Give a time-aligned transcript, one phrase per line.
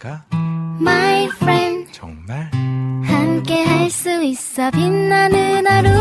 [0.00, 0.24] 내가
[0.80, 2.50] My friend 정말
[3.04, 4.70] 함께 할 수 있어.
[4.70, 5.99] 빛나는 하루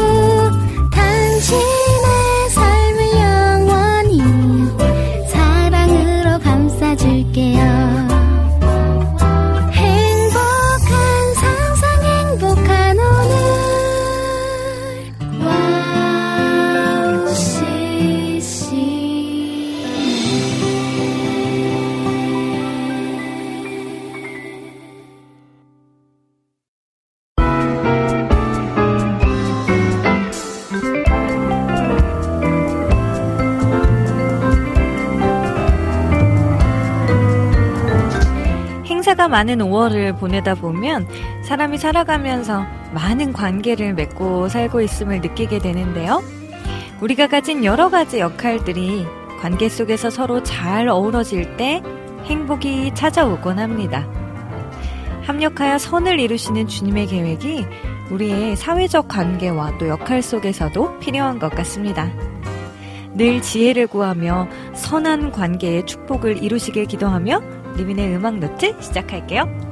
[39.30, 41.08] 많은 5월을 보내다 보면
[41.44, 46.22] 사람이 살아가면서 많은 관계를 맺고 살고 있음을 느끼게 되는데요.
[47.02, 49.06] 우리가 가진 여러 가지 역할들이
[49.40, 51.82] 관계 속에서 서로 잘 어우러질 때
[52.26, 54.06] 행복이 찾아오곤 합니다.
[55.24, 57.66] 합력하여 선을 이루시는 주님의 계획이
[58.10, 62.12] 우리의 사회적 관계와 또 역할 속에서도 필요한 것 같습니다.
[63.14, 69.69] 늘 지혜를 구하며 선한 관계의 축복을 이루시길 기도하며 리민의 음악 노트 시작할게요.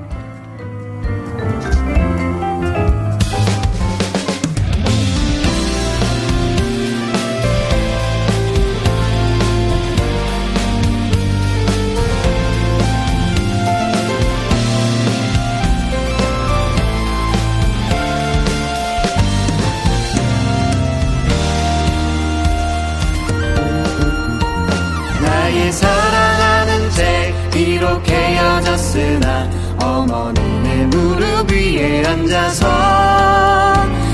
[28.97, 32.65] 헤어졌으나 어머니의 무릎 위에 앉아서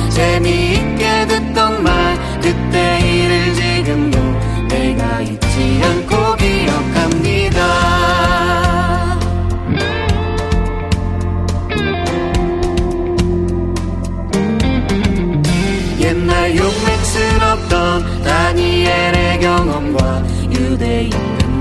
[0.10, 4.20] 재미있게 듣던 말 그때 일을 지금도
[4.68, 7.64] 내가 잊지 않고 기억합니다.
[16.00, 21.12] 옛날 용맹스럽던 다니엘의 경험과 유대인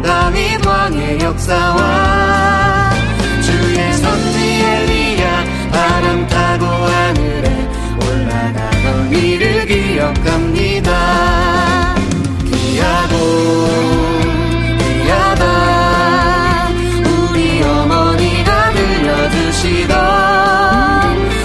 [0.02, 2.61] 다윗 왕의 역사와
[10.02, 11.94] 기억합니다.
[12.50, 13.14] 귀하고
[14.80, 15.44] 귀하다.
[17.30, 19.94] 우리 어머니가 들려주시던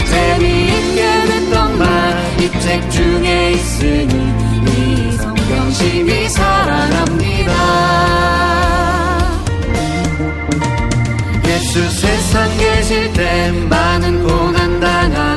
[0.09, 1.85] 재미있게 듣던 말
[2.39, 4.13] 이 책 중에 있으니
[4.65, 7.53] 이 성경 심히 사랑합니다.
[11.45, 15.36] 예수 세상 계실 때 많은 고난 당하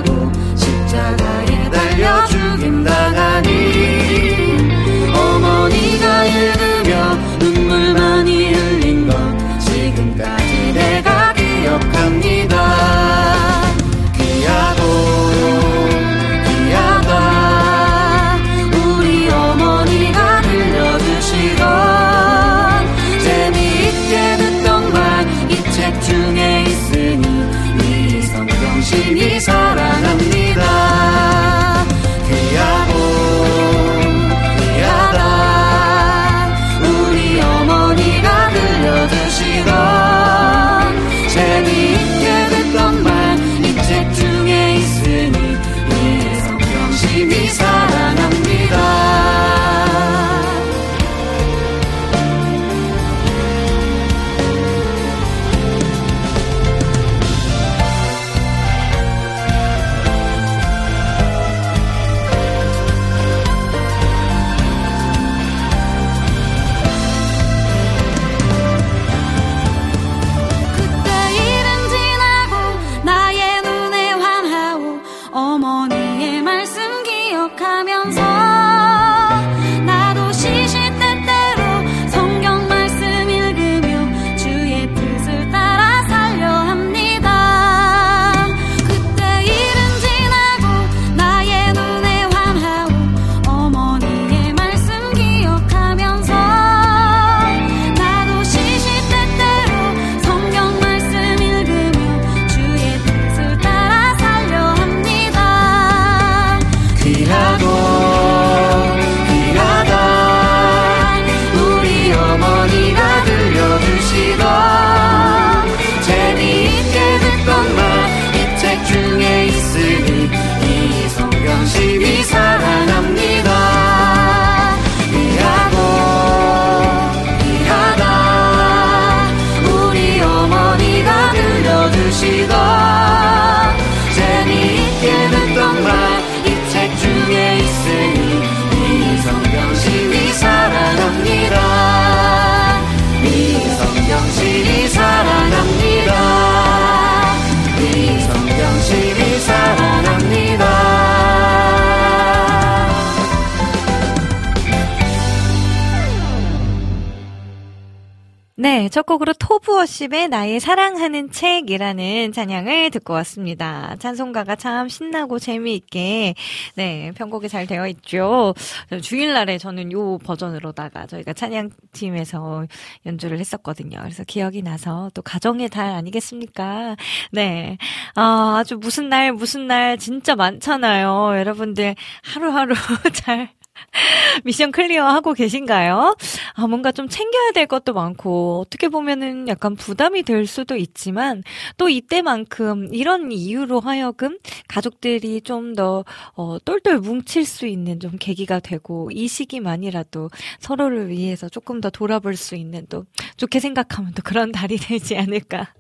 [160.11, 163.97] 토브워십의 나의 사랑하는 책이라는 찬양을 듣고 왔습니다.
[163.99, 166.35] 찬송가가 참 신나고 재미있게,
[166.75, 168.55] 네, 편곡이 잘 되어 있죠.
[169.03, 172.67] 주일날에 저는 요 버전으로다가 저희가 찬양팀에서
[173.07, 174.01] 연주를 했었거든요.
[174.01, 176.97] 그래서 기억이 나서 또 가정의 달 아니겠습니까?
[177.31, 177.79] 네.
[178.17, 181.39] 아, 아주 무슨 날, 무슨 날 진짜 많잖아요.
[181.39, 182.75] 여러분들 하루하루
[183.15, 183.49] 잘
[184.45, 186.17] 미션 클리어 하고 계신가요?
[186.55, 191.43] 아, 뭔가 좀 챙겨야 될 것도 많고, 어떻게 보면은 약간 부담이 될 수도 있지만,
[191.77, 194.39] 또 이때만큼 이런 이유로 하여금
[194.69, 196.05] 가족들이 좀 더,
[196.35, 200.31] 어, 똘똘 뭉칠 수 있는 좀 계기가 되고, 이 시기만이라도
[200.61, 203.05] 서로를 위해서 조금 더 돌아볼 수 있는 또,
[203.37, 205.75] 좋게 생각하면 또 그런 달이 되지 않을까.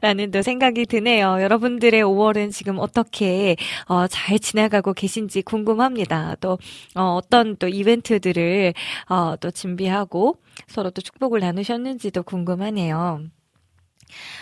[0.00, 1.42] 라는 또 생각이 드네요.
[1.42, 3.56] 여러분들의 5월은 지금 어떻게
[3.86, 6.36] 어, 잘 지나가고 계신지 궁금합니다.
[6.40, 6.58] 또
[6.94, 8.74] 어, 어떤 또 이벤트들을
[9.08, 10.36] 어, 또 준비하고
[10.68, 13.22] 서로 또 축복을 나누셨는지도 궁금하네요.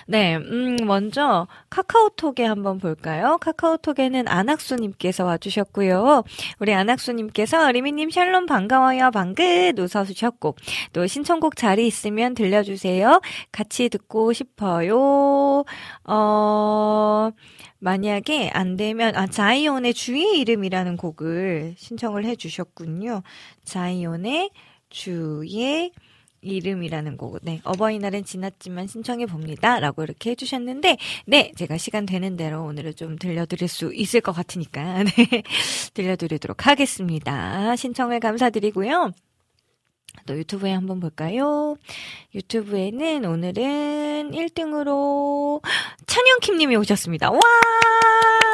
[0.06, 3.38] 네, 음, 먼저 카카오톡에 한번 볼까요?
[3.40, 6.25] 카카오톡에는 안학수님께서 와주셨고요.
[6.58, 9.11] 우리 안학수님께서 리미님 샬롬 반가워요.
[9.11, 10.56] 방긋 웃어주셨고,
[10.93, 13.20] 또 신청곡 자리 있으면 들려주세요.
[13.52, 15.64] 같이 듣고 싶어요.
[16.05, 17.31] 어,
[17.78, 23.23] 만약에 안 되면, 아, 자이온의 주의 이름이라는 곡을 신청을 해주셨군요.
[23.64, 24.50] 자이온의
[24.90, 25.93] 주의
[26.42, 27.38] 이름이라는 곡.
[27.42, 27.60] 네.
[27.64, 29.78] 어버이날은 지났지만 신청해 봅니다.
[29.81, 30.96] 라고 이렇게 해주셨는데,
[31.26, 31.52] 네.
[31.56, 35.42] 제가 시간 되는 대로 오늘은 좀 들려드릴 수 있을 것 같으니까, 네.
[35.94, 37.76] 들려드리도록 하겠습니다.
[37.76, 39.12] 신청을 감사드리고요.
[40.26, 41.76] 또 유튜브에 한번 볼까요?
[42.34, 45.62] 유튜브에는 오늘은 1등으로
[46.06, 47.31] 찬영킴님이 오셨습니다.
[47.31, 47.40] 와!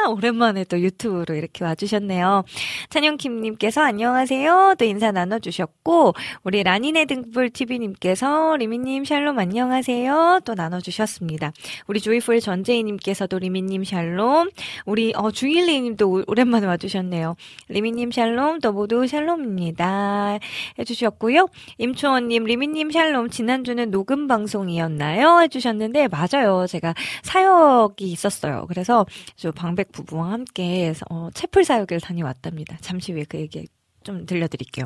[0.09, 2.43] 오랜만에 또 유튜브로 이렇게 와주셨네요.
[2.89, 4.75] 찬영킴님께서 안녕하세요.
[4.77, 6.13] 또 인사 나눠주셨고,
[6.43, 10.41] 우리 라니네 등불TV님께서 리미님 샬롬 안녕하세요.
[10.45, 11.51] 또 나눠주셨습니다.
[11.87, 14.49] 우리 조이풀 전재희님께서도 리미님 샬롬,
[14.85, 17.35] 우리 어, 주일리님도 오랜만에 와주셨네요.
[17.69, 20.39] 리미님 샬롬, 또 모두 샬롬입니다.
[20.79, 21.47] 해주셨고요.
[21.77, 25.41] 임초원님, 리미님 샬롬, 지난주는 녹음 방송이었나요?
[25.41, 26.65] 해주셨는데, 맞아요.
[26.67, 26.93] 제가
[27.23, 28.65] 사역이 있었어요.
[28.67, 29.05] 그래서
[29.35, 32.77] 저 방백 부부와 함께 어, 채플 사역을 다녀왔답니다.
[32.81, 33.67] 잠시 후에 그 얘기
[34.03, 34.85] 좀 들려드릴게요.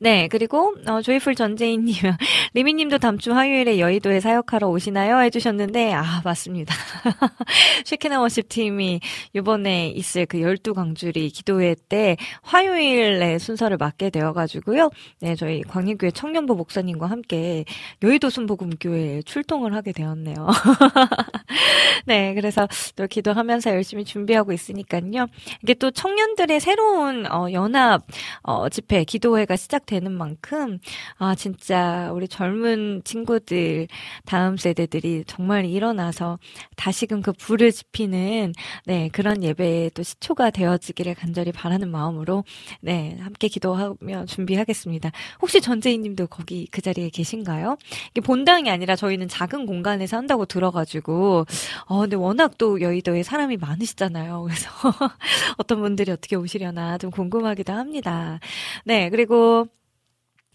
[0.00, 1.94] 네, 그리고 어, 조이풀 전재인님,
[2.54, 5.20] 리미님도 다음 주 화요일에 여의도에 사역하러 오시나요?
[5.20, 6.74] 해주셨는데 아 맞습니다.
[7.84, 9.00] 쉐키나 워십 팀이
[9.32, 14.90] 이번에 있을 그 열두 광주리 기도회 때 화요일에 순서를 맡게 되어가지고요.
[15.20, 17.64] 네, 저희 광림교회 청년부 목사님과 함께
[18.02, 20.48] 여의도 순복음교회에 출동을 하게 되었네요.
[22.06, 25.26] 네, 그래서 또 기도하면서 열심히 준비하고 있으니까요.
[25.62, 28.02] 이게 또 청년들의 새로운 어, 연합
[28.42, 30.78] 어, 집회 기도회 사회가 시작되는 만큼
[31.18, 33.86] 아 진짜 우리 젊은 친구들
[34.24, 36.38] 다음 세대들이 정말 일어나서
[36.76, 38.52] 다시금 그 불을 지피는
[38.86, 42.44] 네 그런 예배에 또 시초가 되어지기를 간절히 바라는 마음으로
[42.80, 45.10] 네 함께 기도하며 준비하겠습니다.
[45.40, 47.76] 혹시 전재희님도 거기 그 자리에 계신가요?
[48.10, 51.46] 이게 본당이 아니라 저희는 작은 공간에서 한다고 들어가지고
[51.86, 54.42] 어 근데 워낙 또 여의도에 사람이 많으시잖아요.
[54.42, 54.68] 그래서
[55.58, 58.40] 어떤 분들이 어떻게 오시려나 좀 궁금하기도 합니다.
[58.84, 59.66] 네 그리고 그리고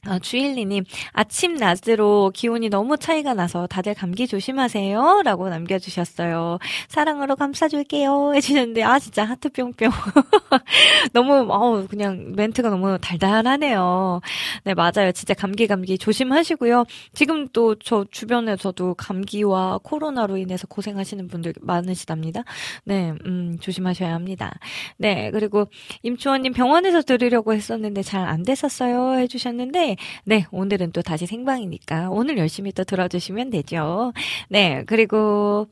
[0.06, 5.22] 아, 주일리님, 아침, 낮으로 기온이 너무 차이가 나서 다들 감기 조심하세요.
[5.26, 6.58] 라고 남겨주셨어요.
[6.88, 8.34] 사랑으로 감싸줄게요.
[8.36, 9.90] 해주셨는데, 아, 진짜 하트 뿅뿅.
[11.14, 14.22] 너무, 어우, 그냥 멘트가 너무 달달하네요.
[14.64, 15.12] 네, 맞아요.
[15.14, 16.86] 진짜 감기, 감기 조심하시고요.
[17.14, 22.44] 지금 또 저 주변에서도 감기와 코로나로 인해서 고생하시는 분들 많으시답니다.
[22.84, 24.54] 네, 음, 조심하셔야 합니다.
[24.98, 25.66] 네, 그리고
[26.04, 29.18] 임초원님 병원에서 들으려고 했었는데 잘 안 됐었어요.
[29.20, 29.89] 해주셨는데,
[30.26, 34.14] 네, 오늘은 또 다시 생방이니까 오늘 열심히 또 들어주시면 되죠.
[34.50, 35.68] 네, 그리고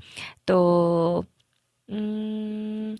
[0.46, 1.24] 또,
[1.92, 2.98] 음,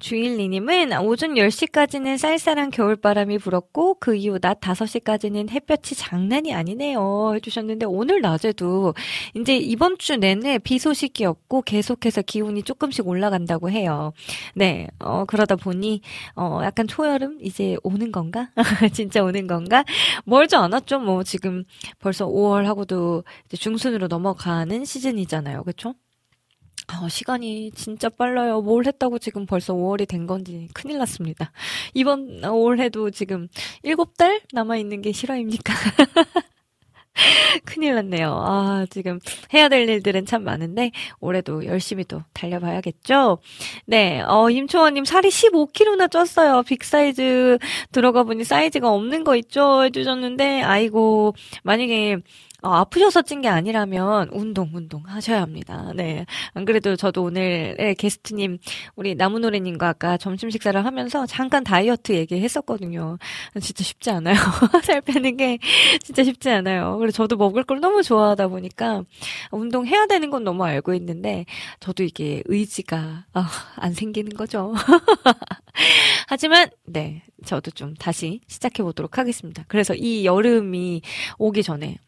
[0.00, 8.20] 주일리님은 오전 10시까지는 쌀쌀한 겨울바람이 불었고 그 이후 낮 5시까지는 햇볕이 장난이 아니네요 해주셨는데 오늘
[8.20, 8.94] 낮에도
[9.34, 14.12] 이제 이번 주 내내 비 소식이 없고 계속해서 기온이 조금씩 올라간다고 해요.
[14.54, 16.00] 네, 어, 그러다 보니
[16.36, 18.50] 어, 약간 초여름 이제 오는 건가?
[18.94, 19.84] 진짜 오는 건가?
[20.24, 21.00] 멀지 않았죠.
[21.00, 21.64] 뭐 지금
[21.98, 25.64] 벌써 5월 하고도 중순으로 넘어가는 시즌이잖아요.
[25.64, 25.94] 그렇죠?
[26.94, 28.62] 어, 시간이 진짜 빨라요.
[28.62, 31.52] 뭘 했다고 지금 벌써 5월이 된 건지 큰일 났습니다.
[31.94, 33.48] 이번 올해도 지금
[33.84, 35.74] 7달 남아있는 게 실화입니까?
[37.64, 38.32] 큰일 났네요.
[38.32, 39.18] 아, 지금
[39.52, 43.38] 해야 될 일들은 참 많은데, 올해도 열심히 또 달려봐야겠죠?
[43.86, 46.64] 네, 어, 임초원님 살이 15kg나 쪘어요.
[46.64, 47.58] 빅사이즈
[47.92, 49.84] 들어가 보니 사이즈가 없는 거 있죠?
[49.84, 52.18] 해주셨는데, 아이고, 만약에
[52.62, 55.92] 어, 아프셔서 찐 게 아니라면 운동, 운동 하셔야 합니다.
[55.94, 56.26] 네.
[56.54, 58.58] 안 그래도 저도 오늘 네, 게스트님,
[58.96, 63.16] 우리 나무노래님과 아까 점심 식사를 하면서 잠깐 다이어트 얘기했었거든요.
[63.60, 64.34] 진짜 쉽지 않아요.
[64.82, 65.58] 살 빼는 게
[66.02, 66.98] 진짜 쉽지 않아요.
[66.98, 69.04] 그래서 저도 먹을 걸 너무 좋아하다 보니까
[69.52, 71.44] 운동해야 되는 건 너무 알고 있는데
[71.78, 73.42] 저도 이게 의지가 어,
[73.76, 74.74] 안 생기는 거죠.
[76.26, 79.64] 하지만 네 저도 좀 다시 시작해 보도록 하겠습니다.
[79.68, 81.02] 그래서 이 여름이
[81.38, 81.98] 오기 전에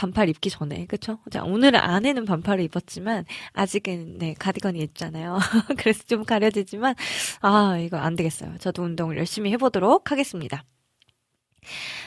[0.00, 1.18] 반팔 입기 전에 그쵸?
[1.30, 5.38] 자, 오늘은 안에는 반팔을 입었지만 아직은 네 가디건이 있잖아요.
[5.76, 6.94] 그래서 좀 가려지지만
[7.42, 8.56] 아 이거 안 되겠어요.
[8.60, 10.64] 저도 운동을 열심히 해보도록 하겠습니다.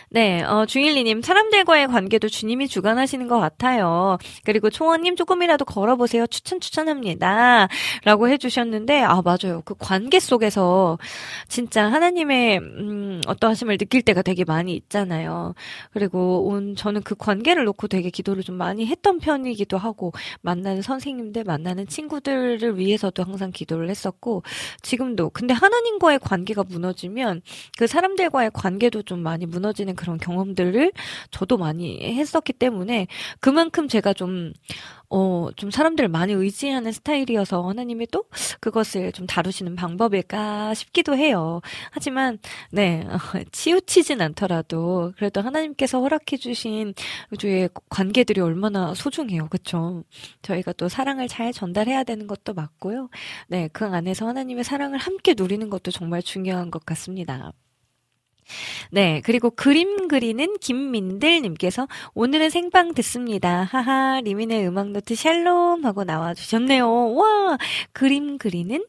[0.10, 4.20] 네, 어, 중일리님, 사람들과의 관계도 주님이 주관하시는 것 같아요.
[4.44, 6.28] 그리고 총원님, 조금이라도 걸어보세요.
[6.28, 7.68] 추천, 추천합니다.
[8.04, 9.64] 라고 해주셨는데, 아, 맞아요.
[9.66, 11.00] 그 관계 속에서
[11.48, 15.56] 진짜 하나님의, 음, 어떠하심을 느낄 때가 되게 많이 있잖아요.
[15.92, 21.44] 그리고 온, 저는 그 관계를 놓고 되게 기도를 좀 많이 했던 편이기도 하고, 만나는 선생님들,
[21.44, 24.44] 만나는 친구들을 위해서도 항상 기도를 했었고,
[24.84, 25.32] 지금도.
[25.32, 27.42] 근데 하나님과의 관계가 무너지면
[27.78, 30.92] 그 사람들과의 관계도 좀 많이 무너지는 그런 경험들을
[31.32, 33.08] 저도 많이 했었기 때문에
[33.40, 34.54] 그만큼 제가 좀,
[35.10, 38.26] 어, 좀 사람들을 많이 의지하는 스타일이어서 하나님이 또
[38.60, 41.62] 그것을 좀 다루시는 방법일까 싶기도 해요.
[41.92, 42.40] 하지만,
[42.72, 43.06] 네,
[43.52, 46.94] 치우치진 않더라도 그래도 하나님께서 허락해주신
[47.32, 49.48] 우주의 관계들이 얼마나 소중해요.
[49.50, 50.04] 그쵸?
[50.42, 53.10] 저희가 또 사랑을 잘 전달해야 되는 것도 맞고요.
[53.48, 57.54] 네, 그 안에서 하나님의 사랑을 함께 누리는 것도 정말 중요한 것 같습니다.
[58.92, 63.64] 네, 그리고 그림 그리는 김민들님께서 오늘은 생방 듣습니다.
[63.64, 67.14] 하하, 리민의 음악노트 샬롬 하고 나와주셨네요.
[67.16, 67.58] 와,
[67.94, 68.84] 그림 그리는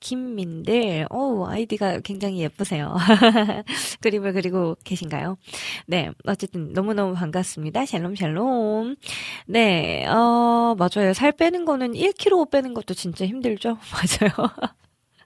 [0.00, 2.96] 김민들, 오, 아이디가 굉장히 예쁘세요.
[4.00, 5.36] 그림을 그리고 계신가요?
[5.86, 7.84] 네, 어쨌든 너무너무 반갑습니다.
[7.84, 8.96] 샬롬, 샬롬.
[9.46, 11.12] 네, 어, 맞아요.
[11.12, 13.76] 살 빼는 거는 1kg 빼는 것도 진짜 힘들죠?
[13.92, 14.50] 맞아요.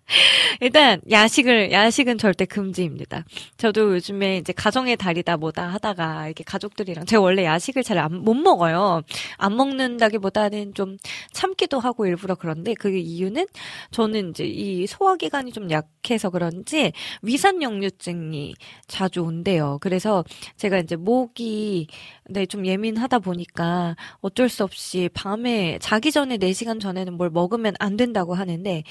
[0.61, 3.25] 일단 야식을 야식은 절대 금지입니다.
[3.57, 9.03] 저도 요즘에 이제 가정의 달이다 뭐다 하다가 이렇게 가족들이랑 제가 원래 야식을 잘 못 먹어요.
[9.39, 10.97] 안 먹는다기보다는 좀
[11.33, 13.47] 참기도 하고 일부러 그런데 그 이유는
[13.93, 16.93] 저는 이제 이 소화 기관이 좀 약해서 그런지
[17.23, 18.55] 위산역류증이
[18.89, 19.79] 자주 온대요.
[19.81, 20.25] 그래서
[20.57, 21.87] 제가 이제 목이
[22.31, 27.97] 네, 좀 예민하다 보니까 어쩔 수 없이 밤에 자기 전에 4시간 전에는 뭘 먹으면 안
[27.97, 28.83] 된다고 하는데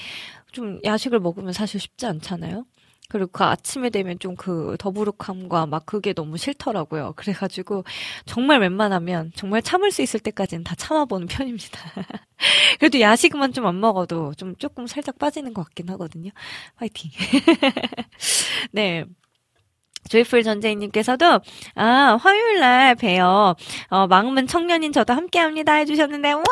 [0.54, 2.66] 좀 야식을 먹으면 사실 쉽지 않잖아요.
[3.10, 7.14] 그리고 그 아침에 되면 좀 그 더부룩함과 막 그게 너무 싫더라고요.
[7.18, 7.84] 그래가지고
[8.26, 11.80] 정말 웬만하면 정말 참을 수 있을 때까지는 다 참아보는 편입니다.
[12.80, 16.30] 그래도 야식만 좀 안 먹어도 좀 조금 살짝 빠지는 것 같긴 하거든요.
[16.76, 17.10] 화이팅.
[18.72, 19.04] 네.
[20.10, 21.40] 조이풀 전재인님께서도
[21.76, 23.54] 아 화요일 날 봬요.
[23.88, 26.42] 어, 마음은 청년인 저도 함께합니다 해주셨는데 와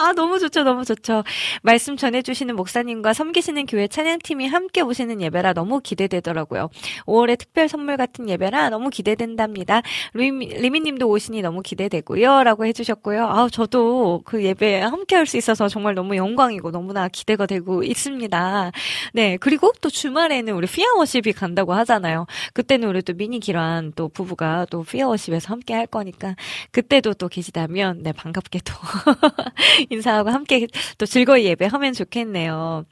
[0.00, 1.24] 아, 너무 좋죠, 너무 좋죠.
[1.62, 6.70] 말씀 전해주시는 목사님과 섬기시는 교회 찬양팀이 함께 오시는 예배라 너무 기대되더라고요.
[7.06, 9.82] 5월의 특별 선물 같은 예배라 너무 기대된답니다.
[10.14, 12.44] 리미, 리미님도 오시니 너무 기대되고요.
[12.44, 13.26] 라고 해주셨고요.
[13.26, 18.72] 아, 저도 그 예배 함께 할 수 있어서 정말 너무 영광이고 너무나 기대가 되고 있습니다.
[19.12, 22.26] 네, 그리고 또 주말에는 우리 피아워십이 간다고 하잖아요.
[22.54, 26.34] 그때는 우리 또 미니 기란 또 부부가 또 피아워십에서 함께 할 거니까
[26.72, 28.72] 그때도 또 계시다면 네, 반갑게도
[29.90, 30.66] 인사하고 함께
[30.98, 32.84] 또 즐거이 예배하면 좋겠네요.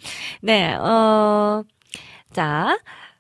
[0.42, 1.64] 네, 어,
[2.32, 2.78] 자.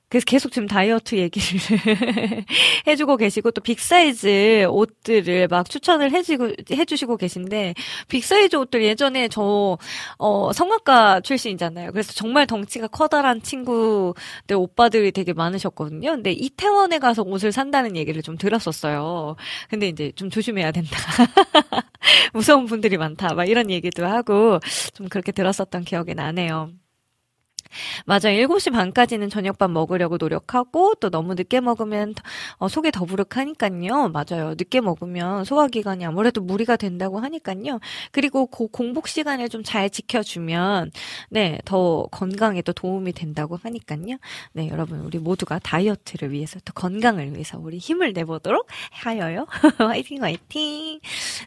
[0.08, 1.60] 그래서 계속 지금 다이어트 얘기를
[2.86, 7.74] 해주고 계시고 또 빅사이즈 옷들을 막 추천을 해주고 해주시고 계신데
[8.08, 9.76] 빅사이즈 옷들 예전에 저
[10.18, 11.92] 어, 성악가 출신이잖아요.
[11.92, 16.10] 그래서 정말 덩치가 커다란 친구들 오빠들이 되게 많으셨거든요.
[16.12, 19.36] 근데 이태원에 가서 옷을 산다는 얘기를 좀 들었었어요.
[19.68, 20.96] 근데 이제 좀 조심해야 된다.
[22.32, 23.34] 무서운 분들이 많다.
[23.34, 24.58] 막 이런 얘기도 하고
[24.94, 26.70] 좀 그렇게 들었었던 기억이 나네요.
[28.06, 28.30] 맞아.
[28.30, 32.14] 7시 반까지는 저녁밥 먹으려고 노력하고 또 너무 늦게 먹으면
[32.56, 34.08] 어, 속이 더부룩하니까요.
[34.08, 34.50] 맞아요.
[34.58, 37.80] 늦게 먹으면 소화기관이 아무래도 무리가 된다고 하니까요.
[38.12, 40.90] 그리고 그 공복 시간을 좀 잘 지켜주면
[41.30, 44.16] 네, 더 건강에 또 도움이 된다고 하니까요.
[44.54, 49.46] 네, 여러분 우리 모두가 다이어트를 위해서 또 건강을 위해서 우리 힘을 내보도록 하여요.
[49.78, 51.00] 화이팅 화이팅.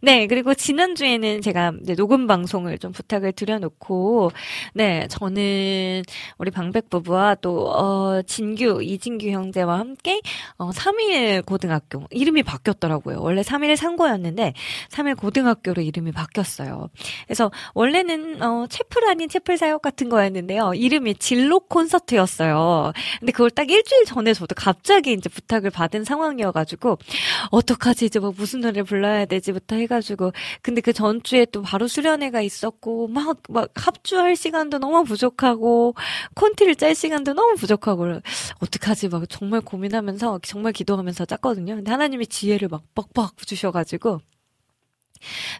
[0.03, 4.31] 네, 그리고 지난주에는 제가 녹음 방송을 좀 부탁을 드려놓고
[4.75, 6.03] 네, 저는
[6.37, 10.21] 우리 방백 부부와 또, 어, 진규, 이진규 형제와 함께,
[10.57, 12.05] 어, 3일 고등학교.
[12.11, 13.21] 이름이 바뀌었더라고요.
[13.21, 14.53] 원래 3일 상고였는데,
[14.89, 16.89] 3일 고등학교로 이름이 바뀌었어요.
[17.25, 20.73] 그래서, 원래는, 어, 채플 아닌 채플 사역 같은 거였는데요.
[20.73, 22.93] 이름이 진로 콘서트였어요.
[23.19, 26.97] 근데 그걸 딱 일주일 전에 저도 갑자기 이제 부탁을 받은 상황이어가지고,
[27.51, 33.07] 어떡하지, 이제 뭐 무슨 노래 불러야 되지부터 해가지고, 근데 그 전주에 또 바로 수련회가 있었고,
[33.07, 35.95] 막, 막 합주할 시간도 너무 부족하고,
[36.35, 38.19] 콘티를 짤 시간도 너무 부족하고,
[38.61, 41.75] 어떡하지, 막 정말 고민하면서, 정말 기도하면서 짰거든요.
[41.75, 44.21] 근데 하나님이 지혜를 막 빡빡 주셔가지고,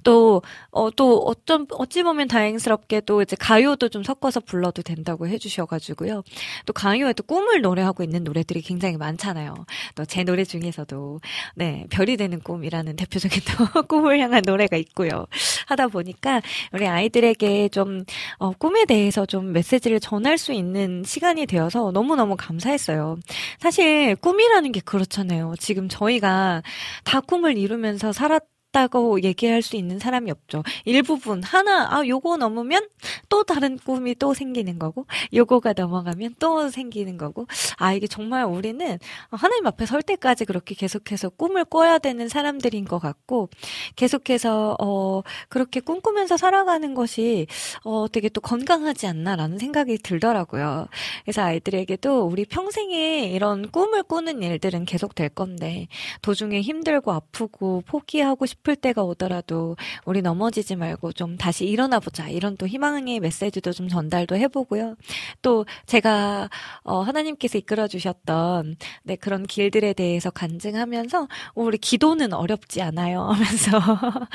[0.03, 0.41] 또,
[0.72, 6.24] 어, 또, 어쩜, 어찌 보면 다행스럽게 또 이제 가요도 좀 섞어서 불러도 된다고 해주셔가지고요.
[6.65, 9.53] 또 가요에도 꿈을 노래하고 있는 노래들이 굉장히 많잖아요.
[9.96, 11.20] 또 제 노래 중에서도,
[11.56, 15.25] 네, 별이 되는 꿈이라는 대표적인 또 꿈을 향한 노래가 있고요.
[15.68, 16.41] 하다 보니까
[16.74, 18.03] 우리 아이들에게 좀,
[18.39, 23.18] 어, 꿈에 대해서 좀 메시지를 전할 수 있는 시간이 되어서 너무너무 감사했어요.
[23.60, 25.53] 사실 꿈이라는 게 그렇잖아요.
[25.60, 26.62] 지금 저희가
[27.03, 28.41] 다 꿈을 이루면서 살았
[28.72, 30.63] 다고 얘기할 수 있는 사람이 없죠.
[30.86, 32.88] 일부분 하나 아 요거 넘으면
[33.28, 37.48] 또 다른 꿈이 또 생기는 거고 요거가 넘어가면 또 생기는 거고
[37.78, 38.98] 아 이게 정말 우리는
[39.30, 43.50] 하나님 앞에 설 때까지 그렇게 계속해서 꿈을 꿔야 되는 사람들인 것 같고
[43.98, 47.48] 계속해서 어 그렇게 꿈꾸면서 살아가는 것이
[47.84, 50.88] 어 되게 또 건강하지 않나라는 생각이 들더라고요.
[51.25, 55.88] 그래서 아이들에게도 우리 평생에 이런 꿈을 꾸는 일들은 계속 될 건데
[56.22, 59.75] 도중에 힘들고 아프고 포기하고 싶 싶을 때가 오더라도
[60.06, 62.30] 우리 넘어지지 말고 좀 다시 일어나 보자.
[62.30, 64.96] 이런 또 희망의 메시지도 좀 전달도 해보고요.
[65.41, 66.50] 또 제가
[66.84, 73.22] 어, 하나님께서 이끌어 주셨던 네, 그런 길들에 대해서 간증하면서 우리 기도는 어렵지 않아요.
[73.22, 73.79] 하면서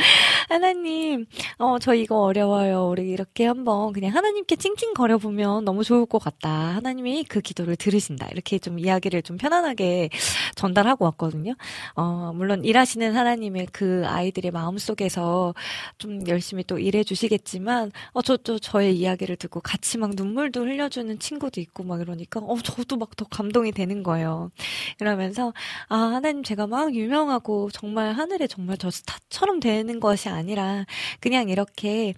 [0.48, 1.27] 하나님,
[1.59, 2.88] 어, 저 이거 어려워요.
[2.88, 6.50] 우리 이렇게 한번 그냥 하나님께 찡찡거려 보면 너무 좋을 것 같다.
[6.50, 8.29] 하나님이 그 기도를 들으신다.
[8.33, 10.11] 이렇게 좀 이야기를 좀 편안하게
[10.55, 11.55] 전달하고 왔거든요.
[11.94, 15.55] 어, 물론 일하시는 하나님의 그 아이들의 마음속에서
[15.98, 21.61] 좀 열심히 또 일해 주시겠지만 어 저도 저의 이야기를 듣고 같이 막 눈물도 흘려주는 친구도
[21.61, 24.50] 있고 막 이러니까 어 저도 막 더 감동이 되는 거예요.
[24.98, 25.52] 그러면서
[25.88, 30.85] 아 하나님 제가 막 유명하고 정말 하늘에 정말 저 스타처럼 되는 것이 아니라
[31.20, 32.14] 그냥 이렇게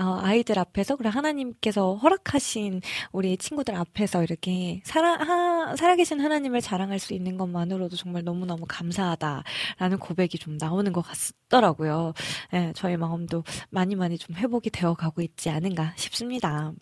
[0.00, 2.80] 어 아이들 앞에서 그래 하나님께서 허락하신
[3.12, 9.98] 우리 친구들 앞에서 이렇게 살아 하, 살아계신 하나님을 자랑할 수 있는 것만으로도 정말 너무너무 감사하다라는
[10.00, 11.39] 고백이 좀 나오는 것 같습니다.
[11.50, 12.14] 싶더라고요.
[12.54, 16.72] 예, 저희 마음도 많이 많이 좀 회복이 되어 가고 있지 않은가 싶습니다.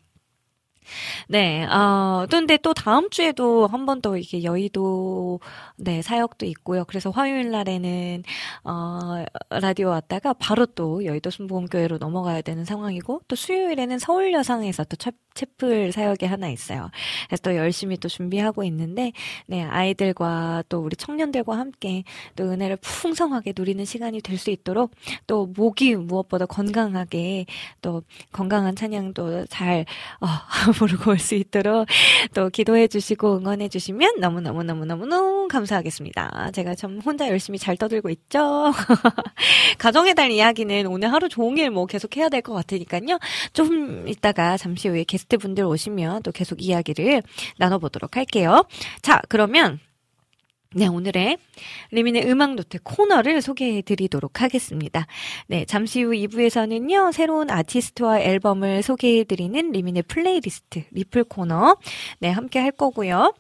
[1.28, 5.40] 네, 어, 근데 또 다음 주에도 한 번 더 이게 여의도,
[5.76, 6.84] 네, 사역도 있고요.
[6.84, 8.22] 그래서 화요일 날에는,
[8.64, 15.14] 어, 라디오 왔다가 바로 또 여의도 순복음교회로 넘어가야 되는 상황이고, 또 수요일에는 서울여상에서 또 첫,
[15.38, 16.90] 채플 사역이 하나 있어요.
[17.28, 19.12] 그래서 또 열심히 또 준비하고 있는데,
[19.46, 22.02] 네, 아이들과 또 우리 청년들과 함께
[22.36, 24.92] 또 은혜를 풍성하게 누리는 시간이 될 수 있도록
[25.26, 27.46] 또 목이 무엇보다 건강하게
[27.82, 29.84] 또 건강한 찬양도 잘,
[30.20, 30.26] 어,
[30.78, 31.86] 부르고 올 수 있도록
[32.34, 36.50] 또 기도해 주시고 응원해 주시면 너무너무너무너무너무 감사하겠습니다.
[36.52, 38.72] 제가 참 혼자 열심히 잘 떠들고 있죠?
[39.78, 43.18] 가정의 달 이야기는 오늘 하루 종일 뭐 계속 해야 될 것 같으니까요.
[43.52, 47.22] 좀 이따가 잠시 후에 게스트 분들 오시면 또 계속 이야기를
[47.58, 48.64] 나눠보도록 할게요.
[49.02, 49.78] 자, 그러면
[50.74, 51.38] 네, 오늘의
[51.92, 55.06] 리민의 음악 노트 코너를 소개해 드리도록 하겠습니다.
[55.46, 61.78] 네, 잠시 후 2부에서는요, 새로운 아티스트와 앨범을 소개해 드리는 리민의 플레이리스트, 리플 코너,
[62.20, 63.32] 네, 함께 할 거고요.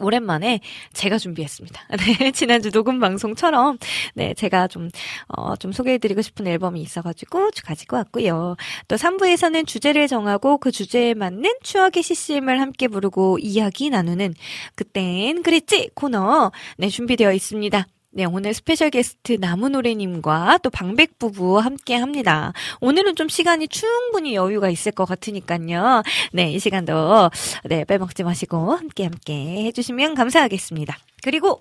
[0.00, 0.60] 오랜만에
[0.92, 1.80] 제가 준비했습니다.
[2.20, 3.78] 네, 지난주 녹음 방송처럼,
[4.14, 4.90] 네, 제가 좀,
[5.28, 8.56] 어, 좀 소개해드리고 싶은 앨범이 있어가지고 가지고 왔고요.
[8.88, 14.34] 또 3부에서는 주제를 정하고 그 주제에 맞는 추억의 CCM을 함께 부르고 이야기 나누는
[14.74, 17.86] 그땐 그랬지 코너, 네, 준비되어 있습니다.
[18.16, 22.54] 네, 오늘 스페셜 게스트 나무노래님과 또 방백 부부 함께 합니다.
[22.80, 26.02] 오늘은 좀 시간이 충분히 여유가 있을 것 같으니까요.
[26.32, 27.28] 네, 이 시간도
[27.64, 30.96] 네, 빼먹지 마시고 함께 함께 해주시면 감사하겠습니다.
[31.22, 31.60] 그리고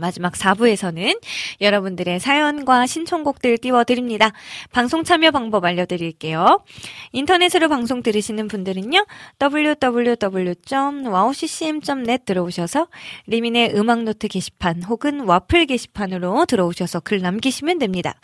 [0.00, 1.20] 마지막 4부에서는
[1.60, 4.32] 여러분들의 사연과 신청곡들 띄워드립니다.
[4.72, 6.64] 방송 참여 방법 알려드릴게요.
[7.12, 9.06] 인터넷으로 방송 들으시는 분들은요,
[9.40, 12.88] www.wowccm.net 들어오셔서
[13.26, 18.14] 리민의 음악노트 게시판 혹은 와플 게시판으로 들어오셔서 글 남기시면 됩니다.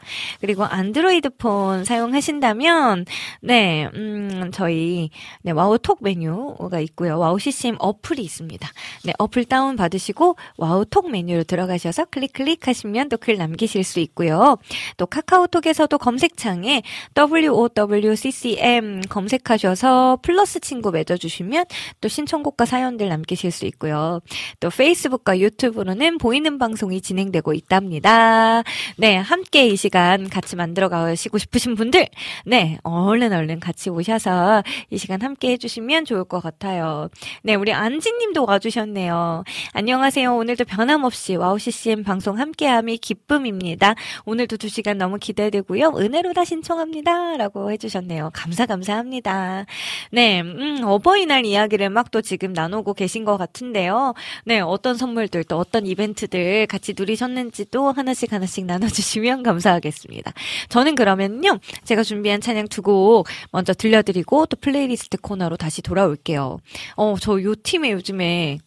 [0.40, 3.04] 그리고 안드로이드 폰 사용하신다면,
[3.42, 5.10] 네, 음, 저희,
[5.42, 7.18] 네, 와우톡 메뉴가 있고요.
[7.18, 8.66] 와우 CCM 어플이 있습니다.
[9.04, 13.98] 네, 어플 다운 받으시고 와우톡 메뉴로 들어 들어가셔서 클릭 클릭 하시면 또 글 남기실 수
[14.00, 14.56] 있고요.
[14.96, 16.82] 또 카카오톡에서도 검색창에
[17.16, 21.64] WOWCCM 검색하셔서 플러스 친구 맺어주시면
[22.00, 24.20] 또 신청곡과 사연들 남기실 수 있고요.
[24.60, 28.62] 또 페이스북과 유튜브로는 보이는 방송이 진행되고 있답니다.
[28.96, 32.06] 네, 함께 이 시간 같이 만들어 가시고 싶으신 분들,
[32.44, 37.08] 네, 얼른 얼른 같이 오셔서 이 시간 함께 해주시면 좋을 것 같아요.
[37.42, 39.42] 네, 우리 안지님도 와주셨네요.
[39.72, 40.36] 안녕하세요.
[40.36, 43.94] 오늘도 변함없이 와우 CCM 방송 함께함이 기쁨입니다.
[44.24, 45.92] 오늘도 두 시간 너무 기대되고요.
[45.96, 47.36] 은혜로 다 신청합니다.
[47.36, 48.30] 라고 해주셨네요.
[48.32, 49.66] 감사, 감사합니다.
[50.12, 54.14] 네, 음, 어버이날 이야기를 막 또 지금 나누고 계신 것 같은데요.
[54.44, 60.32] 네, 어떤 선물들 또 어떤 이벤트들 같이 누리셨는지도 하나씩 하나씩 나눠주시면 감사하겠습니다.
[60.68, 61.58] 저는 그러면요.
[61.84, 66.58] 제가 준비한 찬양 두 곡 먼저 들려드리고 또 플레이리스트 코너로 다시 돌아올게요.
[66.96, 68.58] 어, 저 요 팀에 요즘에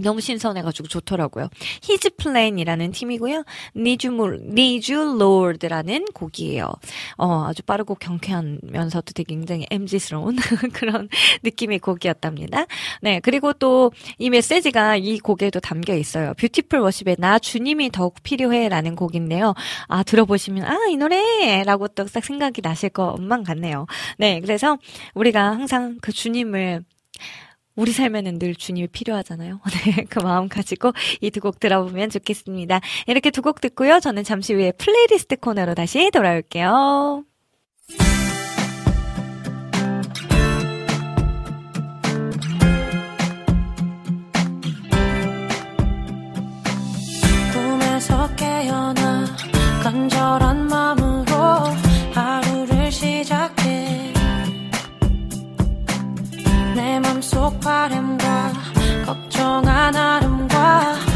[0.00, 1.48] 너무 신선해가지고 좋더라고요.
[1.88, 3.44] His Plan이라는 팀이고요.
[3.76, 6.70] Need You, Need You Lord라는 곡이에요.
[7.18, 10.36] 어, 아주 빠르고 경쾌하면서도 되게 굉장히 MZ스러운
[10.72, 11.08] 그런
[11.42, 12.66] 느낌의 곡이었답니다.
[13.02, 16.34] 네, 그리고 또 이 메시지가 이 곡에도 담겨 있어요.
[16.34, 19.54] Beautiful Worship의 나 주님이 더욱 필요해라는 곡인데요.
[19.88, 23.86] 아, 들어보시면 아, 이 노래 라고 또 딱 생각이 나실 것만 같네요.
[24.18, 24.78] 네, 그래서
[25.14, 26.84] 우리가 항상 그 주님을
[27.76, 29.60] 우리 삶에는 늘 주님이 필요하잖아요.
[29.96, 32.80] 네, 그 마음 가지고 이 두 곡 들어보면 좋겠습니다.
[33.06, 34.00] 이렇게 두 곡 듣고요.
[34.00, 37.24] 저는 잠시 후에 플레이리스트 코너로 다시 돌아올게요.
[47.52, 49.24] 꿈에서 깨어나
[49.82, 50.99] 간절한 마음
[57.50, 58.52] 맘속 바램과
[59.04, 61.09] 걱정한 아름과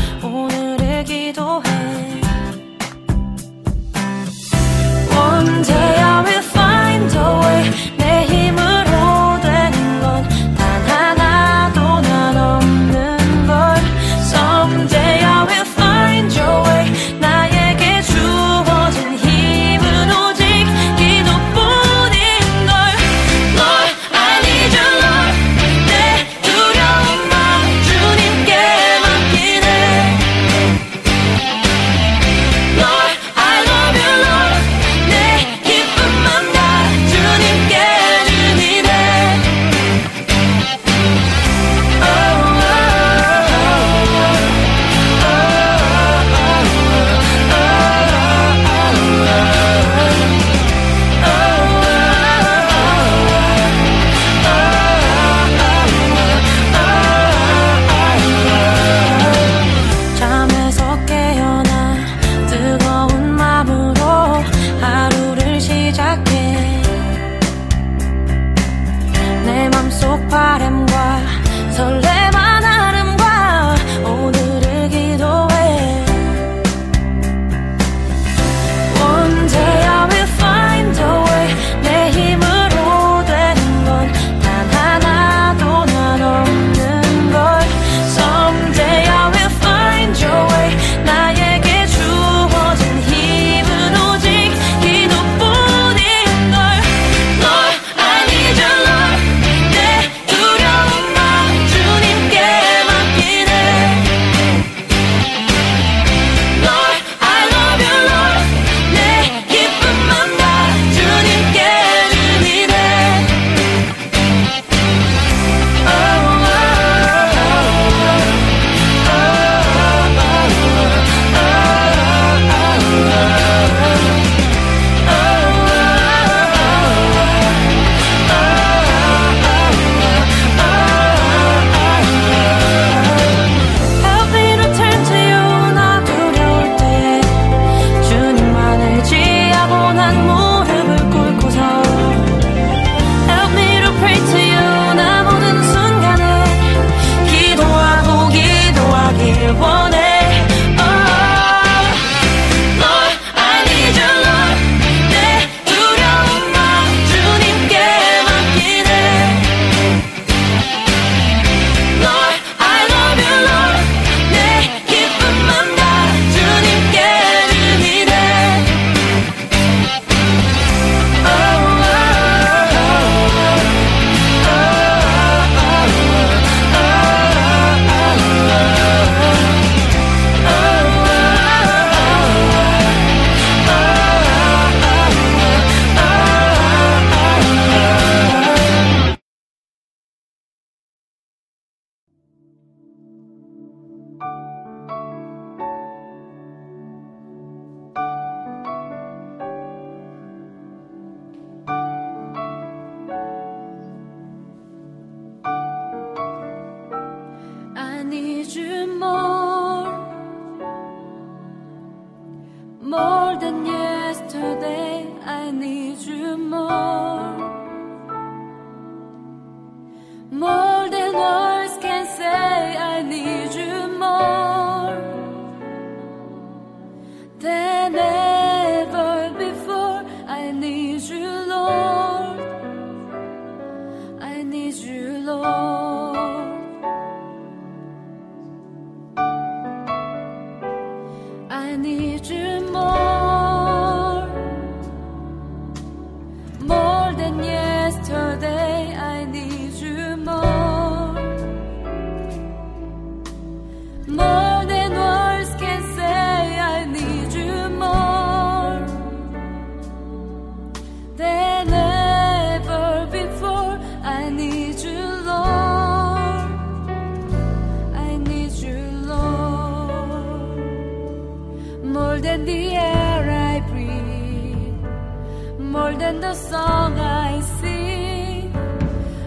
[276.34, 278.52] song I sing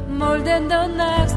[0.09, 1.36] more than the next.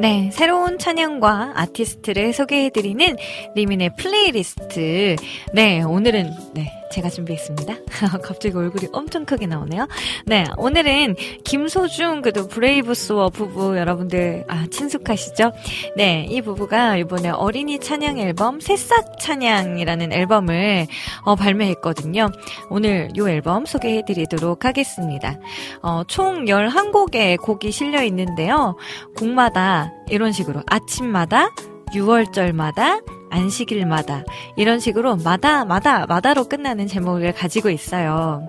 [0.00, 3.16] 네, 새로운 찬양과 아티스트를 소개해드리는
[3.56, 5.16] 리민의 플레이리스트.
[5.52, 7.74] 네, 오늘은, 네, 제가 준비했습니다.
[8.22, 9.88] 갑자기 얼굴이 엄청 크게 나오네요.
[10.26, 15.52] 네, 오늘은 김소중 그도 브레이브스워 부부 여러분들 아 친숙하시죠?
[15.96, 20.86] 네, 이 부부가 이번에 어린이 찬양 앨범 새싹 찬양이라는 앨범을
[21.24, 22.30] 어, 발매했거든요.
[22.70, 25.38] 오늘 이 앨범 소개해드리도록 하겠습니다.
[25.82, 28.76] 어, 총 11곡의 곡이 실려 있는데요.
[29.16, 31.50] 곡마다 이런 식으로 아침마다
[31.92, 34.24] 6월절마다 안식일마다
[34.56, 38.48] 이런 식으로 마다 마다 마다로 끝나는 제목을 가지고 있어요.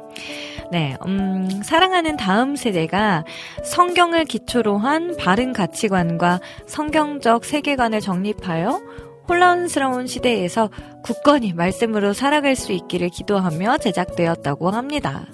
[0.71, 3.23] 네, 음, 사랑하는 다음 세대가
[3.63, 8.79] 성경을 기초로 한 바른 가치관과 성경적 세계관을 정립하여
[9.27, 10.69] 혼란스러운 시대에서
[11.03, 15.25] 굳건히 말씀으로 살아갈 수 있기를 기도하며 제작되었다고 합니다.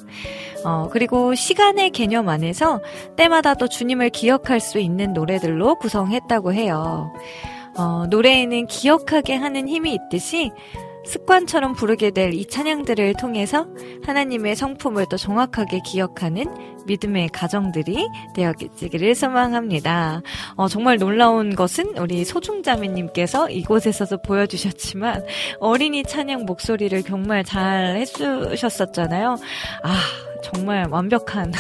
[0.66, 2.82] 어, 그리고 시간의 개념 안에서
[3.16, 7.14] 때마다 또 주님을 기억할 수 있는 노래들로 구성했다고 해요.
[7.78, 10.52] 어, 노래에는 기억하게 하는 힘이 있듯이
[11.06, 13.68] 습관처럼 부르게 될 이 찬양들을 통해서
[14.06, 16.46] 하나님의 성품을 더 정확하게 기억하는
[16.88, 20.22] 믿음의 가정들이 되었기를 소망합니다.
[20.56, 25.26] 어, 정말 놀라운 것은 우리 소중자매님께서 이곳에서도 보여주셨지만
[25.60, 29.38] 어린이 찬양 목소리를 정말 잘 해주셨었잖아요.
[29.84, 29.96] 아,
[30.46, 31.52] 정말 완벽한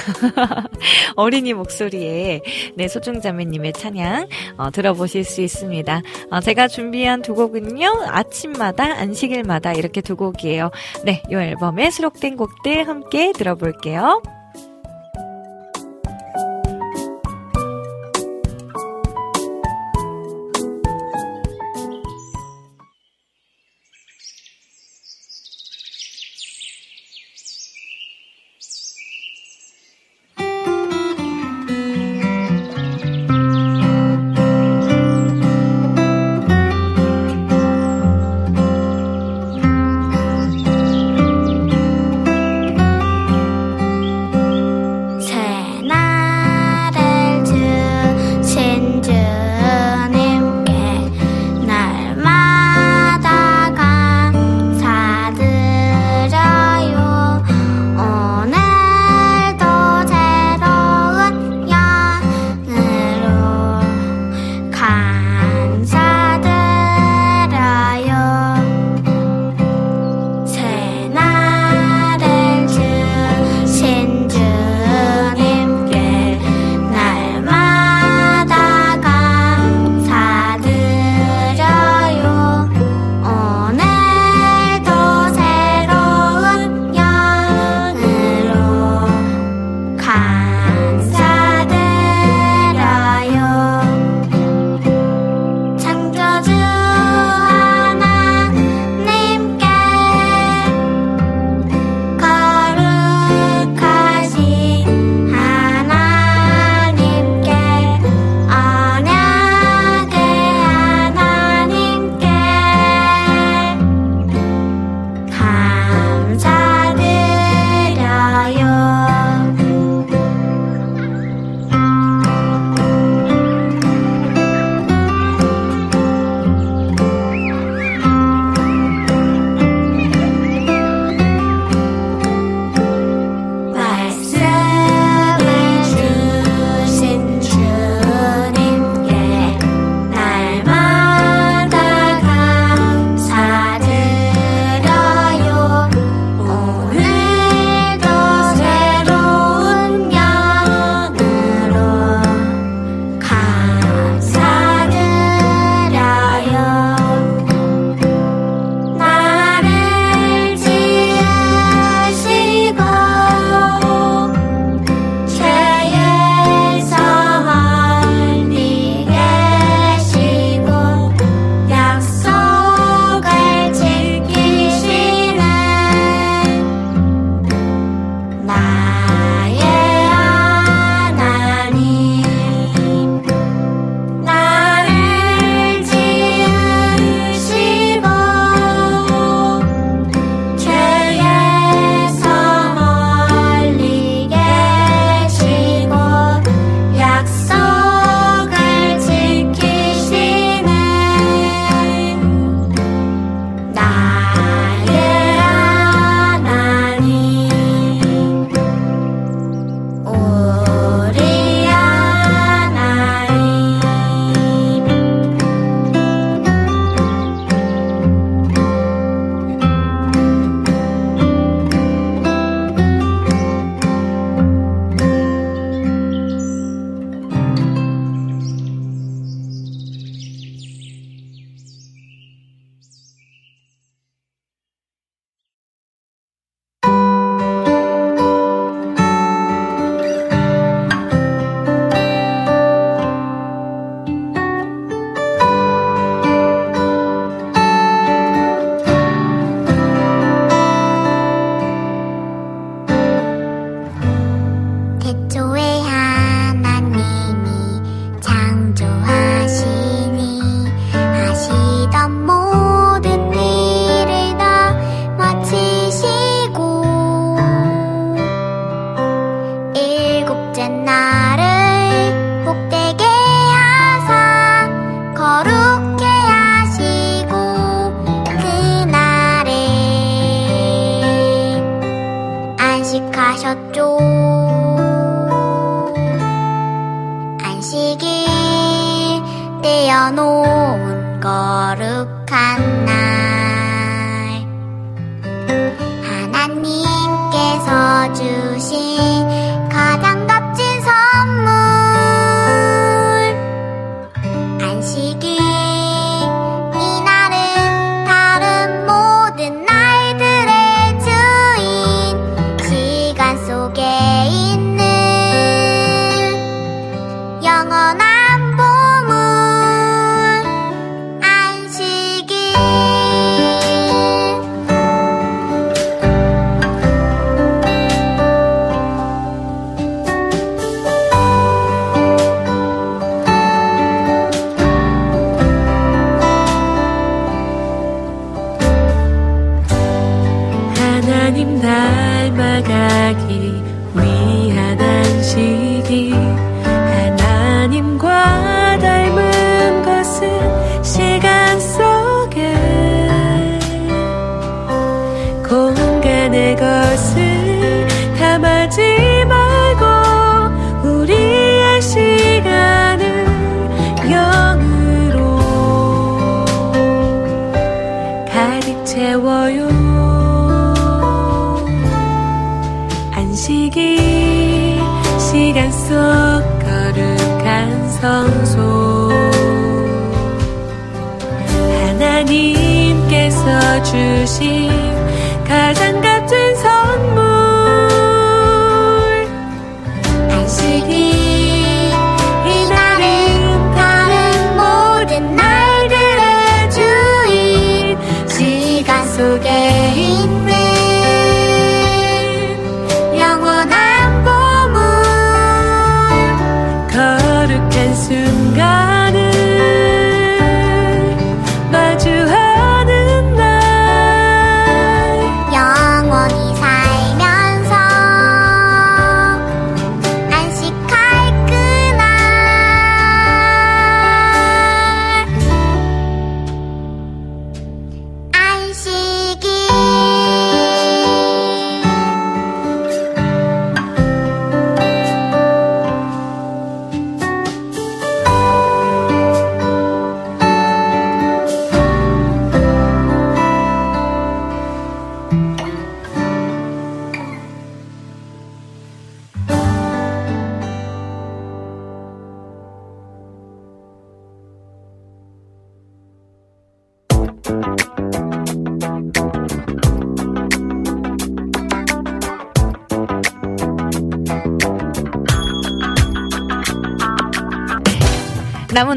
[1.15, 2.41] 어린이 목소리에
[2.75, 6.01] 네 소중자매님의 찬양 어, 들어보실 수 있습니다.
[6.29, 10.69] 어, 제가 준비한 두 곡은요 아침마다 안식일마다 이렇게 두 곡이에요.
[11.03, 14.21] 네, 이 앨범에 수록된 곡들 함께 들어볼게요.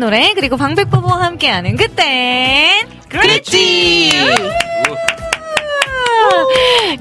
[0.08, 4.10] 노래 그리고 방백부부와 함께하는 그땐 그랬지.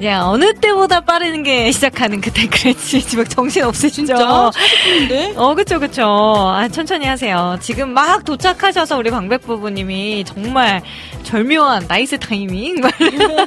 [0.03, 2.99] 야 어느 때보다 빠르게 시작하는 그땐 그랬지.
[3.07, 4.07] 지금 정신 없으시죠?
[4.07, 4.51] 진짜?
[4.51, 5.37] 40분인데?
[5.37, 6.03] 어, 그쵸, 그쵸.
[6.05, 7.57] 아, 천천히 하세요.
[7.61, 10.81] 지금 막 도착하셔서 우리 방백 부부님이 정말
[11.23, 12.81] 절묘한 nice timing.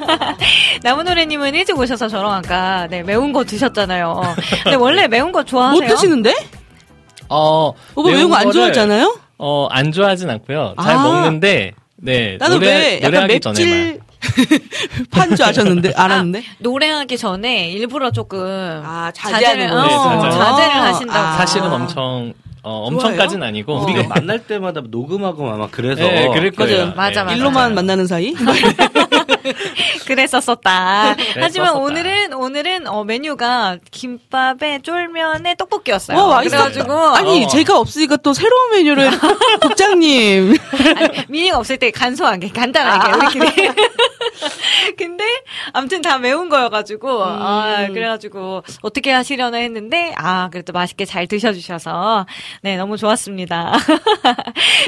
[0.81, 4.23] 나무노래님은 일찍 오셔서 저랑 아까, 네, 매운 거 드셨잖아요.
[4.63, 5.87] 근데 원래 매운 거 좋아하세요?
[5.87, 6.33] 못 드시는데?
[7.29, 9.19] 어, 오빠 매운 거안 거를, 좋아하잖아요?
[9.43, 10.75] 어, 안 좋아하진 않고요.
[10.79, 11.01] 잘 아.
[11.03, 12.37] 먹는데, 네.
[12.39, 13.69] 나는 노래, 왜 약간 노래하기 전에만.
[13.79, 13.99] 맵질
[15.09, 16.43] 판줄 아셨는데, 알았는데?
[16.59, 18.39] 노래하기 전에 일부러 조금.
[18.85, 19.71] 아, 자제하는 자제를.
[19.73, 20.83] 어, 네, 자제를 아.
[20.83, 21.19] 하신다고.
[21.19, 21.31] 아.
[21.37, 23.77] 사실은 엄청, 어, 엄청까진 아니고.
[23.77, 23.83] 어.
[23.83, 26.77] 우리가 만날 때마다 녹음하고 아마 그래서 네, 그럴 거예요.
[26.77, 26.93] 맞아요.
[26.95, 27.35] 맞아, 네, 맞아.
[27.35, 28.35] 일로만 만나는 사이?
[30.07, 31.15] 그랬었었다.
[31.35, 31.73] 하지만 그랬었었다.
[31.79, 36.17] 오늘은 오늘은 어, 메뉴가 김밥에 쫄면에 떡볶이였어요.
[36.17, 36.39] 어.
[36.39, 37.47] 그래가지고 아니, 어.
[37.47, 39.11] 제가 없으니까 또 새로운 메뉴를,
[39.61, 40.55] 국장님.
[40.95, 43.71] 아니, 미니가 없을 때 간소하게 간단하게 우리끼리.
[44.97, 45.23] 근데
[45.73, 52.25] 아무튼 다 매운 거여가지고 아 그래가지고 어떻게 하시려나 했는데 아 그래도 맛있게 잘 드셔주셔서
[52.61, 53.73] 네 너무 좋았습니다.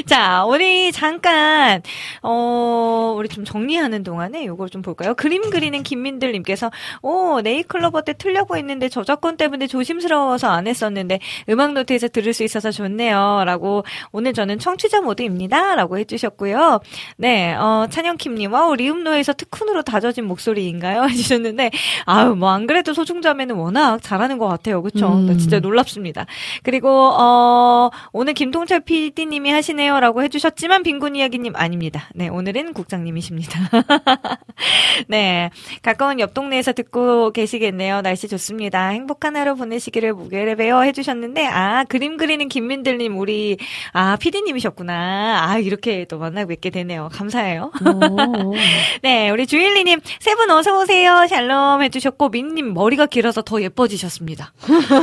[0.06, 1.82] 자 우리 잠깐
[2.22, 5.14] 어 우리 좀 정리하는 동안에 요걸 좀 볼까요?
[5.14, 6.70] 그림 그리는 김민들 님께서
[7.02, 12.70] 오 네이클로버 때 틀려고 했는데 저작권 때문에 조심스러워서 안 했었는데 음악 노트에서 들을 수 있어서
[12.70, 16.80] 좋네요라고 오늘 저는 청취자 모드입니다라고 해 주셨고요.
[17.16, 21.04] 네, 어, 찬영킴 님, 와, 리음노에서 특훈으로 다져진 목소리인가요?
[21.08, 21.70] 해 주셨는데,
[22.06, 24.82] 아유, 뭐, 안 그래도 소중자매는 워낙 잘하는 것 같아요.
[24.82, 25.12] 그쵸?
[25.12, 25.26] 음.
[25.26, 26.26] 나 진짜 놀랍습니다.
[26.62, 32.08] 그리고, 어, 오늘 김동철 PD님이 하시네요라고 해주셨지만, 빈곤 이야기님 아닙니다.
[32.14, 33.60] 네, 오늘은 국장님이십니다.
[35.08, 35.50] 네.
[35.82, 38.02] 가까운 옆 동네에서 듣고 계시겠네요.
[38.02, 38.88] 날씨 좋습니다.
[38.88, 43.56] 행복한 하루 보내시기를 무게레베어 해주셨는데, 아, 그림 그리는 김민들님, 우리,
[43.92, 45.46] 아, 피디님이셨구나.
[45.48, 47.08] 아, 이렇게 또 만나 뵙게 되네요.
[47.12, 47.70] 감사해요.
[49.02, 51.26] 네, 우리 주일리님, 세 분 어서오세요.
[51.28, 54.52] 샬롬 해주셨고, 민님 머리가 길어서 더 예뻐지셨습니다.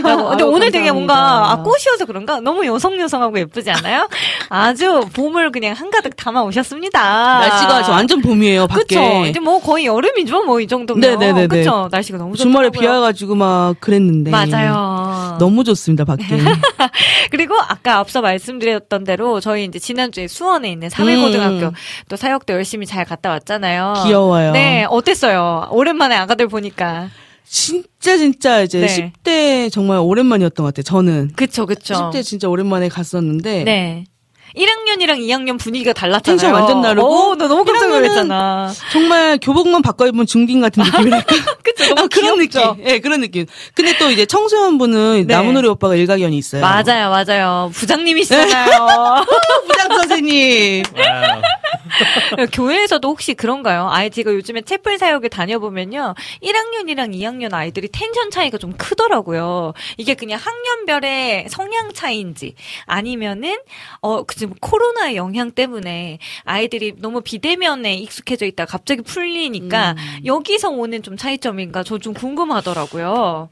[0.03, 0.29] 라고.
[0.29, 0.93] 근데 아유, 오늘 되게 감사합니다.
[0.93, 2.41] 뭔가, 아, 꽃이어서 그런가?
[2.41, 4.09] 너무 여성여성하고 예쁘지 않아요?
[4.49, 7.39] 아주 봄을 그냥 한가득 담아 오셨습니다.
[7.39, 8.83] 날씨가 완전 봄이에요, 밖에.
[8.83, 9.20] 그쵸.
[9.29, 11.01] 이제 뭐 거의 여름이죠, 뭐 이 정도면.
[11.01, 11.47] 네네네네.
[11.47, 11.87] 그쵸.
[11.91, 12.69] 날씨가 너무 좋더라고요.
[12.69, 14.31] 주말에 비 와가지고 막 그랬는데.
[14.31, 15.37] 맞아요.
[15.39, 16.23] 너무 좋습니다, 밖에.
[17.31, 21.71] 그리고 아까 앞서 말씀드렸던 대로 저희 이제 지난주에 수원에 있는 사회고등학교 음.
[22.09, 24.03] 또 사역도 열심히 잘 갔다 왔잖아요.
[24.05, 24.51] 귀여워요.
[24.51, 25.67] 네, 어땠어요?
[25.71, 27.09] 오랜만에 아가들 보니까.
[27.45, 29.11] 진짜 진짜 이제 네.
[29.23, 30.83] 10대 정말 오랜만이었던 것 같아요.
[30.83, 31.93] 저는 그쵸, 그쵸.
[31.95, 34.05] 10대 진짜 오랜만에 갔었는데 네.
[34.55, 36.37] 1학년이랑 2학년 분위기가 달랐잖아요.
[36.37, 38.73] 텐션 완전 다르고 오, 너 너무 깜짝 1학년은 놀랐잖아.
[38.91, 41.35] 정말 교복만 바꿔 입은 중딩 같은 느낌이랄까.
[41.63, 42.75] 그쵸, 아, 너무 그런 귀엽죠?
[42.75, 42.87] 느낌.
[42.87, 43.45] 예, 그런 느낌.
[43.73, 45.35] 근데 또 이제 청소년 분은 네.
[45.35, 46.61] 나무놀이 오빠가 일가견이 있어요.
[46.61, 47.71] 맞아요, 맞아요.
[47.73, 49.25] 부장님이시잖아요.
[49.67, 50.83] 부장 선생님.
[52.53, 53.87] 교회에서도 혹시 그런가요?
[53.91, 56.15] 아이 제가 요즘에 채플 사역을 다녀보면요.
[56.43, 59.73] 1학년이랑 2학년 아이들이 텐션 차이가 좀 크더라고요.
[59.97, 63.57] 이게 그냥 학년별의 성향 차이인지 아니면은
[64.01, 71.01] 어 지금 코로나의 영향 때문에 아이들이 너무 비대면에 익숙해져 있다 가 갑자기 풀리니까 여기서 오는
[71.03, 73.49] 좀 차이점인가 저 좀 궁금하더라고요.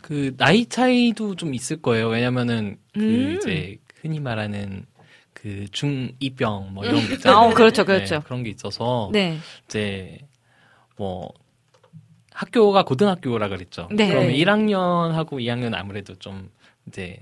[0.00, 2.08] 그 나이 차이도 좀 있을 거예요.
[2.08, 3.36] 왜냐면은 그 음.
[3.36, 4.86] 이제 흔히 말하는
[5.32, 7.50] 그 중2병 뭐 이런 게 있잖아요.
[7.50, 8.16] 아, 그렇죠, 그렇죠.
[8.16, 9.38] 네, 그런 게 있어서 네.
[9.66, 10.18] 이제
[10.96, 11.32] 뭐
[12.32, 13.88] 학교가 고등학교라 그랬죠.
[13.90, 14.08] 네.
[14.08, 16.50] 그러면 1학년하고 2학년 아무래도 좀
[16.88, 17.18] 이제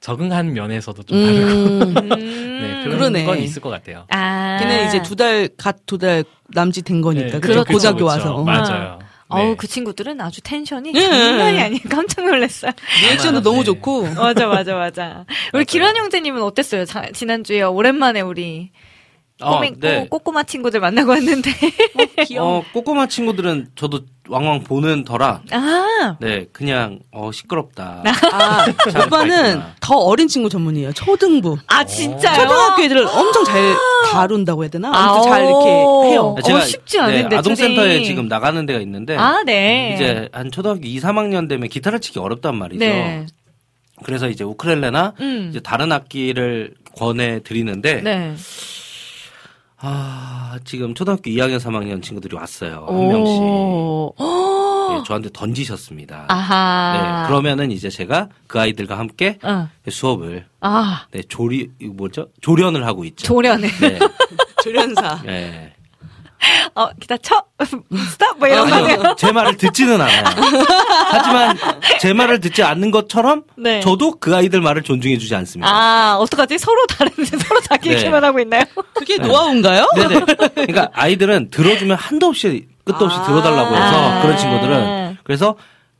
[0.00, 1.96] 적응한 면에서도 좀 다르고 음.
[1.96, 2.08] 음.
[2.62, 3.24] 네, 그런 그러네.
[3.24, 4.06] 건 있을 것 같아요.
[4.10, 4.58] 아.
[4.60, 7.32] 걔네 이제 두 달, 갓 두 달 남짓 된 거니까.
[7.32, 7.64] 네, 그렇죠.
[7.64, 8.04] 그렇죠.
[8.04, 8.42] 와서.
[8.44, 8.98] 맞아요.
[9.28, 9.54] 어우, 네.
[9.56, 11.00] 그 친구들은 아주 텐션이 네.
[11.00, 11.80] 장난이 아니에요.
[11.90, 12.72] 깜짝 놀랐어요.
[13.02, 13.64] 리액션도 아, 너무 네.
[13.64, 14.02] 좋고.
[14.14, 15.24] 맞아, 맞아, 맞아.
[15.54, 16.84] 우리 기란 형제님은 어땠어요?
[16.84, 18.70] 자- 지난주에 오랜만에 우리
[19.40, 20.06] 어, 꼬맹, 네.
[20.08, 21.50] 꼬, 꼬마 친구들 만나고 왔는데.
[22.38, 28.04] 어, 꼬꼬마 친구들은 저도 왕왕 보는 터라, 아, 네, 그냥, 어, 시끄럽다.
[28.32, 29.60] 아, 잘 오빠는.
[29.80, 30.92] 더 어린 친구 전문이에요.
[30.92, 31.58] 초등부.
[31.66, 32.42] 아, 진짜요?
[32.42, 33.56] 초등학교 애들을 엄청 잘
[34.12, 34.88] 다룬다고 해야 되나?
[34.94, 36.04] 아, 아무튼 잘 이렇게 오.
[36.04, 36.36] 해요.
[36.40, 38.04] 어, 쉽지 않은데, 네, 아동센터에 둘이.
[38.06, 39.94] 지금 나가는 데가 있는데, 아, 네.
[39.96, 42.84] 이제 한 초등학교 2, 3학년 되면 기타를 치기 어렵단 말이죠.
[42.84, 43.26] 네.
[44.04, 45.48] 그래서 이제 우크렐레나 음.
[45.50, 48.34] 이제 다른 악기를 권해 드리는데, 네.
[49.86, 52.86] 아, 지금 초등학교 2학년, 3학년 친구들이 왔어요.
[52.88, 53.36] 한 명씩.
[53.38, 54.14] 오.
[54.90, 56.24] 네, 저한테 던지셨습니다.
[56.28, 57.22] 아하.
[57.22, 59.68] 네, 그러면은 이제 제가 그 아이들과 함께 어.
[59.88, 62.28] 수업을 아, 네, 조리 뭐죠?
[62.40, 63.26] 조련을 하고 있죠.
[63.26, 63.68] 조련을.
[63.80, 63.98] 네.
[64.64, 65.20] 조련사.
[65.22, 65.74] 네.
[66.74, 67.42] 어, 기타 쳐!
[68.10, 68.38] 스탑!
[68.38, 68.98] 뭐 이런 거 하네요.
[69.00, 70.24] 아니요, 제 말을 듣지는 않아요.
[71.10, 71.56] 하지만
[72.00, 73.80] 제 말을 듣지 않는 것처럼 네.
[73.80, 75.68] 저도 그 아이들 말을 존중해주지 않습니다.
[75.70, 76.58] 아, 어떡하지?
[76.58, 77.96] 서로 다른데 서로 자기 네.
[77.96, 78.64] 얘기만 하고 있나요?
[78.94, 79.86] 그게 노하우인가요?
[79.96, 80.20] 네네.
[80.54, 83.22] 그러니까 아이들은 들어주면 한도 없이 끝도 없이 아.
[83.24, 84.22] 들어달라고 해서 아.
[84.22, 85.56] 그런 친구들은 그래서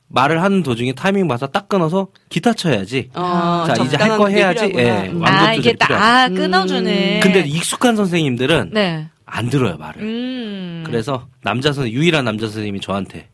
[0.08, 3.10] 말을 하는 도중에 타이밍 봐서 딱 끊어서 기타 쳐야지.
[3.14, 4.70] 어, 자 이제 할 거 해야지.
[4.76, 5.10] 예.
[5.12, 5.90] 완전 아, 이게 딱.
[5.90, 7.20] 아, 끊어주네.
[7.20, 9.08] 근데 익숙한 선생님들은 네.
[9.26, 10.02] 안 들어요 말을.
[10.02, 10.84] 음.
[10.86, 13.28] 그래서 남자 선 유일한 남자 선생님이 저한테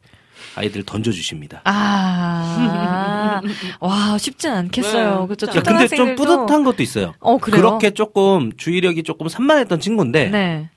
[0.55, 1.63] 아이들 던져주십니다.
[1.65, 3.41] 아,
[3.81, 5.21] 와, 쉽진 않겠어요.
[5.21, 5.47] 네, 그렇죠.
[5.47, 7.15] 자, 근데 좀 뿌듯한 것도 있어요.
[7.21, 7.61] 어, 그래요?
[7.63, 10.71] 그렇게 조금 주의력이 조금 산만했던 친구인데 네.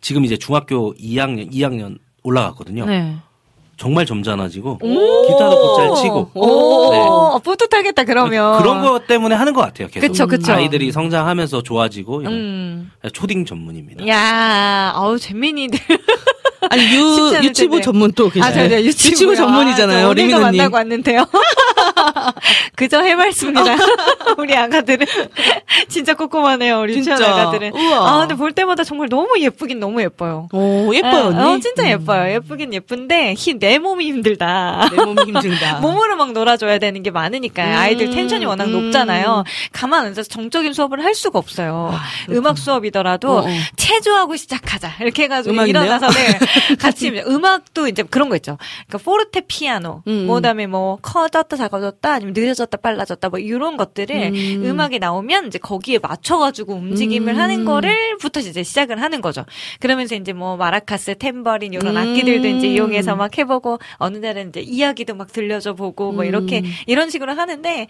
[0.00, 2.86] 지금 이제 중학교 2학년, 2학년 올라갔거든요.
[2.86, 3.16] 네.
[3.78, 6.98] 정말 점잖아지고 기타도 잘 치고 오, 네.
[6.98, 8.58] 어, 뿌듯하겠다, 그러면.
[8.58, 9.88] 그런 것 때문에 하는 것 같아요.
[9.88, 10.52] 계속 그쵸, 그쵸.
[10.52, 12.90] 아이들이 성장하면서 좋아지고 이런 음.
[13.12, 14.06] 초딩 전문입니다.
[14.08, 15.78] 야, 아우, 잼민이들.
[16.70, 17.84] 아니, 유, 유치부 텐데.
[17.84, 18.44] 전문 또 계시죠?
[18.44, 19.98] 아, 저, 저 유치부 전문이잖아요.
[19.98, 20.42] 아, 저 오늘도 리미노님.
[20.58, 21.24] 만나고 왔는데요.
[22.76, 23.76] 그저 해맑습니다.
[24.38, 25.06] 우리 아가들은.
[25.88, 27.12] 진짜 꼼꼼하네요, 우리 진짜.
[27.12, 27.72] 유치원 아가들은.
[27.74, 28.08] 우와.
[28.10, 30.48] 아, 근데 볼 때마다 정말 너무 예쁘긴 너무 예뻐요.
[30.52, 31.40] 오, 예뻐요, 언니.
[31.40, 32.32] 어, 진짜 예뻐요.
[32.34, 34.90] 예쁘긴 예쁜데, 히, 내 몸이 힘들다.
[34.90, 35.80] 내 몸이 힘들다.
[35.80, 38.72] 몸으로 막 놀아줘야 되는 게 많으니까 음, 아이들 텐션이 워낙 음.
[38.72, 39.44] 높잖아요.
[39.72, 41.92] 가만 앉아서 정적인 수업을 할 수가 없어요.
[42.30, 43.46] 음악 수업이더라도 어, 어.
[43.76, 45.84] 체조하고 시작하자 이렇게 해가지고 음악인데요?
[45.84, 46.38] 일어나서 네,
[46.76, 48.58] 같이 음악도 이제 그런 거 있죠.
[48.86, 50.26] 그러니까 포르테 피아노, 음.
[50.26, 54.62] 뭐 그다음에 뭐 커졌다 작아졌다 아니면 느려졌다 빨라졌다 뭐 이런 것들을 음.
[54.64, 54.80] 음.
[54.80, 57.38] 악이 나오면 이제 거기에 맞춰가지고 움직임을 음.
[57.38, 59.44] 하는 거를부터 이제 시작을 하는 거죠.
[59.80, 61.96] 그러면서 이제 뭐 마라카스, 템버린 이런 음.
[61.96, 66.72] 악기들도 이제 이용해서 막 해보고 어느 날은 이제 이야기도 막 들려줘 보고 뭐 이렇게 음.
[66.86, 67.86] 이런 식으로 하는데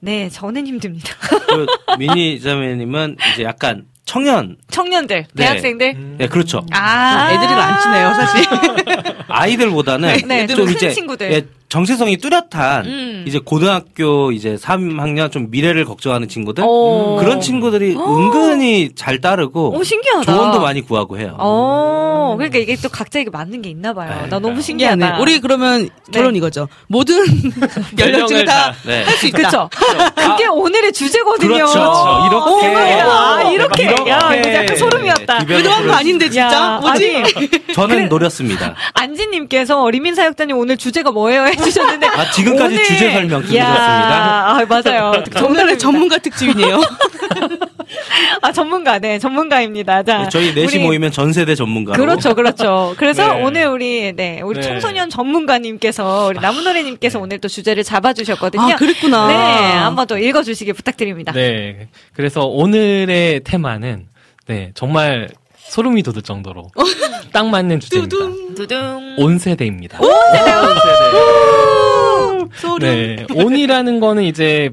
[0.00, 1.14] 네 저는 힘듭니다.
[1.48, 1.66] 그
[1.98, 5.44] 미니 자매님은 이제 약간 청년, 청년들, 네.
[5.44, 6.16] 대학생들.
[6.20, 6.66] 예, 그렇죠.
[6.72, 9.14] 아, 애들이랑 안 친해요, 사실.
[9.28, 11.32] 아이들보다는 네, 좀큰 이제 친구들.
[11.32, 11.42] 예,
[11.72, 13.24] 정체성이 뚜렷한 음.
[13.26, 17.16] 이제 고등학교 이제 3학년 좀 미래를 걱정하는 친구들 오.
[17.16, 20.30] 그런 친구들이 은근히 잘 따르고 오, 신기하다.
[20.30, 21.34] 조언도 많이 구하고 해요.
[21.38, 24.10] 어, 그러니까 이게 또 각자에게 맞는 게 있나 봐요.
[24.10, 24.28] 네.
[24.28, 24.62] 나 너무 미안해.
[24.62, 25.18] 신기하다.
[25.18, 26.68] 우리 그러면 결론 이거죠.
[26.88, 27.24] 모든
[27.98, 29.04] 연령층이 다 네.
[29.04, 29.38] 할수 있다.
[29.38, 29.70] 그쵸.
[30.14, 31.54] 그게 오늘의 주제거든요.
[31.54, 31.78] 그렇죠.
[32.28, 32.66] 이렇게.
[33.00, 33.82] 아, 이렇게.
[33.84, 35.46] 이렇게 야, 이거 약간 소름이었다.
[35.46, 37.16] 거 아닌데 진짜 야, 뭐지?
[37.16, 38.74] 아니, 저는 노렸습니다.
[38.92, 41.46] 안지님께서 리민 사역자님 오늘 주제가 뭐예요?
[41.62, 42.06] 해주셨는데.
[42.08, 44.48] 아, 지금까지 오늘- 주제 설명 들었습니다.
[44.58, 45.12] 아, 맞아요.
[45.44, 46.80] 오늘의 전문가 특집이네요.
[48.42, 50.02] 아, 전문가, 네, 전문가입니다.
[50.02, 50.28] 자.
[50.28, 52.94] 저희 넷이 우리- 모이면 전 세대 전문가로 그렇죠, 그렇죠.
[52.96, 53.42] 그래서 네.
[53.42, 54.66] 오늘 우리, 네, 우리 네.
[54.66, 58.62] 청소년 전문가님께서, 우리 나무노래님께서 오늘 또 주제를 잡아주셨거든요.
[58.72, 59.28] 아, 그랬구나.
[59.28, 59.34] 네,
[59.78, 61.32] 한번 또 읽어주시기 부탁드립니다.
[61.32, 61.88] 네.
[62.14, 64.06] 그래서 오늘의 테마는
[64.46, 65.28] 네 정말
[65.68, 66.70] 소름이 돋을 정도로
[67.32, 68.16] 딱 맞는 주제입니다.
[68.54, 69.16] 두둥.
[69.18, 69.98] 온 세대입니다.
[72.54, 72.78] 소름.
[72.80, 73.26] 네.
[73.34, 74.70] 온이라는 거는 이제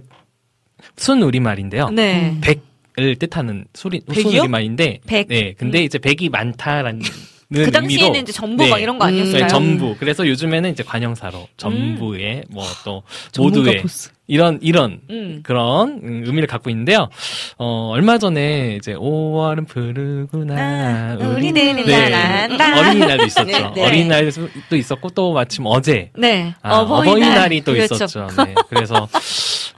[0.98, 1.90] 순 우리말인데요.
[1.90, 2.38] 네.
[2.42, 4.26] 백을 뜻하는 소리 순?
[4.26, 5.28] 우리말인데 백.
[5.28, 5.54] 네.
[5.58, 7.02] 근데 이제 백이 많다라는
[7.52, 8.70] 그 당시에는 의미로 이제 전부 네.
[8.70, 9.42] 막 이런 거 아니었어요?
[9.44, 9.96] 네, 전부.
[9.98, 14.12] 그래서 요즘에는 이제 관형사로 전부의 뭐또 전문가 모두의 보스.
[14.30, 15.40] 이런 이런 음.
[15.44, 17.10] 그런 음, 의미를 갖고 있는데요.
[17.58, 22.48] 어 얼마 전에 이제 5월은 푸르구나 아, 우리- 우리들은 네.
[22.80, 23.46] 어린이날도 있었죠.
[23.52, 23.86] 네, 네.
[23.88, 26.54] 어린이날도 있었고 또 마침 어제 네.
[26.62, 27.96] 아, 어버이날 이 또 그렇죠.
[27.96, 28.28] 있었죠.
[28.46, 28.54] 네.
[28.70, 29.08] 그래서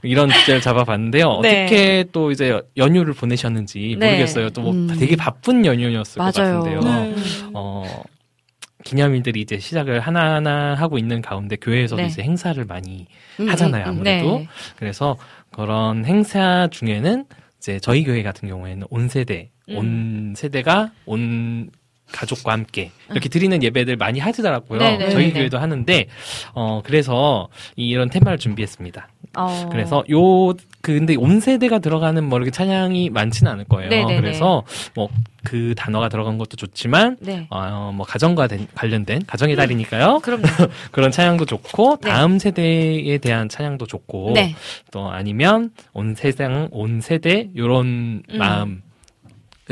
[0.02, 1.40] 이런 주제를 잡아봤는데요.
[1.42, 1.64] 네.
[1.64, 4.06] 어떻게 또 이제 연휴를 보내셨는지 네.
[4.10, 4.50] 모르겠어요.
[4.50, 4.94] 또 뭐 음.
[4.98, 6.58] 되게 바쁜 연휴였을 것 맞아요.
[6.62, 6.80] 같은데요.
[6.80, 7.16] 음.
[7.54, 8.02] 어,
[8.84, 12.08] 기념일들이 이제 시작을 하나하나 하고 있는 가운데 교회에서도 네.
[12.08, 13.06] 이제 행사를 많이
[13.40, 13.90] 음, 하잖아요, 음, 음.
[13.90, 14.38] 아무래도.
[14.38, 14.48] 네.
[14.76, 15.16] 그래서
[15.52, 17.24] 그런 행사 중에는
[17.58, 19.76] 이제 저희 교회 같은 경우에는 온 세대, 음.
[19.76, 21.70] 온 세대가 온
[22.10, 24.78] 가족과 함께 이렇게 드리는 예배들 많이 하시더라고요.
[24.78, 25.10] 네네네네.
[25.10, 26.06] 저희 교회도 하는데
[26.54, 29.08] 어 그래서 이런 테마를 준비했습니다.
[29.38, 29.68] 어.
[29.70, 33.88] 그래서 요 그 근데 온 세대가 들어가는 뭐 이렇게 찬양이 많지는 않을 거예요.
[33.88, 34.20] 네네네.
[34.20, 34.64] 그래서
[34.94, 35.08] 뭐
[35.44, 37.48] 그 단어가 들어간 것도 좋지만 네.
[37.50, 40.20] 어, 뭐 가정과 된- 관련된 가정의 달이니까요.
[40.22, 40.42] 그럼요.
[40.92, 42.10] 그런 찬양도 좋고 네.
[42.10, 44.54] 다음 세대에 대한 찬양도 좋고 네.
[44.92, 48.38] 또 아니면 온 세상 온 세대 요런 음.
[48.38, 48.82] 마음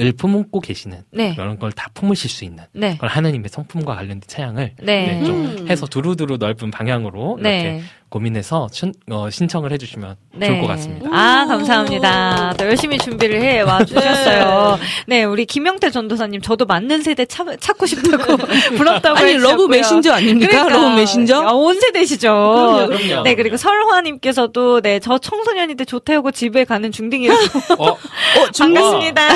[0.00, 1.34] 을 품고 계시는 네.
[1.34, 2.96] 그런 걸 다 품으실 수 있는 네.
[2.96, 5.06] 그런 하나님의 성품과 관련된 찬양을 네.
[5.20, 5.66] 네, 좀 음.
[5.68, 7.82] 해서 두루두루 넓은 방향으로 이렇게 네.
[8.08, 11.08] 고민해서 신, 어, 신청을 해주시면 좋을 것 같습니다.
[11.12, 12.54] 아, 감사합니다.
[12.58, 14.78] 또 열심히 준비를 해 와 주셨어요.
[15.06, 18.36] 네, 우리 김영태 전도사님, 저도 맞는 세대 찾, 찾고 싶다고
[18.76, 19.52] 부럽다고 아니 해주셨고요.
[19.52, 20.50] 러브 메신저 아닙니까?
[20.64, 21.40] 그러니까, 러브 메신저?
[21.40, 22.28] 아, 온 세대시죠.
[22.32, 23.22] 그럼요, 그럼요.
[23.22, 27.40] 네, 그리고 설화님께서도 네, 저 청소년인데 조퇴하고 집에 가는 중딩이라고
[27.78, 27.98] 어, 어,
[28.52, 29.28] 중 반갑습니다.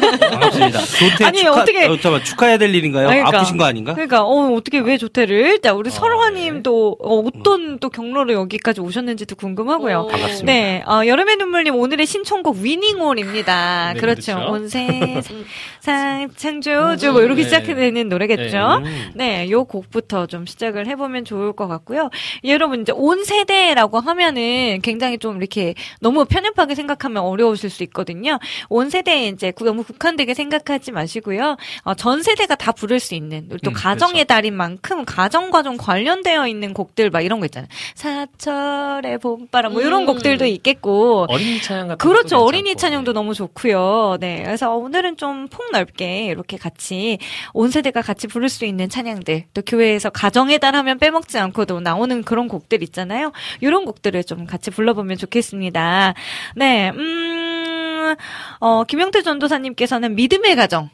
[0.00, 0.78] 반갑습니다.
[0.80, 3.08] 조퇴 아니, 축하, 어떻게- 어, 잠깐만 축하해야 될 일인가요?
[3.08, 3.38] 그러니까.
[3.38, 3.94] 아프신 거 아닌가?
[3.94, 5.60] 그러니까 어 어떻게 왜 조퇴를?
[5.60, 10.06] 자, 우리 어, 설화님도 어, 어떤 또 경로로 여기까지 오셨는지도 궁금하고요.
[10.10, 10.44] 반갑습니다.
[10.52, 13.92] 네, 어, 여름의 눈물님 오늘의 신청곡 Winning All입니다.
[13.94, 14.34] 네, 그렇죠.
[14.34, 14.52] 그렇죠.
[14.52, 15.44] 온세상
[15.80, 17.48] 창조주 뭐 이렇게 네.
[17.48, 18.82] 시작되는 노래겠죠.
[18.84, 19.10] 음.
[19.14, 22.10] 네, 요 곡부터 좀 시작을 해보면 좋을 것 같고요.
[22.44, 28.38] 여러분 이제 온 세대라고 하면은 굉장히 좀 이렇게 너무 편협하게 생각하면 어려우실 수 있거든요.
[28.68, 31.56] 온 세대에 이제 구- 너무 국한되게 생각하지 마시고요.
[31.84, 34.26] 어, 전 세대가 다 부를 수 있는 또 음, 가정의 그렇죠.
[34.26, 37.68] 달인 만큼 가정과 좀 관련되어 있는 곡들 막 이런 거 있잖아요.
[37.94, 40.06] 사철의 봄바람 뭐 이런 음.
[40.06, 42.38] 곡들도 있겠고 어린이 찬양 같은 그렇죠.
[42.38, 42.74] 어린이.
[42.76, 44.16] 찬양도 너무 좋고요.
[44.20, 44.42] 네.
[44.44, 47.18] 그래서 오늘은 좀 폭넓 게 이렇게 같이
[47.52, 52.22] 온 세대가 같이 부를 수 있는 찬양들, 또 교회에서 가정의 달 하면 빼먹지 않고도 나오는
[52.22, 53.32] 그런 곡들 있잖아요.
[53.60, 56.14] 이런 곡들을 좀 같이 불러보면 좋겠습니다.
[56.56, 56.90] 네.
[56.90, 58.14] 음,
[58.60, 60.90] 어, 김영태 전도사님께서는 믿음의 가정.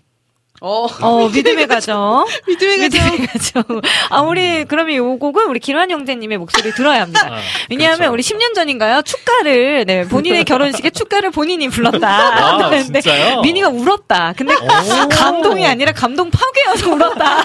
[0.61, 2.25] 어, 어, 믿음의 가정.
[2.49, 3.05] 믿음의 가정.
[3.11, 3.63] 믿음의 가정.
[4.11, 7.29] 아, 우리, 그러면 이 곡은 우리 기란 형제님의 목소리 들어야 합니다.
[7.31, 7.39] 아,
[7.71, 8.13] 왜냐하면 그렇죠.
[8.15, 9.03] 우리 10년 전인가요?
[9.03, 12.09] 축가를 네 본인의 결혼식에 축가를 본인이 불렀다.
[12.09, 13.43] 아, 근데 진짜요?
[13.43, 14.35] 미니가 울었다.
[14.37, 15.09] 근데 오.
[15.09, 17.45] 감동이 아니라 감동 파괴여서 울었다.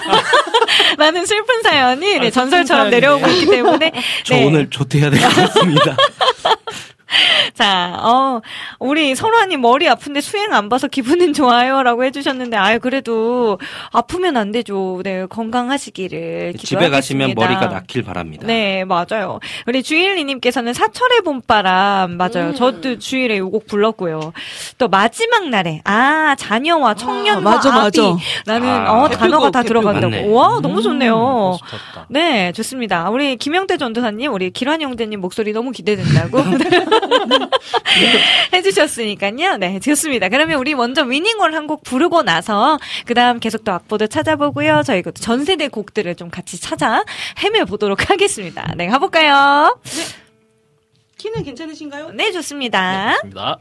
[0.96, 3.26] 라는 슬픈 사연이 네, 아, 전설처럼 내려오고.
[3.28, 3.92] 있기 때문에
[4.24, 4.44] 저 네.
[4.46, 5.96] 오늘 조퇴해야 될 것 같습니다.
[7.54, 8.40] 자, 어,
[8.78, 13.58] 우리 설화님 머리 아픈데 수행 안 봐서 기분은 좋아요라고 해주셨는데, 아유, 그래도
[13.90, 15.00] 아프면 안 되죠.
[15.04, 16.54] 네, 건강하시기를.
[16.58, 17.60] 집에 가시면 기도하겠습니다.
[17.60, 18.46] 머리가 낫길 바랍니다.
[18.46, 19.40] 네, 맞아요.
[19.66, 22.48] 우리 주일리님께서는 사철의 봄바람, 맞아요.
[22.48, 22.54] 음.
[22.54, 24.32] 저도 주일에 요곡 불렀고요.
[24.78, 28.00] 또 마지막 날에, 아, 자녀와 청년과 아, 맞아, 아비.
[28.00, 28.16] 맞아.
[28.46, 28.92] 라는, 아.
[29.02, 30.10] 어, 단어가 다 들어간다고.
[30.10, 30.28] 맞네.
[30.32, 31.58] 와, 너무 좋네요.
[31.68, 32.06] 좋다.
[32.08, 33.10] 네, 좋습니다.
[33.10, 36.38] 우리 김영태 전도사님, 우리 기란 형제님 목소리 너무 기대된다고.
[38.52, 39.56] 해주셨으니까요.
[39.56, 40.28] 네, 좋습니다.
[40.28, 44.82] 그러면 우리 먼저 위닝홀 한 곡 부르고 나서 그 다음 계속 또 악보도 찾아보고요.
[44.84, 47.04] 저희 그 전세대 곡들을 좀 같이 찾아
[47.42, 48.74] 헤매 보도록 하겠습니다.
[48.76, 49.78] 네, 가볼까요?
[51.18, 52.10] 키는 괜찮으신가요?
[52.10, 53.12] 네, 좋습니다.
[53.22, 53.58] 좋습니다.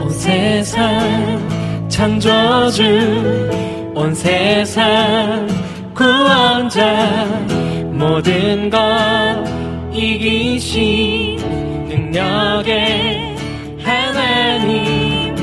[0.00, 1.31] 온 세상
[1.92, 2.82] 창조주
[3.94, 5.46] 온 세상
[5.94, 7.26] 구원자
[7.92, 8.78] 모든 것
[9.92, 11.36] 이기신
[11.88, 13.36] 능력의
[13.84, 15.36] 하나님?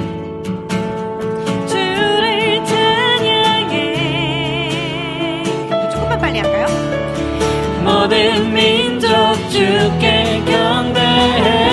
[7.83, 9.07] 모든 민족
[9.51, 11.68] 주께 경배해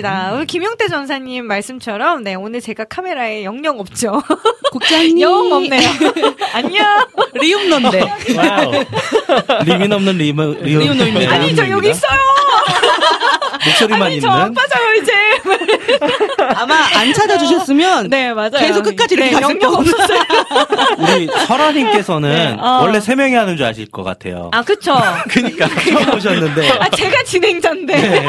[0.00, 0.32] 감사합니다.
[0.34, 4.22] 우리 김용태 전사님 말씀처럼, 네, 오늘 제가 카메라에 영영 없죠.
[4.72, 5.20] 국장님.
[5.20, 5.88] 영 없네요.
[6.52, 6.86] 안녕.
[7.34, 8.00] 리움넌데.
[8.36, 8.72] 와우
[9.64, 11.32] 리민 없는 리모, 리오, 리오노입니다.
[11.34, 12.18] 아니, 저 여기 있어요.
[13.64, 14.40] 목소리만 아니, 저 있는.
[14.40, 15.12] 안 빠져요, 이제.
[16.56, 18.50] 아마 안 찾아주셨으면 네, 맞아요.
[18.52, 19.74] 계속 끝까지 이렇게 네, 영영.
[19.74, 20.20] 없어요.
[20.98, 22.80] 우리 설아님께서는 네, 어.
[22.82, 24.50] 원래 세 명이 하는 줄 아실 것 같아요.
[24.52, 24.94] 아, 그쵸.
[25.28, 26.68] 그니까 처음 오셨는데.
[26.70, 27.96] 아, 제가 진행자인데.
[27.96, 28.28] 네.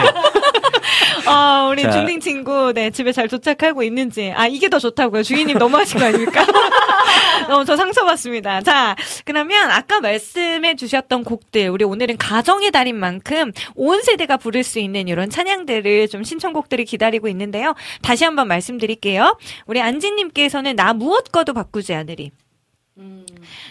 [1.25, 1.91] 아, 우리 자.
[1.91, 4.31] 중딩 친구, 네, 집에 잘 도착하고 있는지.
[4.35, 5.23] 아, 이게 더 좋다고요.
[5.23, 6.45] 주인님 너무 하신 거 아닙니까?
[7.49, 8.61] 어, 저 상처받습니다.
[8.61, 8.95] 자,
[9.25, 15.07] 그러면 아까 말씀해 주셨던 곡들, 우리 오늘은 가정의 달인 만큼 온 세대가 부를 수 있는
[15.07, 17.75] 이런 찬양들을 좀 신청곡들이 기다리고 있는데요.
[18.01, 19.37] 다시 한번 말씀드릴게요.
[19.65, 22.31] 우리 안지님께서는 나 무엇과도 바꾸지 않으리.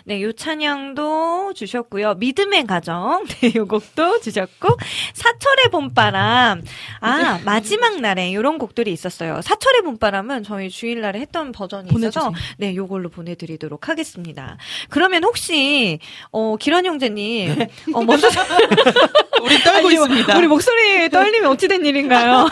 [0.04, 2.14] 네, 요 찬양도 주셨고요.
[2.14, 3.24] 믿음의 가정.
[3.40, 4.76] 네, 요 곡도 주셨고.
[5.14, 6.62] 사철의 봄바람.
[7.00, 9.40] 아, 마지막 날에 요런 곡들이 있었어요.
[9.42, 11.98] 사철의 봄바람은 저희 주일날에 했던 버전이 있어서
[12.30, 12.32] 보내주세요.
[12.58, 14.56] 네, 요걸로 보내 드리도록 하겠습니다.
[14.88, 15.98] 그러면 혹시,
[16.32, 18.28] 어, 기란 형제님, 어, 먼저.
[19.42, 20.38] 우리 떨고 아니, 있습니다.
[20.38, 22.46] 우리 목소리 떨리면 어찌 된 일인가요?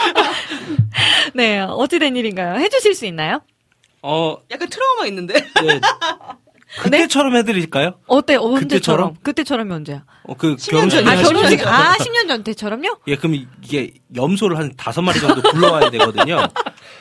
[1.34, 2.58] 네, 어찌 된 일인가요?
[2.58, 3.40] 해 주실 수 있나요?
[4.02, 5.34] 어, 약간 트라우마 있는데.
[5.34, 5.80] 네.
[6.78, 7.94] 그때처럼 해드릴까요?
[8.06, 8.36] 어때?
[8.36, 8.60] 언제처럼?
[8.60, 9.14] 그때처럼?
[9.22, 10.04] 그때처럼이 언제야?
[10.22, 11.06] 어, 그 10년 결혼식.
[11.08, 11.22] 아.
[11.22, 12.98] 결혼식, 10년 아, 10년 전 때처럼요?
[13.08, 16.46] 예, 그럼 이게 염소를 한 다섯 마리 정도 불러와야 되거든요.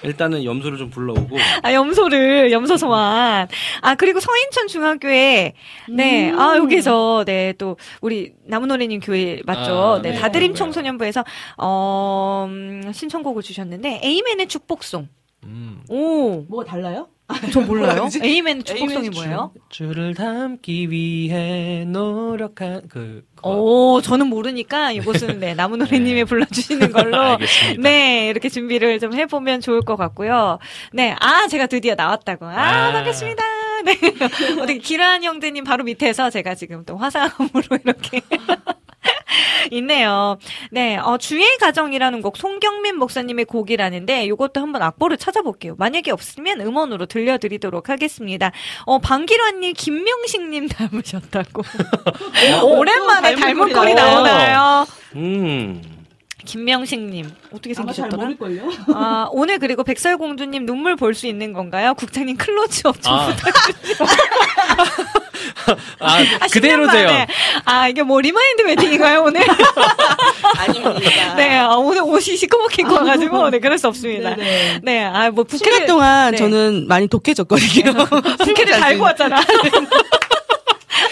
[0.01, 3.47] 일단은 염소를 좀 불러오고 아, 염소를, 염소 소환.
[3.81, 5.53] 아, 그리고 서인천 중학교에,
[5.89, 9.97] 네, 아, 여기서, 네, 또, 우리 나무노래님 교회 맞죠?
[9.99, 10.17] 아, 네, 네.
[10.17, 10.57] 다드림 네.
[10.57, 11.23] 청소년부에서,
[11.57, 15.09] 어, 음, 신청곡을 주셨는데, 에이맨의 축복송.
[15.43, 15.83] 음.
[15.89, 17.07] 오, 뭐가 달라요?
[17.53, 18.09] 저 몰라요.
[18.21, 19.53] 에이맨 에이맨 뭐예요?
[19.69, 23.51] 줄을 담기 위해 노력한 그 그거.
[23.51, 26.23] 오, 저는 모르니까 이곳은 네, 나무 노래님이 네.
[26.25, 27.37] 불러주시는 걸로.
[27.79, 30.59] 네, 이렇게 준비를 좀 해보면 좋을 것 같고요.
[30.91, 32.45] 네, 아, 제가 드디어 나왔다고.
[32.45, 32.91] 아, 아.
[32.91, 33.43] 반갑습니다.
[33.85, 33.97] 네.
[34.61, 38.21] 어떻게 기란 형제님 바로 밑에서 제가 지금 또 화상으로 이렇게.
[39.71, 40.37] 있네요.
[40.71, 45.75] 네, 어, 주의 가정이라는 곡 송경민 목사님의 곡이라는데 이것도 한번 악보를 찾아볼게요.
[45.77, 48.51] 만약에 없으면 음원으로 들려드리도록 하겠습니다.
[48.85, 51.63] 어, 방기란님, 김명식님 닮으셨다고.
[52.63, 54.13] 오랜만에 닮은 닮은 꼴이 꼴이 나와요.
[54.23, 54.87] 나오나요?
[55.15, 55.98] 음.
[56.45, 58.29] 김명식님 어떻게 생기셨더라?
[58.93, 61.93] 아 오늘 그리고 백설공주님 눈물 볼 수 있는 건가요?
[61.95, 63.27] 국장님 클로즈업 좀 아.
[63.35, 64.05] 부탁드립니다.
[65.99, 66.17] 아, 아,
[66.47, 67.09] 10년 그대로세요.
[67.65, 69.41] 아 이게 뭐 remind wedding인가요 오늘?
[70.57, 71.35] 아닙니다.
[71.35, 74.35] 네 아, 오늘 옷이 시커멓게 입고 와가지고 네 그럴 수 없습니다.
[74.35, 74.79] 네네.
[74.83, 76.37] 네 아뭐 10년 부캐를 동안 네.
[76.37, 77.93] 저는 많이 독해졌거든요.
[78.45, 79.41] 부캐를 달고 왔잖아.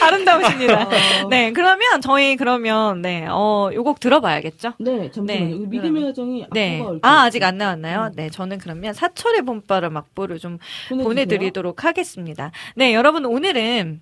[0.08, 0.84] 아름다우십니다.
[1.26, 1.28] 어.
[1.30, 4.74] 네 그러면 저희 그러면 네 어 요곡 들어봐야겠죠?
[4.80, 5.26] 네, 잠시만요.
[5.60, 6.84] 네, 믿음의 가정이 네.
[7.02, 8.12] 아, 아직 안 나왔나요?
[8.16, 10.58] 네, 저는 그러면 사철의 봄바람 악보를 좀
[10.90, 11.04] 보내주세요.
[11.08, 12.52] 보내드리도록 하겠습니다.
[12.76, 14.02] 네, 여러분, 오늘은,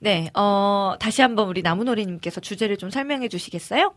[0.00, 3.94] 네, 어, 다시 한번 우리 나무노래님께서 주제를 좀 설명해 주시겠어요?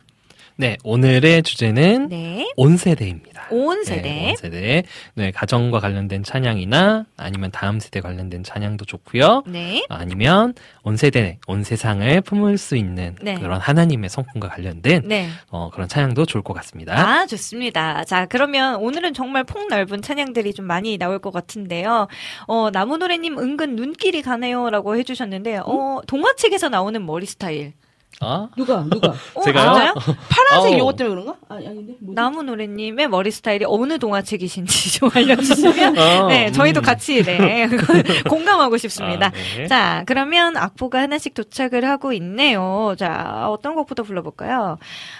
[0.58, 2.50] 네, 오늘의 주제는 네.
[2.56, 3.48] 온 세대입니다.
[3.52, 4.02] 온 세대.
[4.02, 4.84] 네, 온 세대.
[5.14, 9.44] 네, 가정과 관련된 찬양이나 아니면 다음 세대 관련된 찬양도 좋고요.
[9.48, 9.86] 네.
[9.90, 10.54] 아니면
[10.84, 13.36] 온 세대, 온 세상을 품을 수 있는 네.
[13.36, 15.28] 그런 하나님의 성품과 관련된 네.
[15.50, 16.98] 어, 그런 찬양도 좋을 것 같습니다.
[16.98, 18.06] 아, 좋습니다.
[18.06, 22.08] 자, 그러면 오늘은 정말 폭넓은 찬양들이 좀 많이 나올 것 같은데요.
[22.48, 24.70] 어, 나무노래님 은근 눈길이 가네요.
[24.70, 27.74] 라고 해주셨는데, 어, 동화책에서 나오는 머리 스타일.
[28.22, 29.74] 아, 누가 누가 어, 제가요?
[29.74, 29.94] 진짜요?
[30.30, 30.78] 파란색 어.
[30.80, 31.36] 요거 때문에 그런가?
[31.50, 31.94] 아니 아닌데.
[32.00, 32.16] 뭐지?
[32.16, 36.84] 나무 노래님의 머리 스타일이 어느 동화책이신지 좀 알려주시면, 어, 네, 저희도 음.
[36.84, 37.68] 같이, 네,
[38.30, 39.28] 공감하고 싶습니다.
[39.28, 39.68] 아, 네.
[39.68, 42.96] 자, 그러면 악보가 하나씩 도착을 하고 있네요.
[42.98, 44.78] 자, 어떤 곡부터 불러볼까요?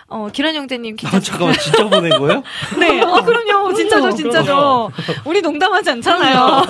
[0.08, 2.44] 어, 기란 형제님 아, 잠깐만 진짜 보낸 거예요?
[2.80, 3.74] 네, 어, 그럼요.
[3.74, 4.92] 진짜죠, 진짜죠.
[5.26, 6.64] 우리 농담하지 않잖아요.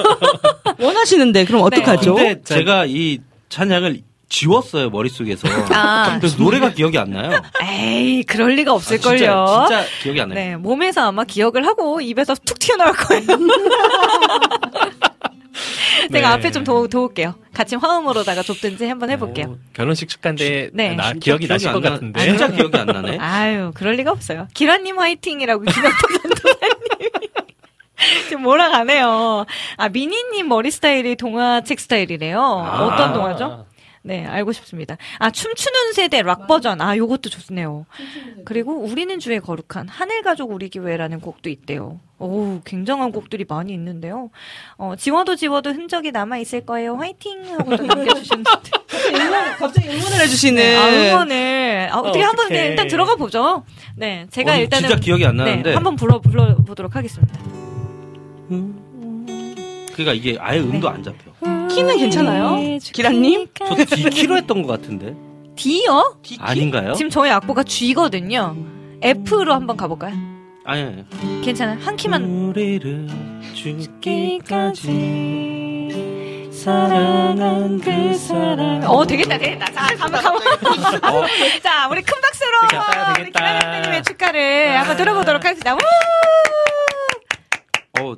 [0.80, 2.16] 원하시는데 그럼 어떡하죠?
[2.16, 3.20] 근데 제가 이
[3.50, 5.48] 찬양을 지웠어요 머릿속에서.
[5.74, 7.42] 아, 그래서 노래가 기억이 안 나요.
[7.64, 9.18] 에이, 그럴 리가 아, 없을걸요.
[9.18, 10.36] 진짜, 진짜 기억이 안 나요.
[10.40, 13.26] 네, 몸에서 아마 기억을 하고 입에서 툭 튀어나올 거예요.
[16.12, 16.34] 제가 네.
[16.34, 17.36] 앞에 좀 도, 도울게요.
[17.54, 19.48] 같이 화음으로다가 좁든지 한번 해볼게요.
[19.52, 20.96] 어, 결혼식 축가인데 네.
[20.96, 22.20] 나 기억이 나실 안것 나- 같은데.
[22.22, 23.18] 아, 진짜 기억이 안 나네.
[23.18, 24.48] 아유, 그럴 리가 없어요.
[24.54, 27.30] 기란님 화이팅이라고 김영태 전도사님이
[28.30, 29.46] 지금 몰아가네요.
[29.78, 32.40] 아, 미니님 머리 스타일이 동화책 스타일이래요.
[32.40, 33.66] 어떤 동화죠?
[34.06, 34.98] 네, 알고 싶습니다.
[35.18, 36.80] 아, 춤추는 세대 락 버전.
[36.80, 37.88] 아, 요것도 좋네요.
[38.46, 42.00] 그리고 우리는 주의 거룩한 하늘 가족 우리 교회라는 곡도 있대요.
[42.20, 44.30] 오, 굉장한 곡들이 많이 있는데요.
[44.78, 46.98] 어, 지워도 지워도 흔적이 남아 있을 거예요.
[46.98, 47.46] 화이팅!
[47.52, 48.52] 하고 또 남겨주셨는데.
[49.12, 50.56] 응원, 갑자기 응원을 해주시는.
[50.56, 51.90] 네, 아, 응원을.
[51.92, 52.48] 아, 어떻게 어, 한번.
[52.48, 53.66] 그냥 일단 들어가 보죠.
[53.96, 54.88] 네, 제가 어, 일단은.
[54.88, 55.70] 진짜 기억이 안 나는데.
[55.70, 57.40] 네, 한번 불러, 불러 보도록 하겠습니다.
[59.96, 61.32] 그러니까 이게 아예 음도 안 잡혀.
[61.74, 62.58] 키는 괜찮아요?
[62.94, 63.48] 기란님?
[63.58, 65.16] 저 D 키로 했던 것 같은데
[65.56, 66.18] D요?
[66.40, 66.94] 아닌가요?
[66.94, 68.56] 지금 저희 악보가 G거든요.
[69.02, 70.14] F로 한번 가볼까요?
[70.66, 71.06] 아니 아니.
[71.44, 71.78] 괜찮아요.
[71.82, 72.24] 한 키만.
[72.24, 73.08] 우리를
[73.54, 74.82] 죽기까지
[76.52, 78.84] 사랑한 그 사랑.
[78.86, 79.66] 어, 되겠다, 되겠다.
[79.72, 80.42] 자, 가만, 가만.
[81.04, 81.26] 어,
[81.62, 83.60] 자, 우리 큰 박수로 되겠다, 우리 되겠다.
[83.60, 85.76] 기란님의 축가를 한번 들어보도록 하겠습니다.
[85.76, 85.78] 우!
[88.02, 88.16] 어.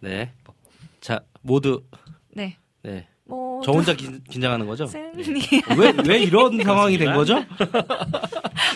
[0.00, 0.32] 네.
[1.00, 1.82] 자 모두
[2.34, 2.56] 네.
[2.82, 3.06] 네.
[3.24, 3.60] 뭐.
[3.62, 4.86] 저 혼자 긴, 긴장하는 거죠?
[4.86, 5.40] 승리.
[5.78, 7.44] 왜왜 이런 상황이 된 거죠?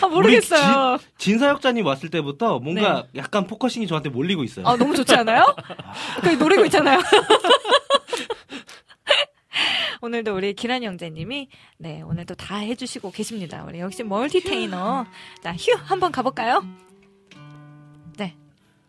[0.01, 0.97] 아, 모르겠어요.
[1.17, 4.65] 진 사역자님 왔을 때부터 뭔가 약간 focusing이 저한테 몰리고 있어요.
[4.65, 5.43] 아, 너무 좋지 않아요?
[6.21, 6.99] 거기 노리고 있잖아요.
[10.01, 13.65] 오늘도 우리 기란 형제님이 네 오늘도 다 해주시고 계십니다.
[13.67, 15.05] 우리 역시 multitainer.
[15.41, 16.63] 자, 휴 한번 가볼까요?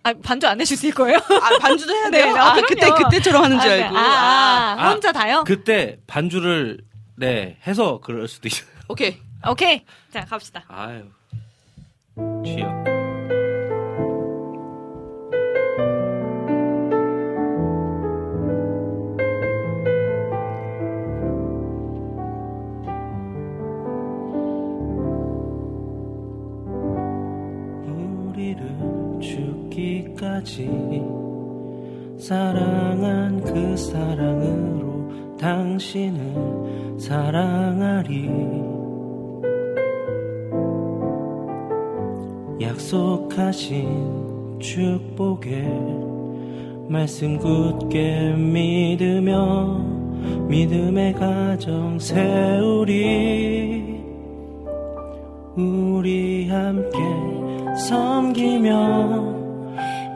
[0.06, 0.10] 네.
[0.10, 1.18] 아 반주 안 해주실 거예요?
[1.42, 2.32] 아, 반주도 해야 돼요?
[2.32, 2.90] 네, 아, 아, 그때.
[2.90, 3.82] 그때처럼 하는 줄 아, 네.
[3.82, 3.96] 알고.
[3.96, 5.44] 아, 아, 아, 혼자 다요?
[5.46, 6.78] 그때 반주를
[7.16, 8.68] 네 해서 그럴 수도 있어요.
[8.88, 9.18] 오케이.
[9.48, 9.82] 오케이.
[10.12, 10.64] 자 갑시다.
[10.68, 11.04] 아유
[12.44, 12.95] 취업.
[30.36, 31.02] 약속하지
[32.18, 38.30] 사랑한 그 사랑으로 당신을 사랑하리.
[42.60, 45.62] 약속하신 축복에
[46.88, 49.78] 말씀 굳게 믿으며
[50.48, 53.96] 믿음의 가정 세우리.
[55.56, 56.98] 우리 함께
[57.88, 59.35] 섬기며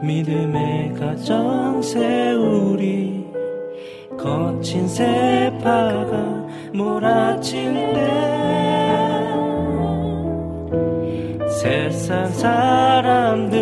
[0.01, 3.25] 믿음의 가정 세우리
[4.17, 8.31] 거친 세파가 몰아칠 때
[11.61, 13.59] 세상 사람들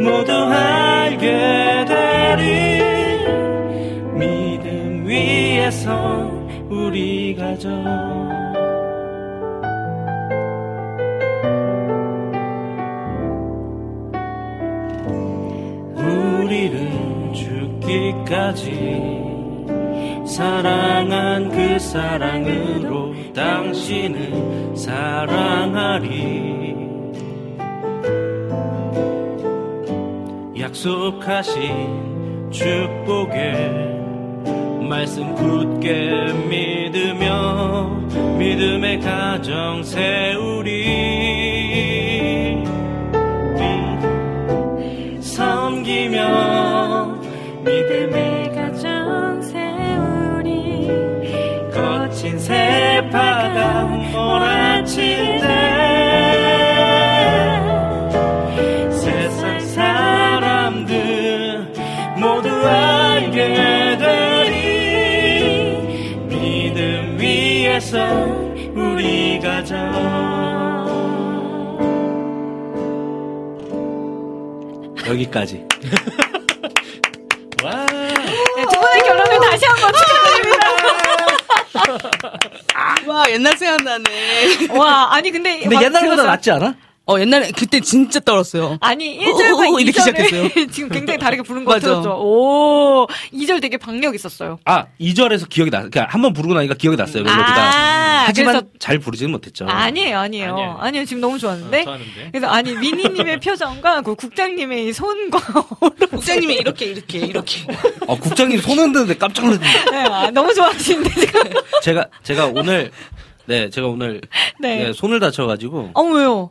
[0.00, 2.82] 모두 알게 되리.
[4.18, 6.30] 믿음 위에서
[6.68, 8.23] 우리 가정
[17.34, 19.24] 죽기까지
[20.26, 26.74] 사랑한 그 사랑으로 당신을 사랑하리.
[30.58, 34.02] 약속하신 축복에
[34.88, 37.88] 말씀 굳게 믿으며
[38.38, 40.84] 믿음의 가정 세우리.
[45.20, 47.03] 섬기며
[47.64, 50.88] 믿음의 가정 세우리
[51.72, 55.46] 거친 세파가 몰아칠 때
[58.90, 60.92] 세상 사람들
[62.18, 65.64] 모두 알게 되리.
[66.28, 68.06] 믿음 위에서
[68.74, 69.74] 우리 가정
[75.06, 75.63] 여기까지
[83.14, 84.68] 와 옛날 생각나네.
[84.70, 86.24] 와, 아니 근데 근데 막 옛날보다.
[86.24, 86.74] 낫지 않아?
[87.06, 88.78] 어 옛날에 그때 진짜 떨었어요.
[88.80, 90.48] 아니 1절과 오, 오, 이렇게 2절을 시작했어요.
[90.72, 91.78] 지금 굉장히 다르게 부른 거.
[91.78, 92.10] 들었죠.
[92.18, 94.58] 오, 2절 되게 박력 있었어요.
[94.64, 95.78] 아 2절에서 기억이 나.
[95.78, 97.22] 그러니까 한번 부르고 나니까 기억이 났어요.
[97.22, 97.44] 멜로디가.
[97.62, 99.66] 아, 하지만 그래서 잘 부르지는 못했죠.
[99.66, 100.52] 아니에요, 아니에요.
[100.54, 100.76] 아니에요.
[100.80, 101.04] 아니에요.
[101.04, 101.80] 지금 너무 좋았는데.
[101.82, 102.28] 어, 좋았는데.
[102.32, 105.38] 그래서 아니 미니님의 표정과 그 국장님의 이 손과
[106.10, 107.66] 국장님이 이렇게 이렇게 이렇게.
[108.06, 109.90] 어, 국장님 손 흔드는데 깜짝 놀랐는데.
[109.90, 111.42] 네, 아, 너무 좋아하시는데 지금.
[111.82, 112.90] 제가 제가 오늘
[113.44, 114.22] 네 제가 오늘
[114.58, 114.84] 네.
[114.84, 116.50] 네, 손을 다쳐가지고 어 왜요?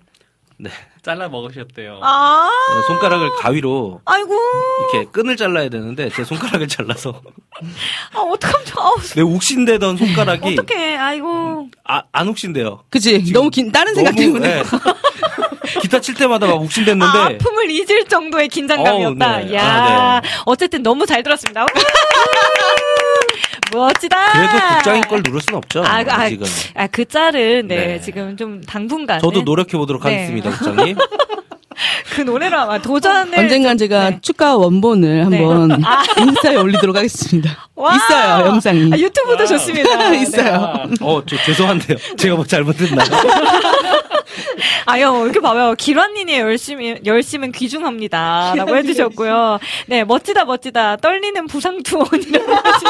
[0.58, 0.70] 네,
[1.02, 2.00] 잘라 먹으셨대요.
[2.02, 4.34] 아, 네, 손가락을 가위로 아이고,
[4.92, 7.22] 이렇게 끈을 잘라야 되는데 제 손가락을 잘라서
[8.14, 8.86] 아 어떡하면 좋아.
[8.86, 11.70] 아우, 내 욱신대던 손가락이 어떡해, 아이고.
[11.86, 12.84] 아, 안 욱신대요.
[12.90, 14.64] 그치 너무 긴 다른 생각 너무, 때문에.
[14.64, 14.64] 네.
[15.82, 19.36] 기타 칠 때마다 막 욱신댔는데 아, 아픔을 잊을 정도의 긴장감이었다.
[19.38, 19.56] 어우, 네.
[19.56, 21.66] 야, 아, 어쨌든 너무 잘 들었습니다.
[23.74, 24.32] 멋지다.
[24.34, 25.84] 그래도 국장님 걸 누를 순 없죠.
[25.84, 28.02] 아, 아, 지금 아, 그 짤은 네, 네.
[28.02, 30.14] 지금 좀 당분간 저도 노력해 보도록 네.
[30.14, 30.96] 하겠습니다, 국장님.
[32.16, 34.20] 그 노래로 아마 도전을 언젠간 제가 네.
[34.22, 35.44] 축가 원본을 네.
[35.44, 35.82] 한번
[36.20, 37.68] 인스타에 올리도록 하겠습니다.
[37.76, 37.96] 와!
[37.96, 38.94] 있어요 영상이.
[38.94, 39.98] 아, 유튜브도 좋습니다.
[40.12, 40.22] 네.
[40.22, 40.86] 있어요.
[41.02, 41.98] 어, 저 죄송한데요.
[42.18, 43.08] 제가 뭐 잘못했나요?
[44.86, 45.76] 아유, 이렇게 봐봐요.
[45.76, 49.60] 기란님의 열심히, 열심은 귀중합니다.라고 해주셨고요.
[49.88, 50.98] 네, 멋지다, 멋지다.
[50.98, 52.90] 떨리는 부상 투혼이라고 하시고.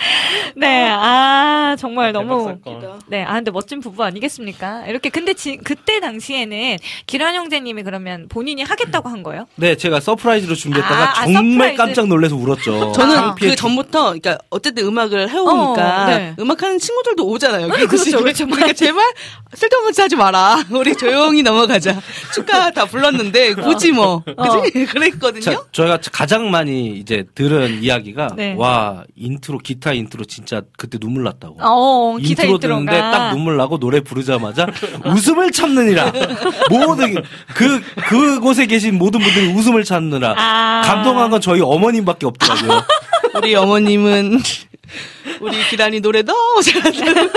[0.56, 2.46] 네, 아, 정말 너무.
[2.62, 3.00] 대박 사건.
[3.08, 4.86] 네, 아, 근데 멋진 부부 아니겠습니까?
[4.86, 9.46] 이렇게, 근데 지, 그때 당시에는 기란 형제님이 그러면 본인이 하겠다고 한 거예요?
[9.56, 11.76] 네, 제가 surprise로 준비했다가 아, 아, 정말 surprise.
[11.76, 12.92] 깜짝 놀라서 울었죠.
[12.92, 16.34] 저는 창피해 그 전부터 그러니까 어쨌든 음악을 해오니까 어, 네.
[16.38, 17.66] 음악하는 친구들도 오잖아요.
[17.72, 18.46] 아, 그렇죠, 그렇죠.
[18.46, 19.04] 그러니까 제발
[19.54, 20.64] 쓸데없는 짓 하지 마라.
[20.70, 22.00] 우리 조용히 넘어가자.
[22.34, 24.60] 축가 다 불렀는데 굳이 뭐 어.
[24.62, 24.86] 그지?
[24.86, 25.40] 그랬거든요.
[25.42, 28.54] 자, 저희가 가장 많이 이제 들은 이야기가 네.
[28.56, 31.56] 와 인트로 기타 인트로 진짜 그때 눈물 났다고.
[31.60, 32.78] 어, 기타 intro intro가.
[32.80, 34.66] 듣는데 딱 눈물 나고 노래 부르자마자
[35.04, 36.12] 웃음을 참느라
[36.70, 37.22] 모든
[37.54, 40.82] 그 그곳에 계신 모든 분들이 웃음을 참느라 아.
[40.84, 42.82] 감동한 건 저희 어머님밖에 없더라고요.
[43.36, 44.40] 우리 어머님은
[45.40, 47.30] 우리 기란이 노래 너무 잘한다고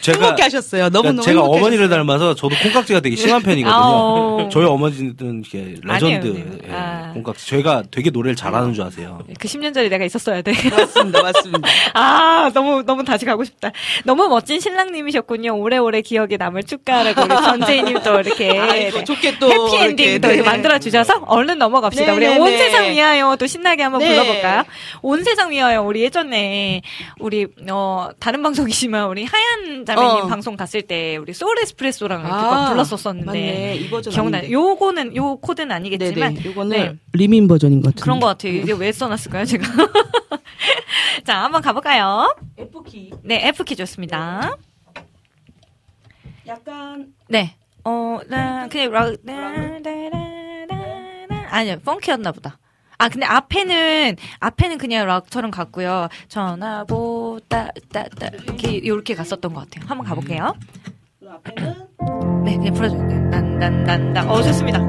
[0.00, 0.90] 제가 행복해 하셨어요.
[0.90, 2.06] 너무 그러니까 너무 제가 행복해 어머니를 하셨어요.
[2.06, 3.74] 닮아서 저도 콩깍지가 되게 심한 편이거든요.
[3.74, 4.48] 아오.
[4.52, 6.46] 저희 어머니는 이렇게 레전드 아니에요.
[6.68, 7.10] 예, 아.
[7.14, 7.46] 콩깍지.
[7.48, 9.18] 저희가 되게 노래를 잘하는 줄 아세요.
[9.38, 10.52] 그 10년 전에 내가 있었어야 돼.
[10.52, 11.68] 맞습니다, 맞습니다.
[11.94, 13.72] 아, 너무, 너무 다시 가고 싶다.
[14.04, 15.56] 너무 멋진 신랑님이셨군요.
[15.58, 18.50] 오래오래 기억에 남을 축가라고 우리 전재희님 또 이렇게.
[18.58, 19.04] 아이고, 네.
[19.04, 20.42] 좋게 또 해피엔딩 또 이렇게 네.
[20.42, 22.06] 만들어 주셔서 얼른 넘어갑시다.
[22.06, 22.58] 네, 우리 네, 온 네.
[22.58, 24.08] 세상 위하여 또 신나게 한번 네.
[24.08, 24.64] 불러볼까요?
[25.02, 26.82] 온 세상 위하여 우리 예전에
[27.18, 30.26] 우리, 어, 다른 방송이지만 우리 하얀 잠 미니자매님 어.
[30.28, 33.76] 방송 갔을 때 우리 소울 에스프레소랑 이렇게 아, 막 불렀었었는데 맞네.
[33.76, 34.40] 이 버전 기억나요?
[34.40, 34.52] 아닌데.
[34.52, 36.44] 요거는 요 코드는 아니겠지만 네네.
[36.46, 36.96] 요거는 네.
[37.14, 38.02] 리민 버전인 것 같은데.
[38.02, 38.52] 그런 것 같아요.
[38.52, 39.64] 이게 왜 써놨을까요, 제가?
[41.24, 42.36] 자, 한번 가볼까요?
[42.58, 43.12] F key.
[43.22, 44.56] 네, F key 좋습니다.
[46.46, 47.56] 약간 네.
[47.84, 50.08] 어, 나, 그냥 락, 나, 나, 나,
[50.68, 51.46] 나, 나.
[51.50, 52.58] 아니요, 펑키였나 보다.
[53.00, 56.08] 아, 근데 앞에는, 앞에는 그냥 락처럼 갔고요.
[56.28, 59.86] 전화보, 따, 따, 따, 이렇게, 요렇게 갔었던 것 같아요.
[59.88, 60.52] 한번 가볼게요.
[61.20, 61.74] 그 앞에는
[62.44, 63.00] 네, 그냥 풀어줘요.
[63.30, 64.28] 난, 난, 난, 난.
[64.28, 64.80] 어, 좋습니다.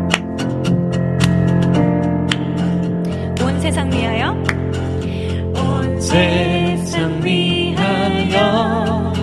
[3.44, 4.32] 온 세상 위하여.
[5.56, 9.14] 온 세상 위하여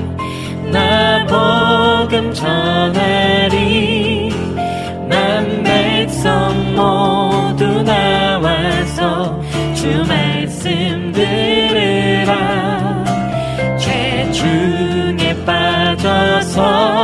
[0.70, 3.75] 나 복음 전하리
[16.07, 16.96] 빠져서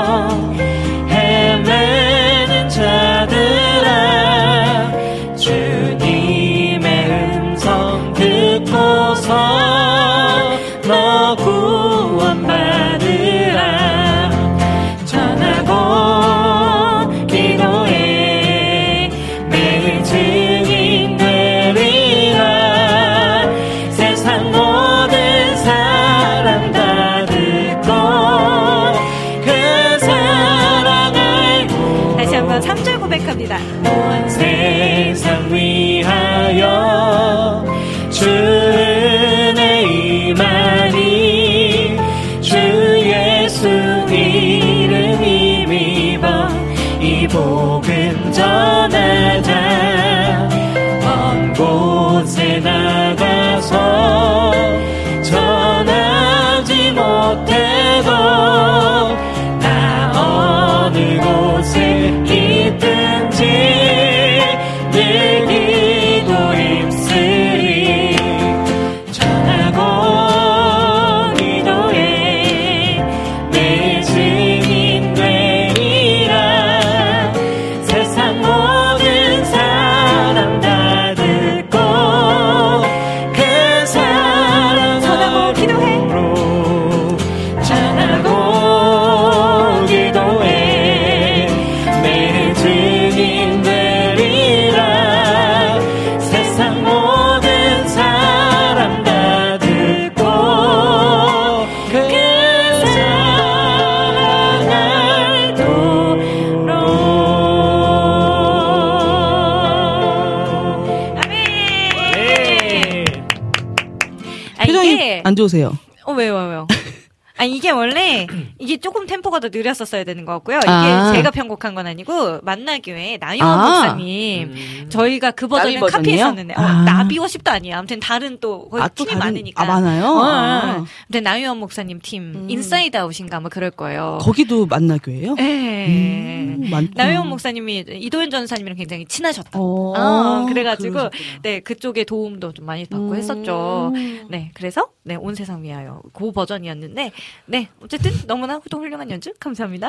[115.33, 115.79] 안 좋으세요.
[116.05, 116.67] 어, 왜요, 왜요?
[117.39, 118.27] 아, 이게 원래,
[118.59, 120.59] 이게 조금 템포가 더 느렸었어야 되는 것 같고요.
[120.59, 121.13] 이게 아.
[121.13, 123.67] 제가 편곡한 건 아니고, 만나교회 나영원 아.
[123.67, 124.87] 목사님.
[124.91, 125.81] 저희가 그 버전을?
[125.81, 126.83] 카피했었는데, 어, 아.
[126.83, 127.77] 나비 worship도 아니에요.
[127.77, 129.63] 아무튼 다른 또, 거기 아, 또 팀이 다른- 많으니까.
[129.63, 130.05] 아, 많아요?
[130.05, 130.85] 어, 아.
[131.07, 132.51] 근데 나영원 목사님 팀, 음.
[132.51, 134.19] 인사이드 아웃인가 뭐 그럴 거예요.
[134.21, 135.37] 거기도 만나교예요?
[135.39, 135.87] 예.
[135.87, 136.71] 음.
[136.95, 139.59] 나영원 목사님이 이도현 전도사님이랑 굉장히 친하셨다.
[139.59, 141.41] 어, 어, 그래가지고, 그러셨구나.
[141.43, 143.17] 네, 그쪽에 도움도 좀 많이 받고 음.
[143.17, 143.93] 했었죠.
[144.29, 146.03] 네, 그래서, 네, 온 세상 위하여.
[146.13, 147.13] 그 버전이었는데,
[147.47, 149.89] 네, 어쨌든 너무나 또 훌륭한 연 주, 감사합니다.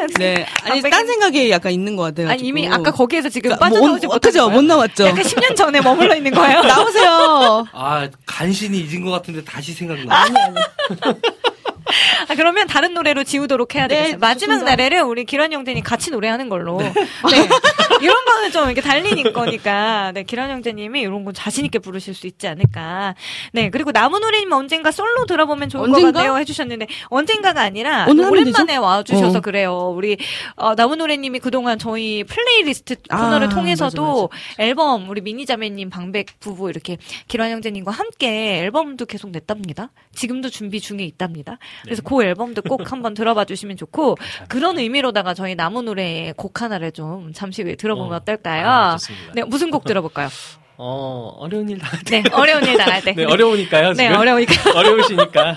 [0.00, 0.44] 역시 네.
[0.64, 2.28] 아니, 방백은- 딴 생각에 약간 있는 것 같아요.
[2.30, 4.46] 아니, 이미 아까 거기에서 지금 그러니까 빠져나오지 뭐, 어쩌죠?
[4.46, 4.60] 거예요?
[4.60, 5.04] 못 나왔죠?
[5.06, 6.60] 약간 10년 전에 머물러 있는 거예요.
[6.66, 7.64] 나오세요.
[7.72, 10.24] 아, 간신히 잊은 것 같은데 다시 생각나.
[12.34, 14.18] 아, 그러면 다른 노래로 지우도록 해야 네, 되겠어요.
[14.18, 14.76] 마지막 좋습니다.
[14.76, 16.78] 날에를 우리 기란 형제님 같이 노래하는 걸로.
[16.78, 16.92] 네.
[18.00, 20.10] 이런 거는 좀 이렇게 달리는 거니까.
[20.12, 23.14] 네, 기란 형제님이 이런 건 자신있게 부르실 수 있지 않을까.
[23.52, 26.12] 네, 그리고 나무노래님 언젠가 솔로 들어보면 좋을 것 언젠가?
[26.12, 29.40] 같아요 해주셨는데, 언젠가가 아니라 오랜만에 와주셔서 어.
[29.40, 29.92] 그래요.
[29.94, 30.16] 우리,
[30.56, 36.96] 어, 나무노래님이 그동안 저희 플레이리스트 코너를 아, 통해서도 맞아, 앨범, 우리 미니자매님, 방백 부부 이렇게
[37.28, 39.90] 기란 형제님과 함께 앨범도 계속 냈답니다.
[40.14, 41.58] 지금도 준비 중에 있답니다.
[41.82, 44.16] 그래서 그 앨범도 꼭 한번 들어봐 주시면 좋고
[44.48, 48.16] 그런 의미로다가 저희 나무 노래 곡 하나를 좀 잠시 후에 들어보면 어.
[48.16, 48.24] 어.
[48.24, 48.96] 떨까요 아.
[49.34, 50.28] 네, 무슨 곡 들어볼까요?
[50.76, 53.12] 어, 어려운 일 나갈 네, 어려운 일 나갈 때.
[53.12, 54.16] 네, 어려우니까요, 네, 지금.
[54.16, 54.72] 어려우니까.
[54.74, 55.54] 어려우시니까.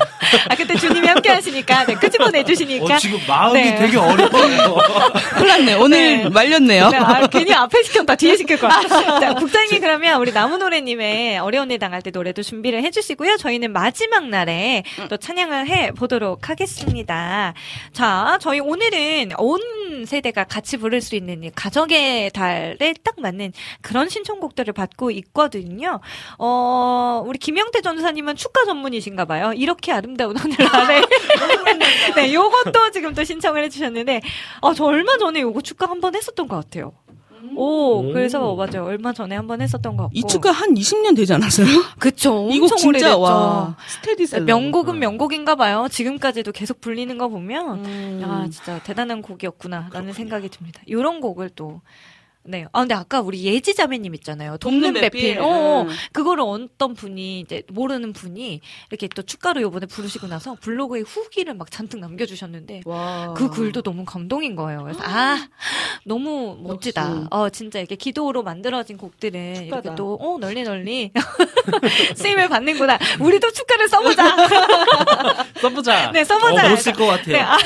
[0.50, 2.96] 아, 그때 주님이 함께 하시니까, 네, 끄집어 내주시니까.
[2.96, 3.76] 어, 지금 마음이 네.
[3.78, 4.78] 되게 어려워요.
[5.34, 5.74] 큰일 났네.
[5.74, 6.30] 오늘 네.
[6.30, 6.90] 말렸네요.
[6.90, 8.70] 네, 아, 괜히 앞에 시켰다 뒤에 시킬 거야.
[8.88, 13.38] 자, 국장님 그러면 우리 나무노래님의 어려운 일 당할 때 노래도 준비를 해주시고요.
[13.38, 17.56] 저희는 마지막 날에 또 찬양을 해 보도록 하겠습니다.
[17.92, 24.10] 자, 저희 오늘은 온전 세대가 같이 부를 수 있는 이 가정의 달에 딱 맞는 그런
[24.10, 26.00] 신청곡들을 받고 있거든요.
[26.38, 29.54] 어, 우리 김영태 전사님은 축가 전문이신가 봐요.
[29.54, 31.02] 이렇게 아름다운 오늘 날에.
[32.16, 34.22] 네, 요것도 지금 또 신청을 해주셨는데,
[34.62, 36.94] 어, 저 얼마 전에 요거 축가 한 번 했었던 것 같아요.
[37.56, 38.14] 오, 오.
[38.14, 38.86] 그래서 맞아요.
[38.86, 40.12] 얼마 전에 한 번 했었던 것 같고.
[40.18, 41.66] 이 축가 한 20년 되지 않았어요?
[41.98, 42.48] 그쵸.
[42.52, 43.20] 이곡 엄청 진짜 오래됐죠.
[43.22, 44.46] 와 스테디셀러.
[44.46, 45.88] 명곡은 명곡인가 봐요.
[45.90, 48.22] 지금까지도 계속 불리는 거 보면 음.
[48.26, 50.82] 아 진짜 대단한 곡이었구나 라는 생각이 듭니다.
[50.86, 51.82] 이런 곡을 또
[52.50, 52.66] 네.
[52.72, 54.58] 아 근데 아까 우리 예지 자매님 있잖아요.
[54.58, 55.22] 돕는 돕는 배필.
[55.36, 55.40] 배필.
[55.40, 55.82] 어, 어.
[55.84, 55.90] 음.
[56.14, 61.70] 그거를 어떤 분이 이제 모르는 분이 이렇게 또 축가로 요번에 부르시고 나서 블로그에 후기를 막
[61.72, 63.34] 잔뜩 남겨 주셨는데 와.
[63.36, 64.84] 그 글도 너무 감동인 거예요.
[64.84, 65.48] 그래서 아
[66.06, 67.10] 너무 멋지다.
[67.12, 67.28] 역시.
[67.32, 69.96] 어 진짜 이렇게 기도로 만들어진 곡들은 이렇게 축가다.
[69.96, 71.12] 또 어, 널리 널리
[72.16, 72.98] 쓰임을 받는구나.
[73.20, 74.36] 우리도 축가를 써 보자.
[75.60, 76.12] 써 보자.
[76.12, 76.66] 네 써 보자.
[76.66, 77.34] 어, 못쓸 것 같아요.
[77.36, 77.58] 네, 아,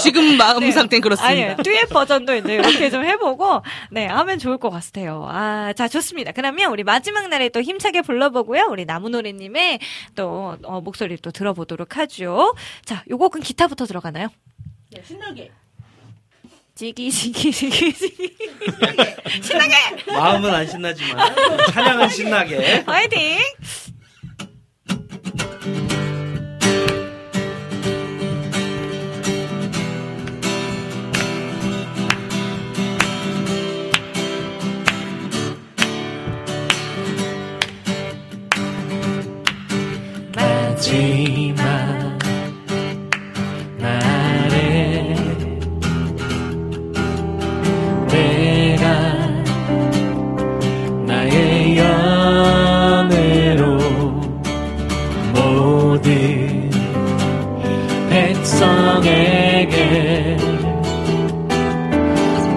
[0.00, 0.70] 지금 마음 네.
[0.72, 1.28] 상태는 그렇습니다.
[1.30, 1.56] 아니요.
[1.62, 3.60] 듀엣 버전도 이제 이렇게 좀 해 보고,
[3.90, 5.26] 네, 하면 좋을 것 같아요.
[5.28, 6.32] 아, 자, 좋습니다.
[6.32, 8.68] 그러면 우리 마지막 날에 또 힘차게 불러보고요.
[8.70, 9.80] 우리 나무노래님의
[10.14, 12.54] 또, 어, 목소리를 또 들어보도록 하죠.
[12.84, 14.28] 자, 요 곡은 기타부터 들어가나요?
[14.90, 15.50] 네, 신나게.
[16.74, 18.36] 지기, 지기, 지기, 지기.
[20.06, 21.34] 마음은 안 신나지만
[21.72, 22.84] 찬양은 신나게.
[22.86, 23.38] 화이팅!
[40.82, 41.62] 마지막
[43.78, 45.14] 날에
[48.08, 48.86] 내가
[51.06, 53.78] 나의 연애로
[55.32, 56.68] 모든
[58.10, 59.76] 백성에게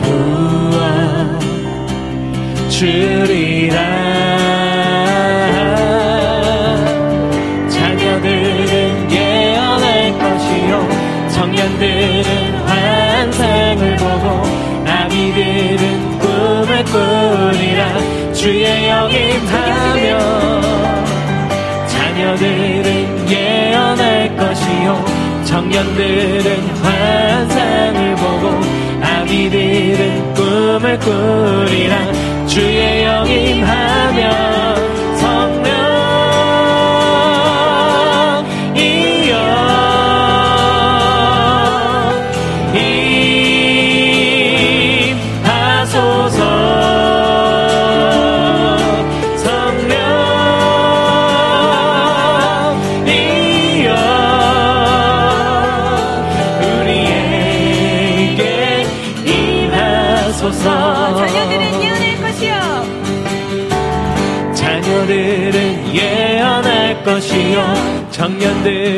[0.01, 0.79] 부어
[2.69, 4.04] 주리라
[12.15, 14.43] 청년들은 환상을 보고
[14.87, 18.33] 아기들은 꿈을 꾸리라.
[18.33, 20.61] 주의 영임하며
[21.87, 25.05] 자녀들은 예언할 것이요.
[25.43, 28.61] 청년들은 환상을 보고
[29.01, 31.97] 아기들은 꿈을 꾸리라.
[32.47, 34.54] 주의 영임하며
[68.25, 68.94] 청년들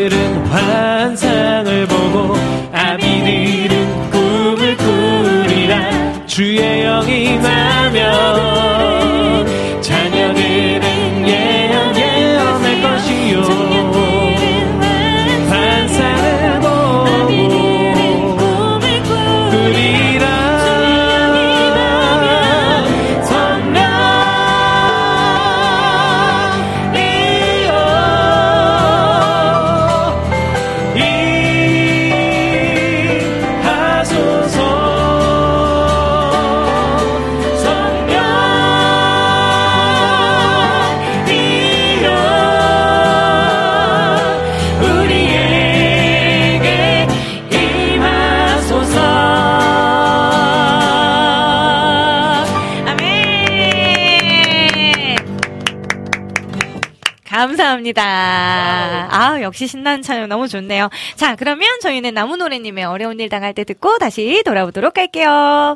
[59.48, 60.90] 역시 신나는 찬양 너무 좋네요.
[61.16, 65.76] 자, 그러면 저희는 나무노래님의 어려운 일 당할 때 듣고 다시 돌아오도록 할게요.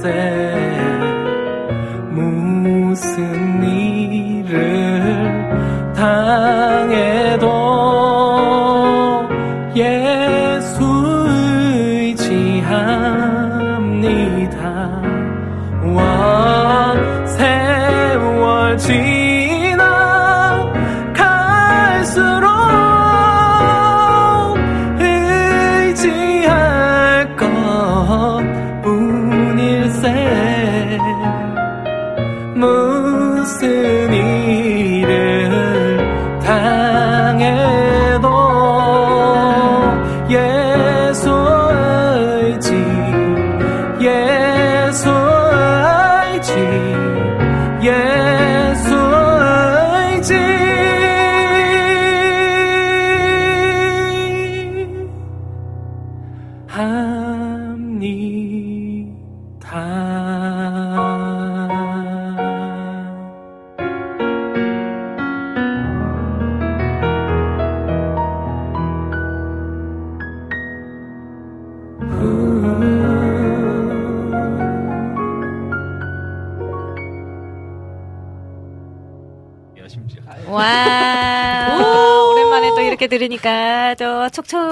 [0.00, 0.47] ser.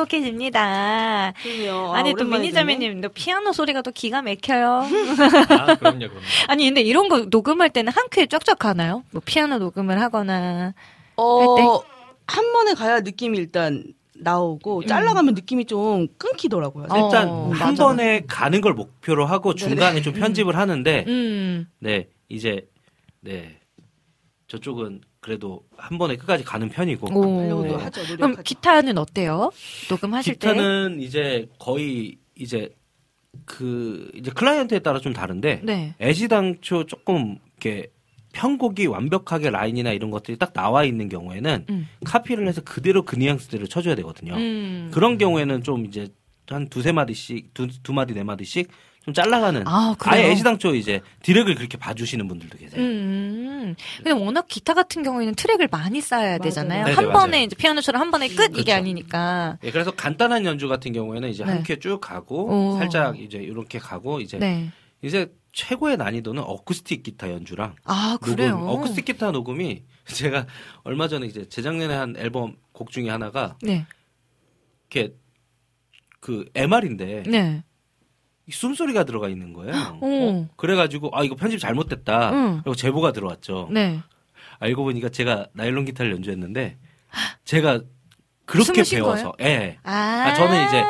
[0.06, 1.32] 저 촉촉해집니다.
[1.42, 1.94] 그럼요.
[1.94, 4.82] 아니, 또 미니자매님, 또 피아노 소리가 또 기가 막혀요.
[5.48, 6.20] 아, 그럼요, 그럼요.
[6.48, 9.02] 아니, 근데 이런 거 녹음할 때는 한 큐에 쫙쫙 가나요?
[9.10, 10.74] 뭐 피아노 녹음을 하거나.
[11.16, 11.80] 어,
[12.26, 13.84] 한 번에 가야 느낌이 일단
[14.14, 16.86] 나오고 잘라가면 느낌이 좀 끊기더라고요.
[16.90, 17.84] 어, 일단 한 맞아.
[17.84, 21.68] 번에 가는 걸 목표로 하고 중간에 좀 편집을 하는데 음.
[21.78, 22.66] 네 이제
[23.20, 23.60] 네
[24.48, 27.40] 저쪽은 그래도 한 번에 끝까지 가는 편이고 오.
[27.40, 27.82] 하려고도 네.
[27.82, 28.00] 하죠.
[28.14, 28.36] 그럼.
[28.44, 29.50] 기타는 어때요?
[29.90, 30.52] 녹음하실 때?
[30.52, 32.72] 기타는 이제 거의 이제
[33.44, 35.96] 그 이제 클라이언트에 따라 좀 다른데 네.
[36.00, 37.88] 애시당초 조금 이렇게
[38.34, 41.88] 편곡이 완벽하게 라인이나 이런 것들이 딱 나와 있는 경우에는 음.
[42.04, 44.34] 카피를 해서 그대로 그 뉘앙스대로 쳐줘야 되거든요.
[44.34, 44.92] 음.
[44.94, 46.06] 그런 경우에는 좀 이제
[46.46, 48.68] 한 두세 마디씩 두, 두 마디 네 마디씩
[49.06, 50.24] 좀 잘라가는 아, 그래요?
[50.24, 52.82] 아예 애시당초 이제 디렉을 그렇게 봐주시는 분들도 계세요.
[52.82, 53.76] 음.
[53.98, 56.86] 근데 워낙 기타 같은 경우에는 트랙을 많이 쌓아야 되잖아요.
[56.86, 57.18] 네네, 한 맞아요.
[57.18, 58.72] 번에 이제 피아노처럼 한 번에 끝 이게 그렇죠.
[58.74, 59.58] 아니니까.
[59.62, 61.52] 예, 그래서 간단한 연주 같은 경우에는 이제 네.
[61.52, 62.78] 한 큐에 쭉 가고 오.
[62.78, 64.70] 살짝 이제 이렇게 가고 이제 네.
[65.02, 68.56] 이제 최고의 난이도는 어쿠스틱 기타 연주랑 아, 녹음, 그래요?
[68.58, 70.46] 어쿠스틱 기타 녹음이 제가
[70.82, 73.86] 얼마 전에 이제 재작년에 한 앨범 곡 중에 하나가 네.
[74.90, 75.14] 이렇게
[76.18, 77.62] 그 MR인데 네.
[78.50, 79.98] 숨소리가 들어가 있는 거예요.
[80.00, 80.46] 오.
[80.56, 82.32] 그래가지고 아 이거 편집 잘못됐다.
[82.32, 82.60] 응.
[82.62, 83.68] 그리고 제보가 들어왔죠.
[83.72, 84.00] 네.
[84.58, 86.78] 알고 보니까 제가 나일론 기타를 연주했는데
[87.44, 87.80] 제가
[88.44, 89.76] 그렇게 배워서 예.
[89.82, 89.92] 아.
[89.92, 90.82] 아, 저는 이제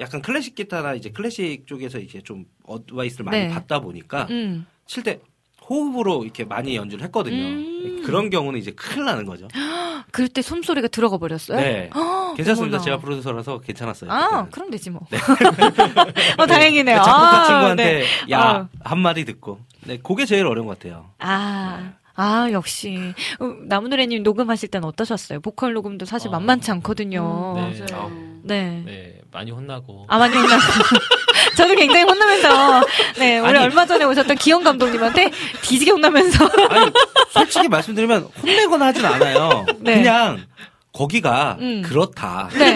[0.00, 3.48] 약간 클래식 기타나 이제 클래식 쪽에서 이제 좀 어드바이스를 많이 네.
[3.48, 4.66] 받다 보니까 음.
[4.86, 5.20] 칠때
[5.68, 7.36] 호흡으로 이렇게 많이 연주를 했거든요.
[7.36, 8.02] 음.
[8.04, 9.48] 그런 경우는 이제 큰일 나는 거죠.
[10.12, 11.58] 그럴 때 숨소리가 들어가 버렸어요?
[11.58, 11.90] 네.
[11.94, 12.76] 헉, 괜찮습니다.
[12.76, 12.84] 어머나.
[12.84, 14.10] 제가 프로듀서라서 괜찮았어요.
[14.10, 14.50] 아, 그때는.
[14.50, 15.02] 그럼 되지 뭐.
[16.38, 16.96] 어, 다행이네요.
[16.96, 18.04] 작곡가 아, 친구한테 네.
[18.30, 18.68] 야 아.
[18.84, 19.58] 한마디 듣고.
[19.84, 21.10] 네, 그게 제일 어려운 것 같아요.
[21.18, 22.98] 아, 아, 역시.
[23.40, 25.40] 어, 나무노래님 녹음하실 때는 어떠셨어요?
[25.40, 26.32] 보컬 녹음도 사실 어.
[26.32, 27.54] 만만치 않거든요.
[27.56, 27.84] 네.
[27.86, 28.06] 맞아요.
[28.06, 28.10] 아,
[28.42, 28.82] 네.
[28.86, 30.06] 네, 많이 혼나고.
[30.08, 30.62] 아, 많이 혼나고.
[31.54, 32.86] 저도 굉장히 혼나면서,
[33.18, 33.58] 네, 우리 아니.
[33.58, 35.30] 얼마 전에 오셨던 기영 감독님한테
[35.62, 36.48] 뒤지게 혼나면서.
[36.70, 36.90] 아니,
[37.30, 39.66] 솔직히 말씀드리면 혼내거나 하진 않아요.
[39.78, 39.96] 네.
[39.96, 40.44] 그냥
[40.92, 41.82] 거기가 음.
[41.82, 42.48] 그렇다.
[42.54, 42.74] 네.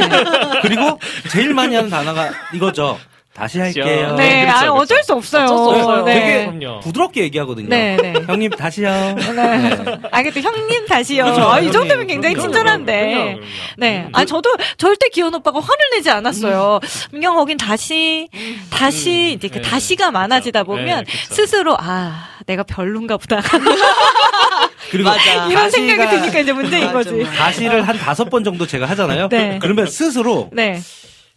[0.63, 0.99] 그리고
[1.31, 2.99] 제일 많이 하는 단어가 이거죠.
[3.41, 4.15] 다시 할게요.
[4.17, 4.75] 네, 그렇죠, 아, 그렇죠.
[4.75, 5.45] 어쩔 수 없어요.
[5.45, 6.05] 어쩔 수 없어요.
[6.05, 6.15] 네.
[6.15, 6.81] 되게 그럼요.
[6.81, 7.69] 부드럽게 얘기하거든요.
[7.69, 8.13] 네, 네.
[8.27, 8.91] 형님 다시요.
[8.91, 9.33] 네.
[9.33, 9.99] 네.
[10.11, 11.25] 아, 근데 형님 다시요.
[11.25, 11.73] 그렇죠, 아, 이 형님.
[11.73, 13.01] 정도면 굉장히 그럼요, 친절한데.
[13.09, 13.47] 그럼요, 그럼요.
[13.79, 14.09] 네.
[14.13, 16.81] 아, 저도 절대 기현 오빠가 화를 내지 않았어요.
[17.13, 18.29] 민경 거긴 다시,
[18.71, 19.63] 다시, 이제 그 네.
[19.63, 20.65] 다시가 많아지다.
[20.65, 21.35] 보면 네, 그쵸.
[21.35, 23.41] 스스로, 아, 내가 별론가 보다.
[24.91, 25.47] 그리고 맞아.
[25.47, 27.25] 이런 생각이 드니까 이제 문제인 거지.
[27.37, 29.29] 다시를 한 다섯 번 정도 제가 하잖아요.
[29.29, 29.59] 네.
[29.63, 30.81] 그러면 스스로 네.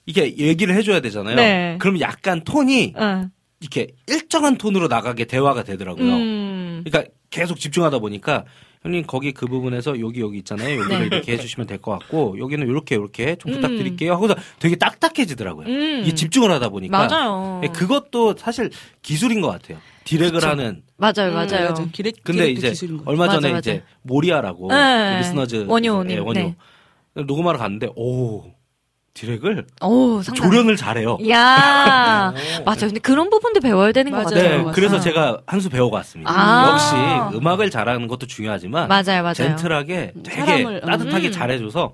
[0.06, 1.36] 이게 얘기를 해줘야 되잖아요.
[1.36, 1.78] 네.
[1.80, 3.30] 그럼 약간 톤이 응.
[3.62, 6.06] 이렇게 일정한 톤으로 나가게 대화가 되더라고요.
[6.14, 6.84] 음.
[6.86, 8.44] 그러니까 계속 집중하다 보니까
[8.82, 10.78] 형님 거기 그 부분에서 여기 여기 있잖아요.
[10.82, 11.06] 여기를 네.
[11.16, 13.56] 이렇게 해주시면 될 것 같고 여기는 이렇게 이렇게 좀 음.
[13.56, 14.12] 부탁드릴게요.
[14.12, 15.68] 하고서 되게 딱딱해지더라고요.
[15.68, 16.02] 음.
[16.04, 17.62] 이게 집중을 하다 보니까 맞아요.
[17.64, 18.70] 예, 그것도 사실
[19.02, 19.78] 기술인 것 같아요.
[20.04, 20.48] direct을 그쵸.
[20.50, 20.84] 하는.
[20.98, 21.70] 맞아요, 음, 맞아요.
[21.70, 21.86] 맞아.
[21.94, 22.74] 기레, 근데 이제.
[23.06, 23.86] 얼마 전에 맞아, 이제 맞아.
[24.02, 25.12] 모리아라고 네.
[25.14, 26.56] 그 리스너즈 원효님, 예, 원효 네.
[27.16, 28.44] 녹음하러 갔는데 오
[29.14, 30.22] 디렉을 오.
[30.24, 31.18] 조련을 잘해요.
[31.22, 32.34] 이야.
[32.66, 32.88] 맞아.
[32.88, 34.30] 근데 그런 부분도 배워야 되는 것 맞아요.
[34.30, 34.44] 같아요.
[34.50, 34.72] 네, 맞아요.
[34.74, 35.00] 그래서 아.
[35.00, 36.32] 제가 한 수 배우고 왔습니다.
[36.34, 36.72] 아.
[36.72, 39.34] 역시 음악을 잘하는 것도 중요하지만 맞아요, 맞아요.
[39.34, 40.88] 젠틀하게 되게 사람을, 음.
[40.90, 41.32] 따뜻하게 음.
[41.32, 41.94] 잘해줘서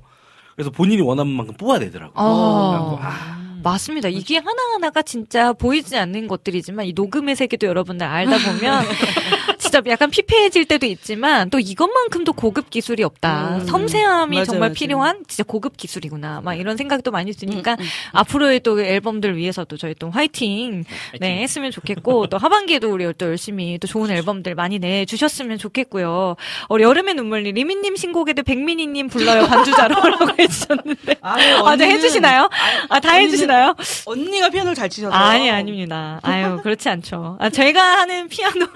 [0.55, 2.13] 그래서 본인이 원하는 만큼 뽑아내더라고요.
[2.15, 2.99] 어.
[3.01, 4.07] 아, 맞습니다.
[4.07, 8.83] 이게 하나하나가 진짜 보이지 않는 것들이지만 이 녹음의 세계도 여러분들 알다 보면
[9.69, 13.57] 진짜 약간 피폐해질 때도 있지만 또 이것만큼도 고급 기술이 없다.
[13.57, 13.65] 음.
[13.67, 14.73] 섬세함이 맞아요, 정말 맞아요.
[14.73, 16.41] 필요한 진짜 고급 기술이구나.
[16.43, 17.85] 막 이런 생각도 많이 드니까 음, 음.
[18.13, 20.83] 앞으로의 또 앨범들 위해서도 저희 또 화이팅
[21.19, 26.35] 네, 했으면 좋겠고 또 하반기에도 우리 또 열심히 또 좋은 앨범들 많이 내 주셨으면 좋겠고요.
[26.69, 32.49] 우리 여름의 눈물님 리민님 신곡에도 백민희님 불러요 반주자로라고 해주셨는데 아유, 아, 네, 언니는- 해주시나요?
[32.89, 33.75] 아, 다 언니는- 해주시나요?
[34.05, 35.15] 언니가 피아노를 잘 치셔서.
[35.15, 36.19] 아니, 아닙니다.
[36.23, 37.37] 아유, 그렇지 않죠.
[37.39, 38.71] 아, 제가 하는 피아노는,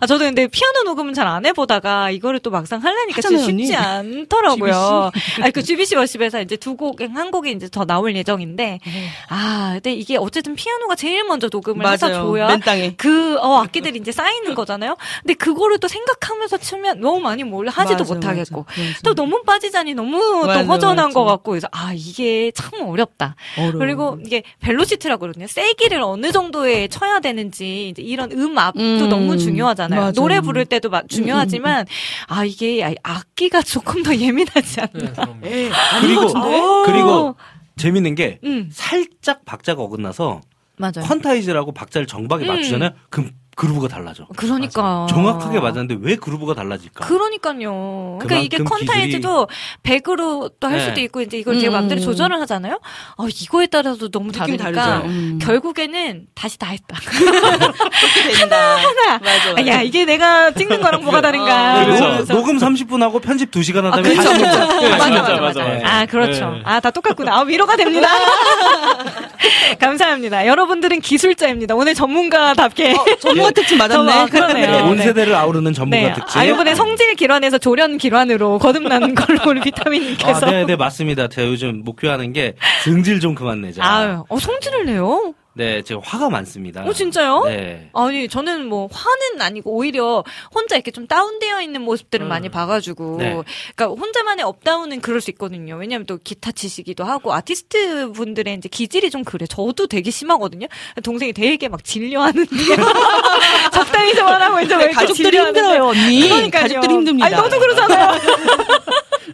[0.00, 3.76] 아, 저도 근데 피아노 녹음은 잘 안 해보다가 이거를 또 막상 하려니까 진짜 쉽지.
[3.76, 5.10] 않더라고요.
[5.42, 8.80] 아, 그 GBC 워십에서 이제 두 곡, 한 곡이 이제 더 나올 예정인데,
[9.28, 12.22] 아, 근데 이게 어쨌든 피아노가 제일 먼저 녹음을 해서 맞아요.
[12.22, 12.94] 줘야 맨 땅에.
[12.96, 14.96] 그, 어, 악기들이 이제 쌓이는 거잖아요?
[15.22, 18.64] 근데 그거를 또 생각하면서 치면 너무 많이 몰려 하지도 맞아, 못하겠고.
[18.68, 19.00] 맞아, 맞아.
[19.04, 21.12] 또 너무 빠지자니 너무 또 허전한.
[21.12, 23.36] 것 같고, 그래서 아, 이게 참 어렵다.
[23.56, 23.78] 어려워.
[23.78, 25.46] 그리고 이게 벨로시티라고 그러거든요.
[25.46, 30.09] 세기를 어느 정도에 쳐야 되는지 이런 음압도 음, 너무 중요하잖아요.
[30.10, 30.22] 맞아요.
[30.22, 31.86] 노래 부를 때도 마- 중요하지만
[32.28, 35.34] 아 이게 아- 악기가 조금 더 예민하지 않나.
[35.40, 35.64] 네.
[35.66, 35.70] 예,
[36.00, 36.82] 그리고 어.
[36.86, 37.36] 그리고
[37.76, 40.40] 재밌는 게 음 살짝 박자가 어긋나서
[40.76, 41.04] 맞아요.
[41.06, 42.48] 퀀타이즈라고 박자를 정박에 음.
[42.48, 42.90] 맞추잖아요.
[43.10, 43.30] 그럼
[43.60, 44.26] 그루브가 달라져.
[44.36, 47.04] 그러니까 정확하게 맞았는데 왜 그루브가 달라질까?
[47.04, 48.16] 그러니까요.
[48.18, 49.48] 그러니까 이게 그만큼 컨타이즈도
[49.82, 50.84] 100으로 또할 네.
[50.86, 51.72] 수도 있고 이제 이걸 제가 음.
[51.74, 52.80] 마음대로 조절을 하잖아요.
[53.18, 55.06] 아 이거에 따라서 너무 느낌이 다르니까 다르죠.
[55.08, 55.38] 음.
[55.42, 56.96] 결국에는 다시 다 했다.
[58.40, 58.76] 된다.
[58.76, 59.18] 하나.
[59.18, 59.62] 맞아, 맞아.
[59.62, 61.74] 아, 야 이게 내가 찍는 거랑 뭐가 다른가.
[61.74, 62.34] 어, 녹음, 그러면서.
[62.34, 65.80] 녹음 30분 하고 편집 2 시간 하다 아, 면 그렇죠, 맞아, 맞아, 맞아, 맞아, 맞아.
[65.84, 66.50] 아, 그렇죠.
[66.50, 66.62] 네.
[66.64, 67.36] 아, 다 똑같구나.
[67.36, 68.08] 아, 위로가 됩니다.
[69.78, 70.46] 감사합니다.
[70.46, 71.74] 여러분들은 기술자입니다.
[71.74, 72.92] 오늘 전문가답게.
[72.92, 74.10] 어, 전문 가 특집 맞았네.
[74.12, 74.70] 저- 아, 그러네요.
[74.70, 75.02] 네, 온 네.
[75.04, 76.14] 세대를 아우르는 전문가 네.
[76.14, 76.38] 특집.
[76.38, 80.46] 아, 이번에 성질 기관에서 조련 기관으로 거듭나는 걸로 우리 아, 비타민님께서.
[80.46, 81.28] 네, 네, 맞습니다.
[81.28, 82.54] 제가 요즘 목표하는 게
[82.84, 83.82] 승질 좀 그만 내자.
[83.84, 85.34] 아유, 어, 성질을 내요?
[85.52, 86.84] 네, 제가 화가 많습니다.
[86.84, 87.44] 어, 진짜요?
[87.46, 87.90] 네.
[87.92, 90.22] 아니, 저는 뭐, 화는 아니고, 오히려
[90.54, 93.36] 혼자 이렇게 좀 다운되어 있는 모습들을 많이 봐가지고, 네.
[93.74, 95.74] 그러니까 혼자만의 up down은 그럴 수 있거든요.
[95.76, 99.46] 왜냐면 또 기타 치시기도 하고, 아티스트 분들의 이제 기질이 좀 그래.
[99.46, 100.68] 저도 되게 심하거든요.
[101.02, 102.50] 동생이 되게 막 질려하는데.
[103.72, 105.36] 적당히 좀 하라고 이제 왜 이렇게 가족들이.
[105.36, 106.28] 힘들어요, 언니.
[106.28, 106.62] 그러니까요.
[106.62, 107.26] 가족들이 힘듭니다.
[107.26, 108.20] 아니, 너도 그러잖아요.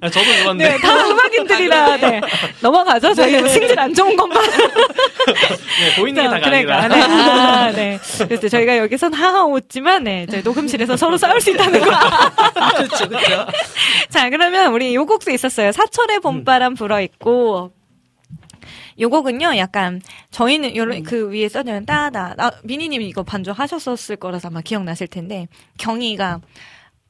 [0.03, 0.69] 아, 저도 그런데.
[0.69, 2.21] 네, 다 음악인들이라, 네.
[2.61, 3.15] 넘어가죠.
[3.15, 4.43] 저희 뭐 승질 안 좋은 것만.
[4.43, 6.97] 네, 보이는 게 다가 그러니까, 아니라.
[6.97, 7.03] 네.
[7.03, 7.99] 아, 네.
[8.27, 10.27] 그래서 저희가 여기선 하하 웃지만, 네.
[10.31, 11.87] 저희 녹음실에서 서로 싸울 수 있다는 거.
[12.77, 13.47] 그렇죠, 그렇죠.
[14.09, 15.73] 자, 그러면 우리 요 곡도 있었어요.
[15.73, 17.73] 사철의 봄바람 불어 있고.
[18.99, 20.01] 요 곡은요, 약간,
[20.31, 25.49] 저희는, 요런, 그 위에 써놓은 따다, 아, 미니님이 이거 반주 하셨었을 거라서 아마 기억나실 텐데,
[25.77, 26.41] 경희가,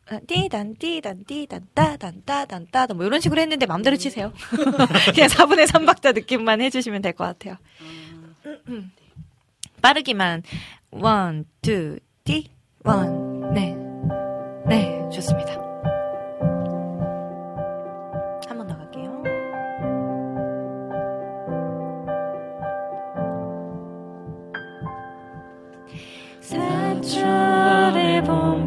[0.09, 4.33] 아, 띠단, 띠단, 띠단, 따단, 따단, 따단, 뭐 이런 식으로 했는데 맘대로 치세요.
[5.15, 7.57] 그냥 4분의 3박자 느낌만 해주시면 될 것 같아요.
[7.81, 8.06] 음.
[9.83, 10.43] 빠르기만,
[10.91, 12.51] 원, 투, 띠,
[12.85, 13.77] 원, 네.
[14.67, 15.67] 네, 좋습니다.
[28.27, 28.66] 봄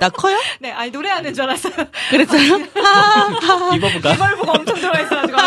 [0.00, 0.36] 나 커요?
[0.58, 1.74] 네, 아니 노래하는 줄 알았어요.
[2.10, 2.56] 그랬어요?
[3.76, 4.14] 입어볼까?
[4.14, 5.38] 이발부가 엄청 들어가 있어가지고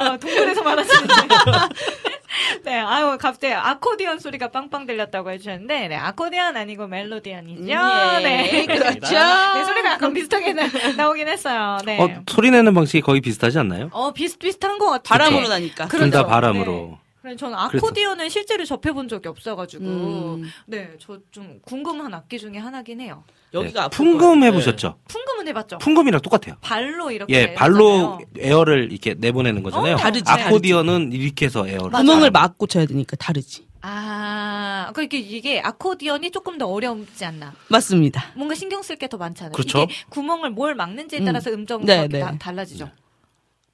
[0.00, 1.14] 어, 동굴에서 말하시는데.
[2.64, 7.70] 네, 아유 갑자기 아코디언 소리가 빵빵 들렸다고 해주셨는데, 네, 아코디언 아니고 멜로디언이죠.
[7.70, 8.98] 예, 네, 그렇죠.
[9.00, 10.62] 네, 소리가 약간 비슷하게 나,
[10.96, 11.78] 나오긴 했어요.
[11.84, 12.00] 네.
[12.00, 13.90] 어, 소리 내는 방식이 거의 비슷하지 않나요?
[13.92, 15.18] 어, 비슷 비슷한 것 같아요.
[15.18, 15.88] 바람으로 나니까.
[15.88, 16.04] 그렇죠.
[16.10, 16.88] 둘다 바람으로.
[16.88, 17.01] 그래,
[17.38, 20.50] 저는 아코디언은 실제로 접해본 적이 없어가지고, 음.
[20.66, 23.22] 네, 저 좀 궁금한 악기 중에 하나긴 해요.
[23.54, 23.96] 여기가 네.
[23.96, 24.42] 풍금.
[24.42, 24.98] 해보셨죠?
[25.06, 25.78] 풍금은 해봤죠?
[25.78, 26.56] 풍금이랑 똑같아요.
[26.60, 27.32] 발로 이렇게.
[27.34, 28.18] 예, 발로 하잖아요.
[28.38, 29.94] 에어를 이렇게 내보내는 거잖아요.
[29.94, 31.90] 어, 다르지, 아코디언은 이렇게 해서 에어를.
[31.90, 32.30] 구멍을.
[32.32, 33.66] 막고 쳐야 되니까 다르지.
[33.82, 37.52] 아, 그러니까 이게 아코디언이 조금 더 어렵지 않나?
[37.68, 38.32] 맞습니다.
[38.34, 39.52] 뭔가 신경 쓸 게 더 많잖아요.
[39.52, 39.82] 그렇죠.
[39.82, 41.24] 이게 구멍을 뭘 막는지에 음.
[41.24, 42.38] 따라서 음정이 네, 다- 네.
[42.38, 42.88] 달라지죠.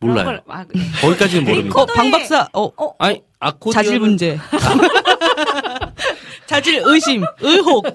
[0.01, 0.41] 몰라요.
[0.47, 0.65] 아,
[1.01, 1.81] 거기까지는 모릅니다.
[1.81, 3.73] 어, 방 박사, 어, 어, 아니, 아코디언.
[3.85, 4.39] 자질 문제.
[6.47, 7.85] 자질 의심, 의혹.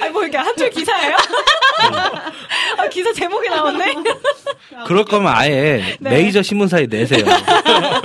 [0.00, 1.16] 아니 뭐 이게 한 줄 기사예요?
[2.78, 3.94] 아, 기사 제목이 나왔네.
[4.86, 6.10] 그럴 거면 아예 네.
[6.10, 7.24] 메이저 신문사에 내세요.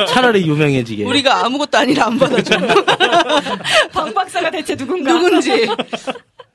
[0.07, 1.03] 차라리 유명해지게.
[1.03, 2.57] 우리가 아무것도 아니라 안 받아줘.
[3.93, 5.11] 방 박사가 대체 누군가?
[5.13, 5.67] 누군지.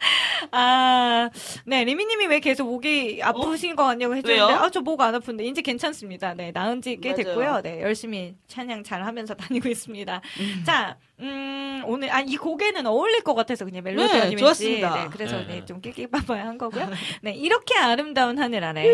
[0.52, 1.28] 아,
[1.66, 4.48] 네, 리미님이 왜 계속 목이 아프신 거 같냐고 해주는데, 어?
[4.48, 6.34] 아, 저 목 안 아픈데, 이제 괜찮습니다.
[6.34, 7.14] 네, 나은 지 꽤.
[7.14, 7.60] 됐고요.
[7.62, 10.20] 네, 열심히 찬양 잘 하면서 다니고 있습니다.
[10.40, 10.62] 음.
[10.66, 14.94] 자, 음, 오늘, 아, 이 곡에는 어울릴 것 같아서 그냥 멜로디 네, 아니면 좋았습니다.
[15.04, 15.46] 네, 그래서 네.
[15.46, 16.88] 네, 좀 낄낄빠빠야 한 거고요.
[17.22, 18.84] 네, 이렇게 아름다운 하늘 아래.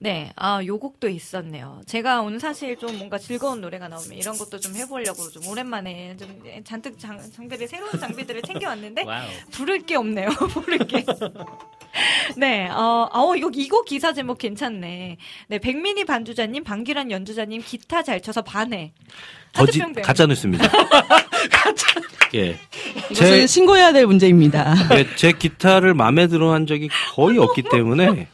[0.00, 1.80] 네, 아, 요 곡도 있었네요.
[1.86, 6.40] 제가 오늘 사실 좀 뭔가 즐거운 노래가 나오면 이런 것도 좀 해보려고 좀 오랜만에 좀
[6.62, 9.04] 잔뜩 장, 장비를, 새로운 장비들을 챙겨왔는데.
[9.50, 10.28] 부를 게 없네요.
[10.54, 11.04] 부를 게.
[12.36, 15.16] 네, 어, 어, 이거, 이거 기사 제목 괜찮네.
[15.48, 18.92] 네, 백민희 반주자님, 방기란 연주자님, 기타 잘 쳐서 반해.
[19.52, 20.70] 거짓, 하트병 가짜 뉴스입니다.
[22.34, 22.56] 예.
[23.14, 24.74] 제, 신고해야 될 문제입니다.
[24.96, 28.28] 예, 제 기타를 마음에 들어 한 적이 거의 없기 때문에,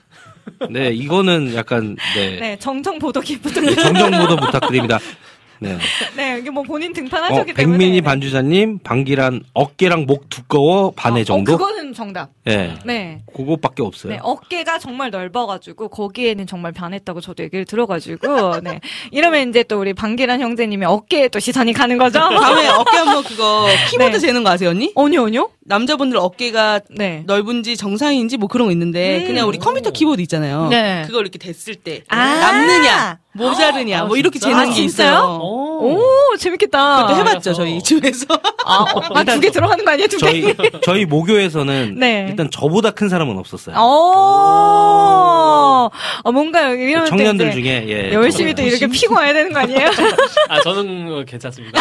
[0.70, 2.38] 네, 이거는 약간, 네.
[2.38, 4.98] 네, 정정 보도 기 부탁 네, 정정 보도 부탁드립니다.
[5.60, 5.78] 네.
[6.16, 7.78] 네, 이게 뭐 본인 어, 등판하셨기 때문에.
[7.78, 8.00] 백민희 네.
[8.00, 11.54] 반주자님, 방기란 어깨랑 목 두꺼워 반의 어, 정도?
[11.54, 12.30] 어, 그거는 정답.
[12.46, 12.74] 예.
[12.84, 13.22] 네.
[13.34, 14.12] 그거밖에 없어요.
[14.12, 19.94] 네, 어깨가 정말 넓어가지고 거기에는 정말 반했다고 저도 얘기를 들어가지고 네 이러면 이제 또 우리
[19.94, 22.18] 방기란 형제님의 어깨에 또 시선이 가는 거죠?
[22.18, 24.18] 다음에 어깨 한번 그거 키보드 네.
[24.18, 24.92] 재는 거 아세요, 언니?
[24.96, 25.50] 아니요, 아니요.
[25.66, 27.22] 남자분들 어깨가 네.
[27.26, 29.26] 넓은지 정상인지 뭐 그런 거 있는데 음.
[29.26, 30.68] 그냥 우리 컴퓨터 키보드 있잖아요.
[30.68, 31.04] 네.
[31.06, 32.38] 그걸 이렇게 댔을 때 아.
[32.40, 34.86] 남느냐 모자르냐 뭐 이렇게 아, 재는 게 진짜요?
[35.12, 35.38] 있어요.
[35.42, 35.64] 오.
[35.84, 37.02] 오, 재밌겠다.
[37.06, 38.24] 그것도 해봤죠 저희 집에서.
[38.64, 40.26] 아, 두개 들어가는 거 아니에요, 두 개?
[40.26, 42.26] 저희 저희 모교에서는 네.
[42.30, 43.74] 일단 저보다 큰 사람은 없었어요.
[43.76, 45.90] 어,
[46.22, 49.90] 어, 뭔가 이런 청년들 중에 예, 열심히 또 저보다 이렇게 피고 와야 되는 거 아니에요?
[50.48, 51.80] 아, 저는 어, 괜찮습니다.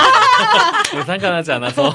[0.93, 1.93] 네, 상관하지 않아서.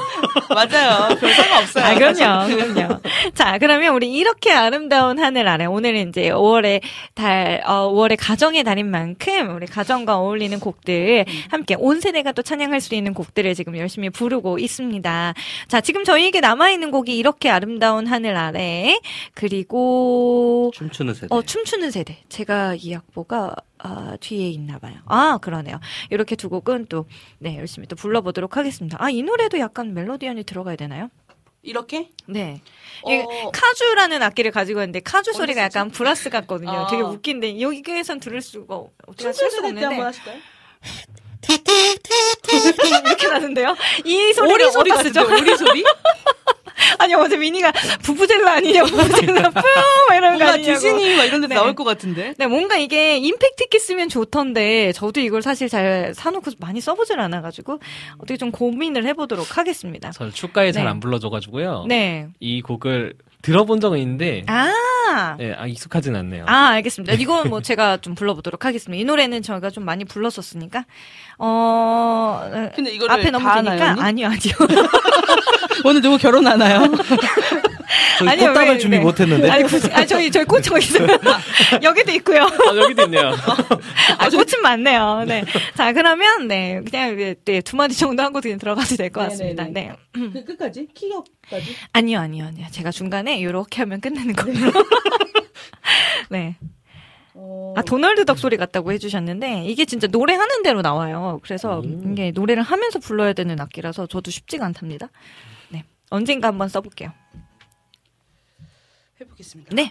[0.49, 1.17] 맞아요.
[1.19, 1.85] 별 상관없어요.
[1.85, 3.01] 아, 그럼요, 그럼요.
[3.35, 6.81] 자, 그러면 우리 이렇게 아름다운 하늘 아래 오늘은 이제 5월의
[7.15, 12.81] 달, 어, 5월의 가정의 달인 만큼 우리 가정과 어울리는 곡들 함께 온 세대가 또 찬양할
[12.81, 15.35] 수 있는 곡들을 지금 열심히 부르고 있습니다.
[15.69, 19.01] 자, 지금 저희에게 남아있는 곡이 이렇게 아름다운 하늘 아래
[19.35, 21.27] 그리고 춤추는 세대.
[21.31, 22.19] 어, 춤추는 세대.
[22.29, 24.95] 제가 이 악보가 아, 뒤에 있나 봐요.
[25.07, 25.79] 아, 그러네요.
[26.11, 27.07] 이렇게 두 곡은 또
[27.39, 28.97] 네, 열심히 또 불러보도록 하겠습니다.
[29.01, 31.11] 아, 이 노래도 약간 멜로디언이 들어가야 되나요?
[31.63, 32.11] 이렇게?
[32.27, 32.61] 네.
[33.03, 35.63] 어, 카주라는 악기를 가지고 있는데 카주 소리가?
[35.63, 36.71] 약간 브라스 같거든요.
[36.71, 36.87] 아.
[36.87, 38.77] 되게 웃긴데 여기에선 들을 수가
[39.07, 40.39] 어떻게 쓸 수가 때 한번 없는데 하실까요?
[43.07, 43.77] 이렇게 나는데요.
[44.05, 44.91] 이 소리를 오리 소리?
[44.91, 45.85] 같은데 오리 소리?
[46.99, 47.73] 아니 어제 미니가
[48.03, 49.63] 부부젤라 아니냐 부부젤라 뿜
[50.17, 50.79] 이러는 거 뭔가 아니냐고.
[50.79, 51.55] 디즈니 막 이런 데 네.
[51.55, 52.35] 나올 것 같은데.
[52.39, 57.79] 네, 뭔가 이게 임팩트 있게 쓰면 좋던데 저도 이걸 사실 잘 사놓고 많이 써보질 않아가지고
[58.19, 60.11] 어떻게 좀 고민을 해보도록 하겠습니다.
[60.13, 60.91] 저 축가에 잘 네.
[60.91, 61.85] 안 불러줘가지고요.
[61.89, 62.29] 네.
[62.41, 64.73] 이 곡을 들어본 적은 있는데, 아.
[65.39, 66.45] 네, 아, 익숙하진 않네요.
[66.47, 67.15] 아, 알겠습니다.
[67.15, 69.01] 이건 뭐 제가 좀 불러보도록 하겠습니다.
[69.01, 70.85] 이 노래는 저희가 좀 많이 불렀었으니까.
[71.39, 73.97] 어, 근데 이거를 앞에 다 넘기니까?
[73.99, 74.55] 아니요, 아니요.
[75.85, 76.83] 오늘 누구 결혼하나요?
[78.19, 79.03] 저희 아니요, 꽃다발 왜, 준비 네.
[79.03, 79.51] 못했는데.
[79.51, 81.07] 아니, 굳이, 아, 저희, 저희 꽃 저기 있어요.
[81.83, 82.43] 여기도 있고요.
[82.43, 83.33] 아, 여기도 있네요.
[84.19, 85.25] 아, 꽃은 많네요.
[85.27, 85.45] 네.
[85.75, 86.81] 자, 그러면, 네.
[86.89, 89.65] 그냥, 네, 네, 두 마디 정도 하고 그냥 들어가도 될 것 같습니다.
[89.65, 89.93] 네네네.
[90.15, 90.31] 네.
[90.33, 90.89] 그 끝까지?
[90.95, 91.77] 키역까지?
[91.93, 92.67] 아니요, 아니요, 아니요.
[92.71, 94.53] 제가 중간에 이렇게 하면 끝내는 걸로.
[96.31, 96.57] 네.
[97.35, 101.41] 어, 아, 도널드 덕 소리 같다고 해주셨는데, 이게 진짜 노래 하는 대로 나와요.
[101.43, 102.13] 그래서 음.
[102.13, 105.09] 이게 노래를 하면서 불러야 되는 악기라서 저도 쉽지가 않답니다.
[105.69, 105.85] 네.
[106.11, 107.13] 언젠가 한번 써볼게요.
[109.21, 109.75] 해보겠습니다.
[109.75, 109.91] 네.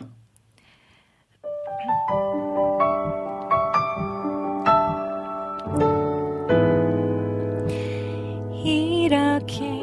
[8.63, 9.76] 이렇게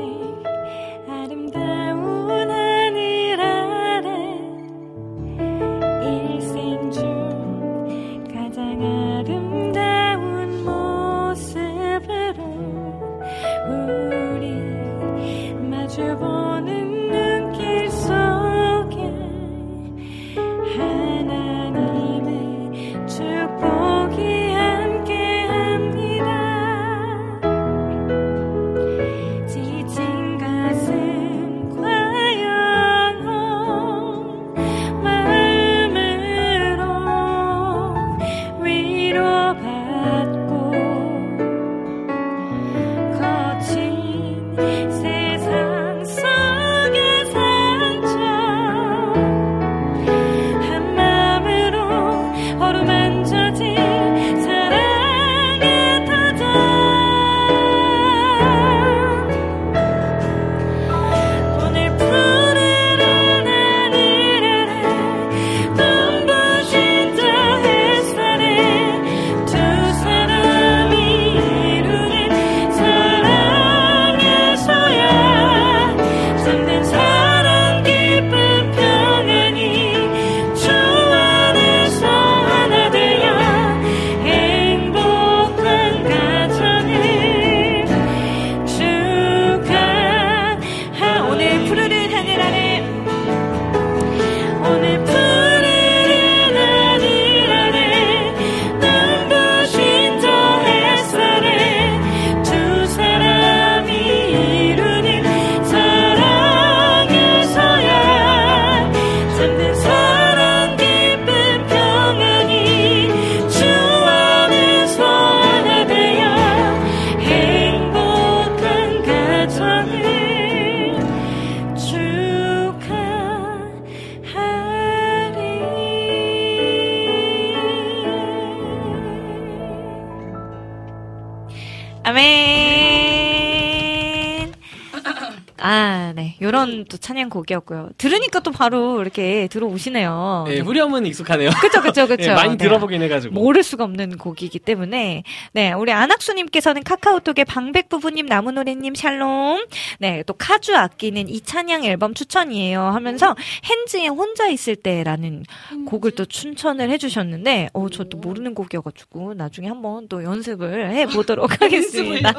[136.90, 137.03] 네.
[137.04, 137.90] 또 찬양곡이었고요.
[137.98, 140.44] 들으니까 또 바로 이렇게 들어오시네요.
[140.48, 141.50] 네, 후렴은 익숙하네요.
[141.60, 142.30] 그쵸, 그쵸, 그쵸.
[142.30, 142.64] 네, 많이 네.
[142.64, 143.34] 들어보긴 해가지고.
[143.34, 145.22] 모를 수가 없는 곡이기 때문에
[145.52, 149.66] 네 우리 안학수님께서는 카카오톡에 방백부부님 나무노래님 샬롬
[150.00, 155.44] 네 또 카주 아끼는 이 찬양 앨범 추천이에요 하면서 핸즈의 혼자 있을 때라는
[155.86, 162.32] 곡을 또 추천을 해주셨는데 어 저도 모르는 곡이어가지고 나중에 한번 또 연습을 해보도록 하겠습니다.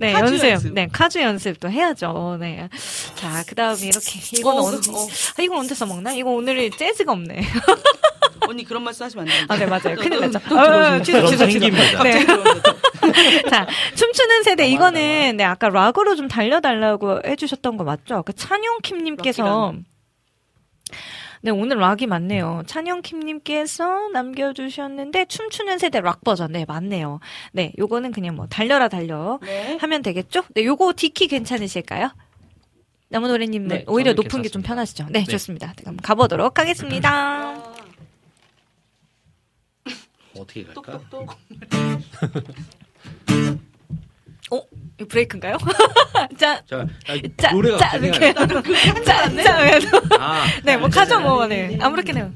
[0.00, 0.72] 네 연습 연습.
[0.74, 2.36] 네 카주 연습도 해야죠.
[2.40, 2.68] 네
[3.16, 4.01] 자 그 다음에 이렇게
[4.32, 5.06] 이건 어, 언제 어.
[5.38, 6.12] 아, 이건 언제 써먹나?
[6.12, 7.42] 이거 오늘 재즈가 없네.
[8.48, 9.46] 언니 그런 말씀 하시면 안 돼요.
[9.48, 9.96] 아, 네, 맞아요.
[9.96, 11.02] 큰일 났죠.
[11.02, 12.02] 취소, 취소, 취소.
[12.02, 12.24] 네.
[13.48, 18.16] 자, 춤추는 세대, 이거는, 네, 아까 락으로 좀 달려달라고 해주셨던 거 맞죠?
[18.16, 19.74] 아까 찬용킴님께서,
[21.44, 22.62] 네, 오늘 락이 많네요.
[22.66, 26.52] 찬용킴님께서 남겨주셨는데, 춤추는 세대 락 버전.
[26.52, 27.20] 네, 맞네요.
[27.52, 29.38] 네, 요거는 그냥 뭐, 달려라, 달려.
[29.42, 29.76] 네.
[29.80, 30.42] 하면 되겠죠?
[30.54, 32.10] 네, 요거 디키 괜찮으실까요?
[33.12, 34.62] 나무노래님, 네, 오히려 높은 게 좀.
[34.62, 35.04] 편하시죠?
[35.10, 35.24] 네, 네.
[35.26, 35.74] 좋습니다.
[35.76, 37.54] 그럼 가보도록 하겠습니다.
[40.38, 40.92] 어떻게 갈까?
[40.92, 41.36] 똑똑똑.
[44.50, 44.62] 어?
[44.98, 45.58] 이거 브레이크인가요?
[46.38, 48.32] 자, 자, 아, 자, 노래가 자, 이렇게.
[49.04, 49.80] 자, 자, 왜
[50.18, 51.76] 아, 네, 뭐 가죠, 뭐, 네.
[51.80, 52.32] 아무렇게나.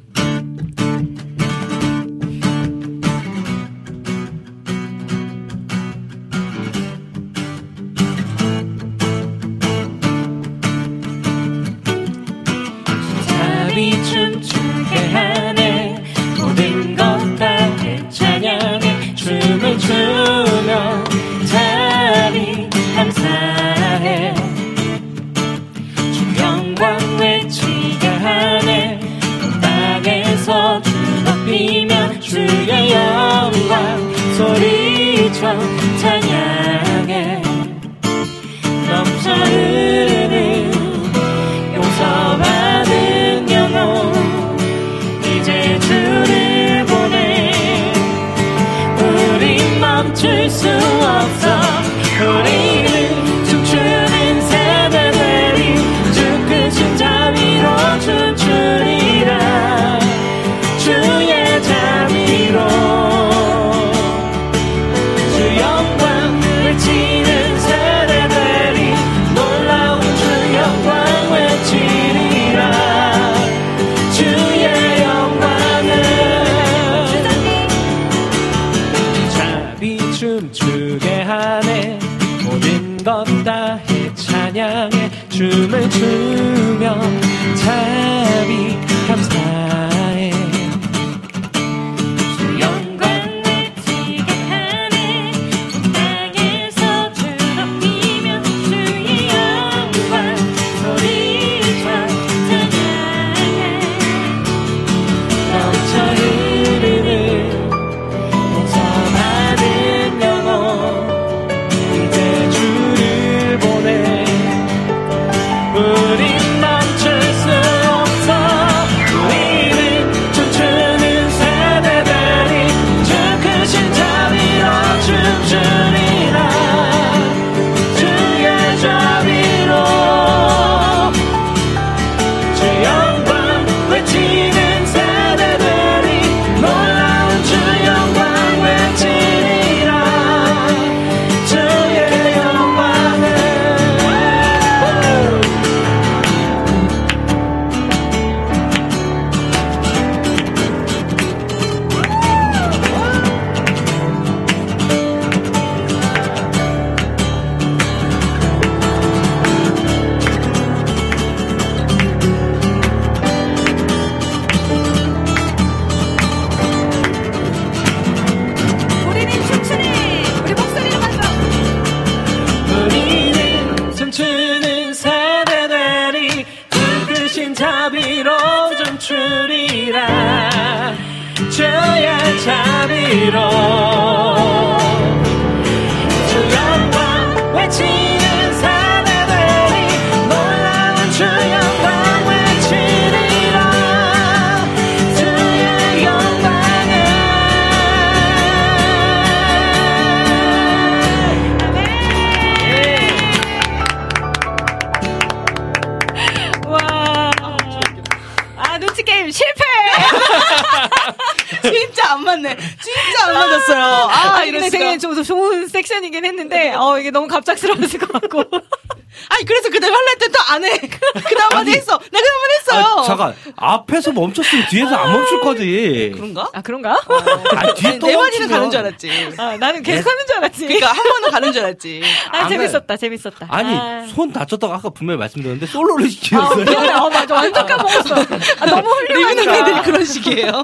[215.87, 218.45] 아, 아, 근데 섹션이긴 했는데, 어, 이게 너무 갑작스러웠을 것 같고.
[219.31, 220.79] 아니 그래서 그 다음에 할라 했더니 또안 해.
[220.79, 221.93] 그 다음만 했어.
[221.99, 222.85] 나 그다음만 했어요.
[222.99, 226.13] 아, 잠깐 앞에서 멈췄으면 뒤에서 안 멈출 거지.
[226.15, 226.51] 그런가?
[226.53, 226.91] 아 그런가?
[226.93, 228.49] 아, 뒤에 아니, 또네 마디는 멈추면.
[228.51, 229.31] 가는 줄 알았지.
[229.39, 230.67] 아 나는 계속 하는 줄 알았지.
[230.67, 232.03] 그러니까 한 번은 가는 줄 알았지.
[232.31, 233.47] 아안 재밌었다 재밌었다.
[233.49, 234.07] 아니 아.
[234.15, 236.65] 손 다쳤다고 아까 분명히 말씀드렸는데 솔로를 아, 시켰어요.
[236.65, 236.93] 미안해.
[236.93, 237.35] 어, 맞아.
[237.35, 238.15] 완전 까먹었어.
[238.61, 239.57] 아, 너무 리뷰는 훌륭하니까.
[239.59, 240.63] 애들이 그런 식이에요.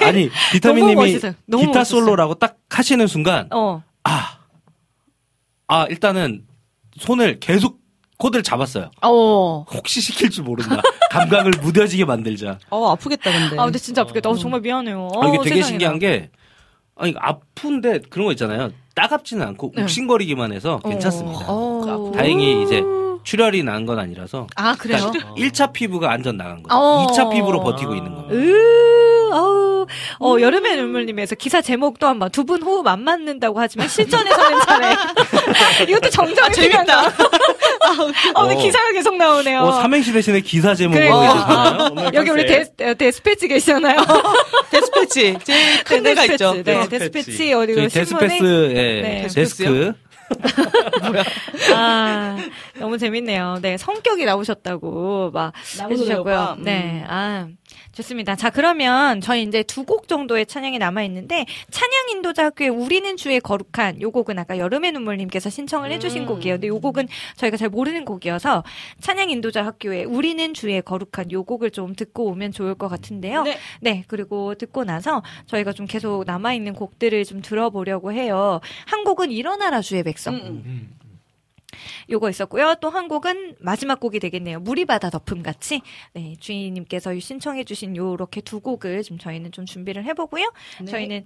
[0.00, 1.34] 아니 너무 비타민님이 멋있어요.
[1.46, 2.00] 너무 기타 멋있어요.
[2.00, 3.82] 솔로라고 딱 하시는 순간 어.
[4.04, 4.38] 아,
[5.68, 6.46] 아 일단은
[6.98, 7.80] 손을 계속
[8.18, 8.90] 코드를 잡았어요.
[9.02, 9.64] 어.
[9.72, 10.80] 혹시 시킬 줄 모른다.
[11.10, 12.58] 감각을 무뎌지게 만들자.
[12.70, 13.58] 어 아프겠다 근데.
[13.60, 14.30] 아, 근데 진짜 아프겠다.
[14.30, 15.08] 어, 정말 미안해요.
[15.20, 15.66] 아, 이게 어, 되게 세상에나.
[15.66, 16.30] 신기한 게
[16.94, 18.70] 아니 아픈데 그런 거 있잖아요.
[18.94, 19.82] 따갑지는 않고 네.
[19.82, 21.46] 욱신거리기만 해서 괜찮습니다.
[21.48, 22.12] 어.
[22.14, 22.82] 다행히 이제
[23.24, 25.10] 출혈이 난 건 아니라서 아, 그래요?
[25.10, 26.62] 그러니까 1차 피부가 안전 나간.
[26.70, 27.06] 어.
[27.08, 28.34] 2차 피부로 버티고 있는 겁니다.
[28.34, 29.01] 으,
[29.32, 29.86] 어우,
[30.20, 34.96] 어, 여름의 눈물님에서 기사 제목도 한번 두 분 호흡 안 맞는다고 하지만 실전에서는 잘해.
[35.88, 37.00] 이것도 정정이 재밌다.
[37.06, 38.62] 어, 근데 어.
[38.62, 39.60] 기사가 계속 나오네요.
[39.60, 41.72] 어, 삼행시 대신에 기사 제목으로 그러니까.
[41.72, 42.10] 해주셨나요?
[42.14, 43.96] 여기 우리 데, 데스패치 계시잖아요.
[44.70, 46.52] 데스패치 제일 큰 데가 있죠.
[46.54, 46.98] 네, 데스패치.
[46.98, 49.26] 데스패치 어디 저희 그 신문에 데스패스의 네.
[49.32, 49.92] 데스크
[51.74, 52.38] 아,
[52.78, 53.58] 너무 재밌네요.
[53.62, 55.52] 네, 성격이 나오셨다고 막
[55.90, 56.34] 해주셨고요.
[56.34, 56.52] 오빠.
[56.54, 56.62] 음.
[56.64, 57.48] 네, 아,
[57.92, 58.34] 좋습니다.
[58.36, 63.38] 자, 그러면 저희 이제 두 곡 정도의 찬양이 남아 있는데, 찬양 인도자 학교의 우리는 주의
[63.40, 66.26] 거룩한 요 곡은 아까 여름의 눈물님께서 신청을 해주신 음.
[66.26, 66.54] 곡이에요.
[66.54, 68.62] 근데 요 곡은 저희가 잘 모르는 곡이어서,
[69.00, 73.42] 찬양 인도자 학교의 우리는 주의 거룩한 요 곡을 좀 듣고 오면 좋을 것 같은데요.
[73.42, 73.58] 네.
[73.80, 78.60] 네, 그리고 듣고 나서 저희가 좀 계속 남아 있는 곡들을 좀 들어보려고 해요.
[78.86, 80.34] 한 곡은 일어나라 주의 백성.
[80.34, 80.90] 음, 음.
[82.10, 82.76] 요거 있었고요.
[82.80, 84.60] 또 한 곡은 마지막 곡이 되겠네요.
[84.60, 85.80] 무리바다 덮음 같이
[86.12, 90.52] 네, 주인님께서 신청해 주신 요렇게 두 곡을 좀 저희는 좀 준비를 해 보고요.
[90.80, 90.84] 네.
[90.86, 91.24] 저희는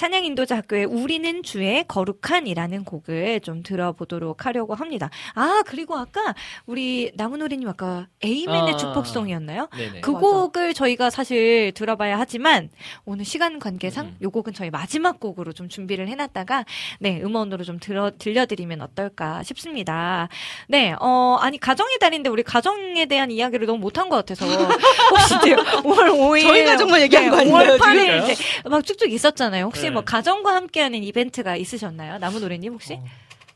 [0.00, 5.10] 찬양 인도자 학교의 우리는 주의 거룩한이라는 곡을 좀 들어보도록 하려고 합니다.
[5.34, 8.76] 아 그리고 아까 우리 나무노리님 아까 에이맨의 아.
[8.78, 9.68] 축복송이었나요?
[9.76, 10.00] 네네.
[10.00, 10.20] 그 맞아.
[10.20, 12.70] 곡을 저희가 사실 들어봐야 하지만
[13.04, 14.16] 오늘 시간 관계상 음.
[14.22, 16.64] 요 곡은 저희 마지막 곡으로 좀 준비를 해놨다가
[16.98, 20.30] 네 음원으로 좀 들어 들려드리면 어떨까 싶습니다.
[20.66, 24.46] 네, 어 아니 가정의 달인데 우리 가정에 대한 이야기를 너무 못한 것 같아서
[25.10, 28.32] 혹시 이제 5월 5일 저희 가정만 얘기한 거 아닌가요, 5월 8일 지금?
[28.32, 29.66] 이제 막 쭉쭉 있었잖아요.
[29.66, 29.94] 혹시 네.
[29.94, 32.94] 뭐 가정과 함께하는 이벤트가 있으셨나요, 나무 노래님 혹시?
[32.94, 33.04] 어,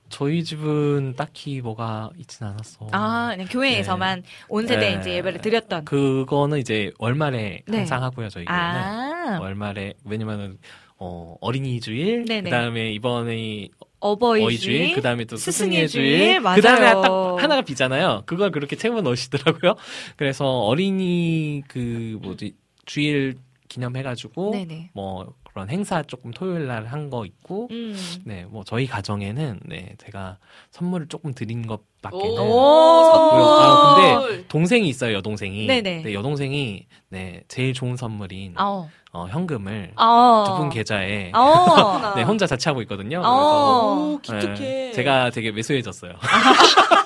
[0.08, 2.88] 저희 집은 딱히 뭐가 있진 않았어.
[2.92, 5.00] 아, 그냥 교회에서만 온 세대 네.
[5.00, 5.84] 이제 예배를 드렸던.
[5.86, 7.76] 그거는 이제 월말에 네.
[7.78, 8.64] 항상 하고요, 저희 교회는.
[8.64, 10.58] 아, 월말에 왜냐면은
[10.98, 12.42] 어, 어린이 주일, 네네.
[12.44, 16.42] 그다음에 이번에 어버이 어이 주일, 주일, 그다음에 또 스승의 스승의 주일, 주일.
[16.42, 18.22] 그다음에 딱 하나가 비잖아요.
[18.26, 19.74] 그걸 그렇게 채워 넣으시더라고요.
[20.16, 22.54] 그래서 어린이 그 뭐지
[22.84, 23.36] 주일
[23.68, 24.90] 기념해가지고 네네.
[24.92, 27.96] 뭐 그런 행사 조금 토요일 날 한 거 있고, 음.
[28.24, 30.38] 네, 뭐 저희 가정에는 네 제가
[30.72, 33.42] 선물을 조금 드린 것밖에는 오, 선물.
[33.42, 35.66] 아, 근데 동생이 있어요, 여동생이.
[35.66, 36.02] 네네.
[36.02, 38.88] 네, 여동생이 네 제일 좋은 선물인 어.
[39.12, 40.44] 어, 현금을 어.
[40.46, 42.12] 두분 계좌에 어.
[42.16, 43.22] 네, 혼자 자취하고 있거든요.
[43.24, 44.18] 어.
[44.20, 44.54] 그래서 오, 기특해.
[44.56, 46.14] 네, 제가 되게 매소해졌어요.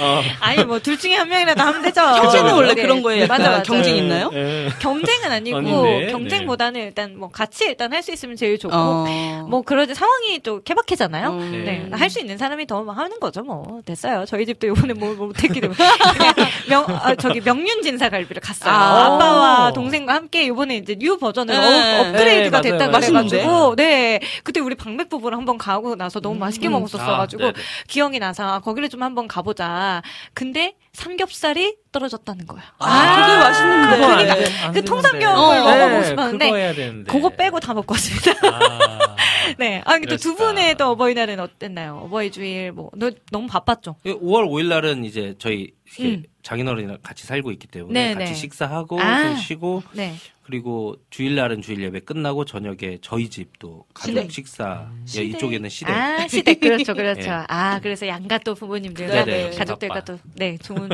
[0.00, 2.00] 어, 아니 뭐 둘 중에 한 명이라도 하면 되죠.
[2.22, 2.82] 그죠, 원래 네.
[2.82, 3.62] 그런 거에 약간 맞아, 맞아.
[3.62, 4.30] 경쟁 있나요?
[4.30, 4.68] 네.
[4.80, 9.46] 경쟁은 아니고 아닌데, 경쟁보다는 일단 뭐 같이 일단 할 수 있으면 제일 좋고 어.
[9.48, 11.28] 뭐 그러지 상황이 또 케바케잖아요.
[11.30, 11.62] 음.
[11.64, 11.96] 네, 네.
[11.96, 13.80] 할 수 있는 사람이 더 하는 거죠, 뭐.
[13.86, 14.24] 됐어요.
[14.26, 15.78] 저희 집도 이번에 뭐, 뭐 못했기 때문에.
[16.16, 16.34] 그냥
[16.68, 18.72] 명, 아, 저기 명륜진사 갈비를 갔어요.
[18.74, 19.04] 아.
[19.14, 21.98] 아빠와 동생과 함께 이번에 이제 new 버전으로 네.
[22.00, 22.90] 업, 업그레이드가 네, 됐다.
[22.90, 24.20] 그래가지고, 네.
[24.42, 26.72] 그때 우리 방백 부부랑 한번 가고 나서 너무 맛있게 음.
[26.72, 27.52] 먹었었어가지고, 아.
[27.86, 30.02] 기억이 나서, 아, 거기를 좀 한번 가보자.
[30.34, 32.60] 근데 삼겹살이 떨어졌다는 거야.
[32.78, 33.96] 아, 그게 맛있는데.
[33.96, 34.82] 그거 안 그러니까 돼- 안그 되는데.
[34.82, 35.64] 통삼겹을 어.
[35.64, 37.10] 먹어보고 네, 싶었는데, 그거 해야 되는데.
[37.12, 38.32] 그거 빼고 다 먹고 왔습니다.
[38.46, 39.16] 아,
[39.58, 39.82] 네.
[39.86, 40.34] 아, 근데 또 두.
[40.36, 42.02] 분의 또 어버이날은 어땠나요?
[42.04, 43.96] 어버이 주일, 뭐, 너, 너무 바빴죠?
[44.04, 46.24] 5월 5일 날은 이제 저희 이렇게 음.
[46.42, 48.34] 장인어른이랑 같이 살고 있기 때문에 네, 같이 네.
[48.34, 49.22] 식사하고 아.
[49.22, 50.14] 좀 쉬고 네.
[50.42, 54.32] 그리고 주일 날은 주일 예배 끝나고 저녁에 저희 집도 가족 시댁.
[54.32, 55.28] 식사 예, 시댁.
[55.30, 56.60] 이쪽에는 시댁 아, 시댁.
[56.60, 57.30] 그렇죠, 그렇죠.
[57.30, 57.44] 예.
[57.48, 59.56] 아, 그래서 양가 또 부모님들과 네, 네.
[59.56, 60.02] 가족들과.
[60.04, 60.88] 또, 네, 좋은.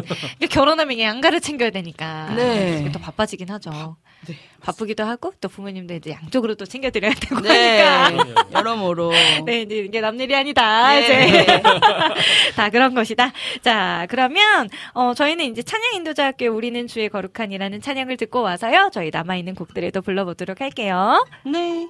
[0.50, 2.34] 결혼하면 이게 양가를 챙겨야 되니까.
[2.34, 2.90] 네.
[2.92, 3.96] 또 바빠지긴 하죠.
[4.28, 4.36] 네.
[4.60, 7.82] 바쁘기도 하고, 또 부모님들 이제 양쪽으로 또 챙겨드려야 되고 네.
[7.82, 8.46] 하니까.
[8.52, 9.12] 여러모로.
[9.46, 10.88] 네, 이제 이게 남일이 아니다.
[10.92, 11.00] 네.
[11.00, 11.62] 이제.
[12.56, 13.32] 다 그런 것이다.
[13.62, 18.90] 자, 그러면, 어, 저희는 이제 찬양 인도자학교 우리는 주의 거룩한이라는 찬양을 듣고 와서요.
[18.92, 21.24] 저희 남아 있는 곡들을 또 불러보도록 할게요.
[21.44, 21.88] 네.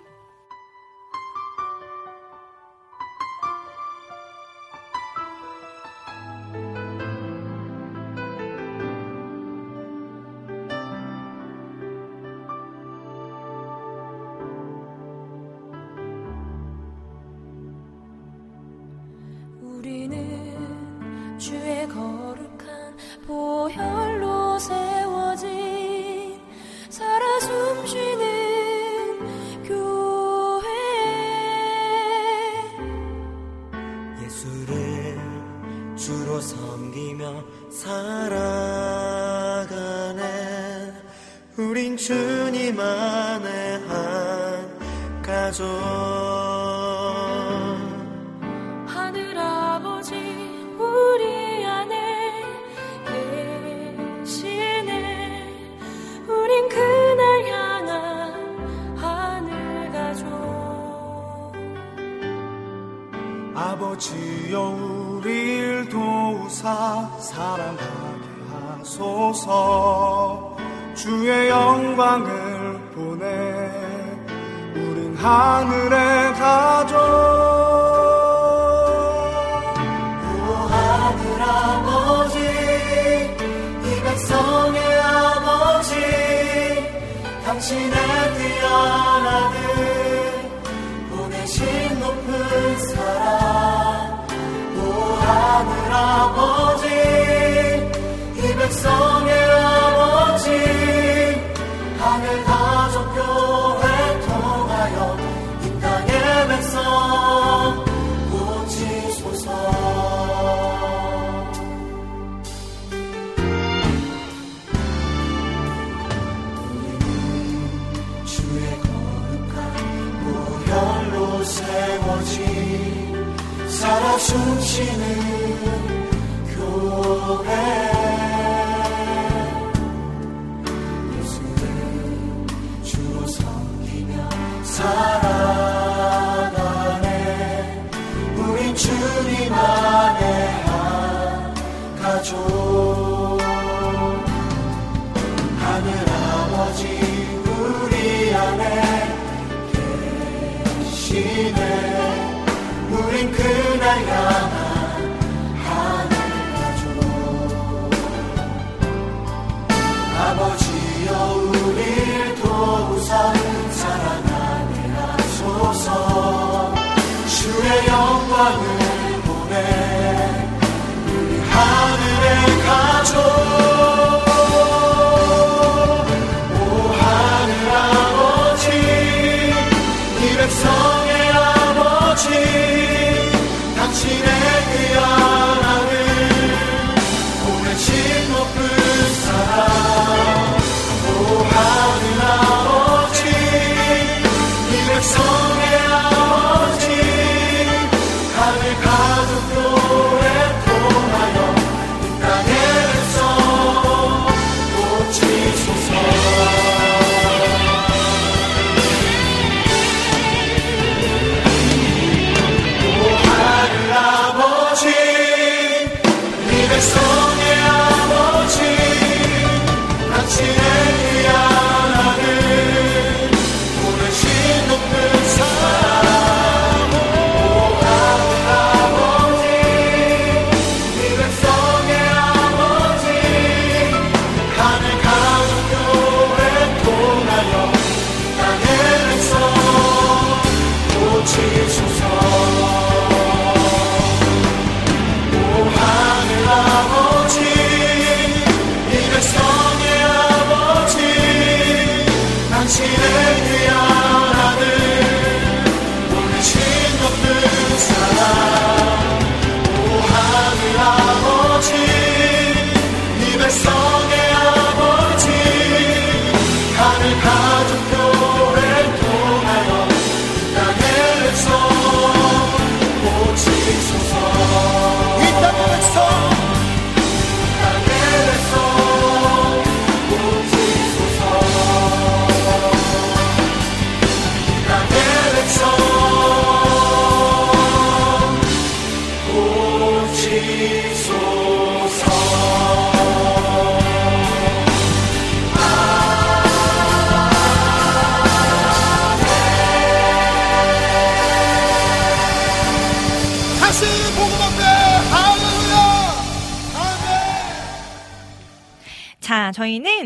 [124.29, 125.48] 숨쉬는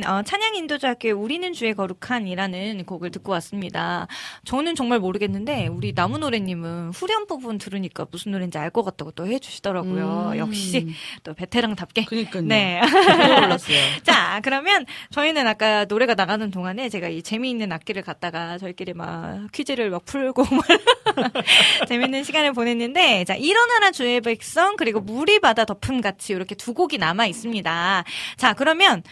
[0.02, 4.06] 저희는 어, 찬양 인도자께 우리는 주의 거룩한이라는 곡을 듣고 왔습니다.
[4.44, 9.26] 저는 정말 모르겠는데 우리 나무 노래님은 후렴 부분 들으니까 무슨 노래인지 알 것 같다고 또
[9.26, 10.30] 해주시더라고요.
[10.32, 10.38] 음.
[10.38, 10.88] 역시
[11.24, 12.06] 또 베테랑답게.
[12.06, 12.42] 그러니까요.
[12.42, 12.80] 네.
[14.02, 19.90] 자 그러면 저희는 아까 노래가 나가는 동안에 제가 이 재미있는 악기를 갖다가 저희끼리 막 퀴즈를
[19.90, 20.42] 막 풀고
[21.86, 26.96] 재미있는 시간을 보냈는데 자 일어나라 주의 백성 그리고 물이 바다 덮음 같이 이렇게 두 곡이
[26.96, 28.04] 남아 있습니다.
[28.38, 29.02] 자 그러면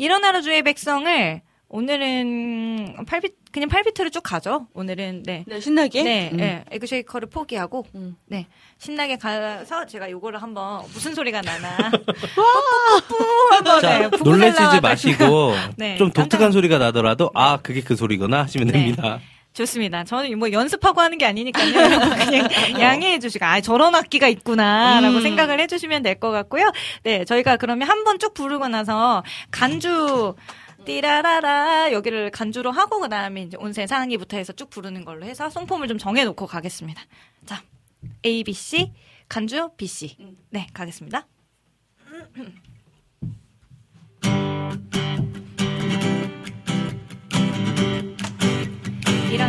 [0.00, 4.66] 일어나라 주의 백성을 오늘은 팔비 그냥 팔비트를 쭉 가죠.
[4.72, 5.44] 오늘은 네.
[5.46, 6.02] 네 신나게.
[6.02, 6.36] 네, 음.
[6.38, 6.64] 네.
[6.70, 8.16] 에그쉐이커를 포기하고 음.
[8.26, 8.46] 네
[8.78, 11.68] 신나게 가서 제가 요거를 한번 무슨 소리가 나나.
[13.62, 18.72] 와 네, 놀래지지 마시고 네, 좀 독특한 소리가 나더라도 아 그게 그 소리구나 하시면 네.
[18.72, 19.20] 됩니다.
[19.52, 20.04] 좋습니다.
[20.04, 21.72] 저는 뭐 연습하고 하는 게 아니니까요.
[22.24, 22.48] 그냥
[22.80, 25.22] 양해해 주시고, 아, 저런 악기가 있구나라고 음.
[25.22, 26.70] 생각을 해 주시면 될 것 같고요.
[27.02, 30.34] 네, 저희가 그러면 한 번 쭉 부르고 나서 간주,
[30.84, 35.98] 띠라라라 여기를 간주로 하고 그다음에 이제 온 세상이부터 해서 쭉 부르는 걸로 해서 송폼을 좀
[35.98, 37.02] 정해 놓고 가겠습니다.
[37.46, 37.62] 자,
[38.24, 38.92] A B C
[39.28, 40.16] 간주 B C.
[40.50, 41.26] 네, 가겠습니다.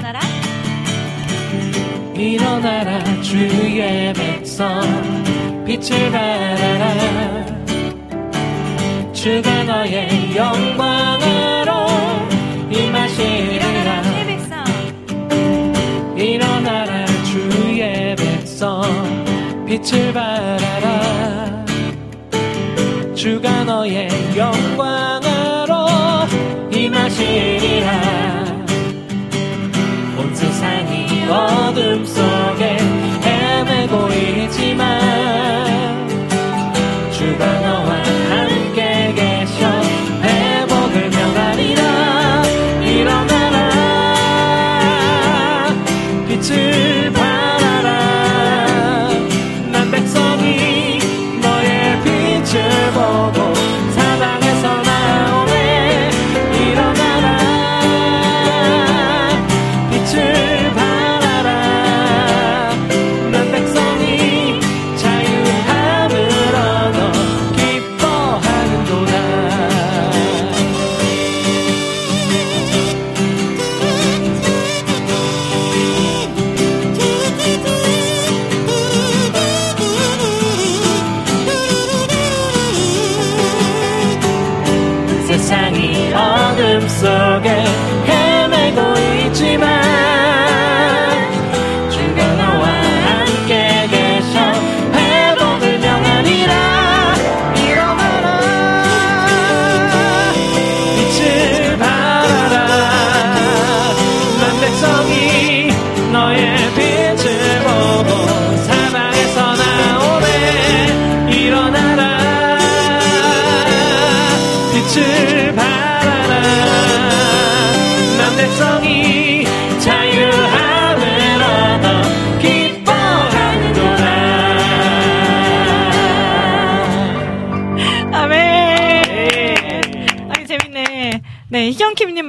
[0.01, 0.19] 일어나라.
[2.15, 4.81] 일어나라 주의 백성.
[5.63, 7.45] 빛을 발하라.
[9.13, 11.71] 주가 너의 영광으로
[12.71, 14.01] 임하시리라.
[16.17, 18.81] 일어나라 주의 백성.
[19.67, 21.65] 빛을 발하라.
[23.13, 25.85] 주가 너의 영광으로
[26.71, 28.20] 임하시리라
[31.31, 32.50] 세상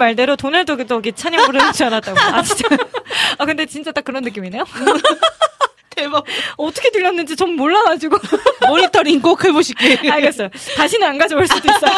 [0.02, 2.18] 말대로 도널드 덕이 찬양 부르는 줄 알았다고.
[2.18, 2.68] 아 진짜.
[3.38, 4.64] 아 근데 진짜 딱 그런 느낌이네요.
[5.90, 6.24] 대박.
[6.56, 8.18] 어떻게 들렸는지 전 몰라가지고.
[8.66, 10.12] 모니터링 꼭 해보실게요.
[10.12, 10.48] 알겠어요.
[10.76, 11.92] 다시는 안 가져올 수도 있어요.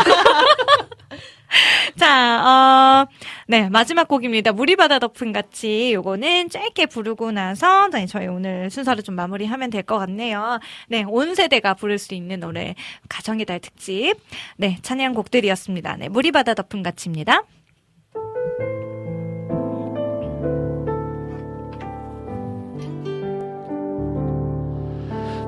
[1.97, 3.07] 자, 어,
[3.47, 4.51] 네, 마지막 곡입니다.
[4.53, 9.99] 무리바다 덮은 같이 요거는 짧게 부르고 나서 네, 저희 오늘 순서를 좀 마무리하면 될 것
[9.99, 10.59] 같네요.
[10.89, 12.75] 네, 온 세대가 부를 수 있는 노래
[13.09, 14.15] 가정의 달 특집.
[14.57, 15.97] 네, 찬양 곡들이었습니다.
[15.99, 17.43] 네, 무리바다 덮은 같이입니다.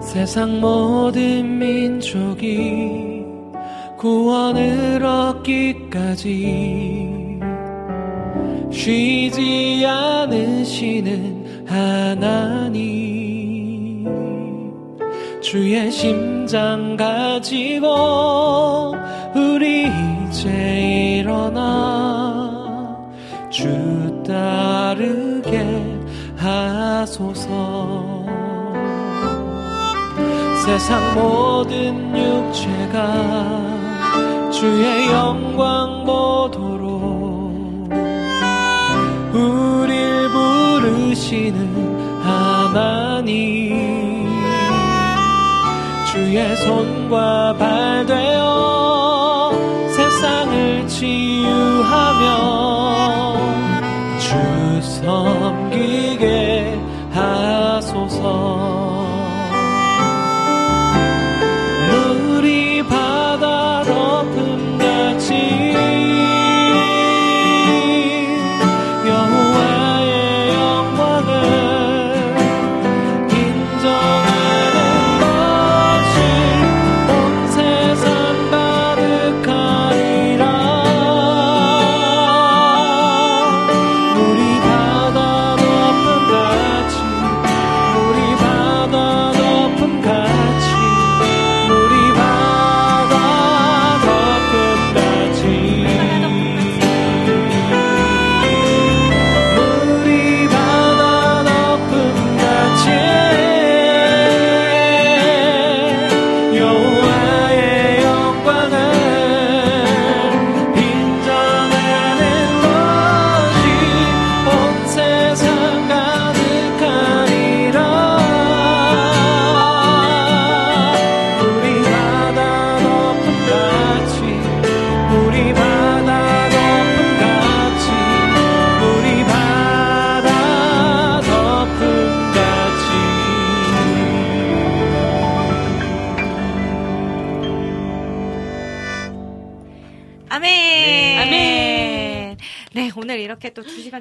[0.07, 3.25] 세상 모든 민족이
[3.99, 6.23] 구원을 얻기까지
[8.71, 12.87] 쉬지 않으시는 하나님.
[15.43, 18.95] 주의 심장 가지고
[19.35, 19.91] 우리
[20.29, 22.97] 이제 일어나
[23.51, 25.67] 주 따르게
[26.37, 27.96] 하소서
[30.67, 33.01] 세상 모든 육체가
[34.51, 37.89] 주의 영광 보도록
[39.33, 43.77] 우릴 부르시는 하나님.
[46.11, 48.36] 주의 손과 발되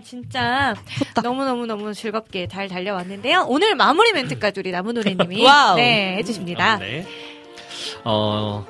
[0.06, 0.76] 진짜
[1.22, 3.48] 너무너무너무 즐겁게 잘 달려왔는데요.
[3.50, 5.76] 오늘 마무리 멘트까지 우리 나무노래님이 wow.
[5.76, 6.74] 네, 해주십니다.
[6.74, 7.06] 아, 네.
[8.04, 8.64] 어,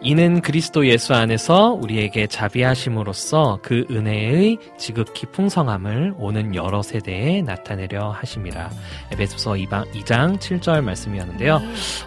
[0.00, 8.70] 이는 그리스도 예수 안에서 우리에게 자비하심으로써 그 은혜의 지극히 풍성함을 오는 여러 세대에 나타내려 하심이라.
[9.12, 11.60] 에베소서 2장 7절 말씀이었는데요.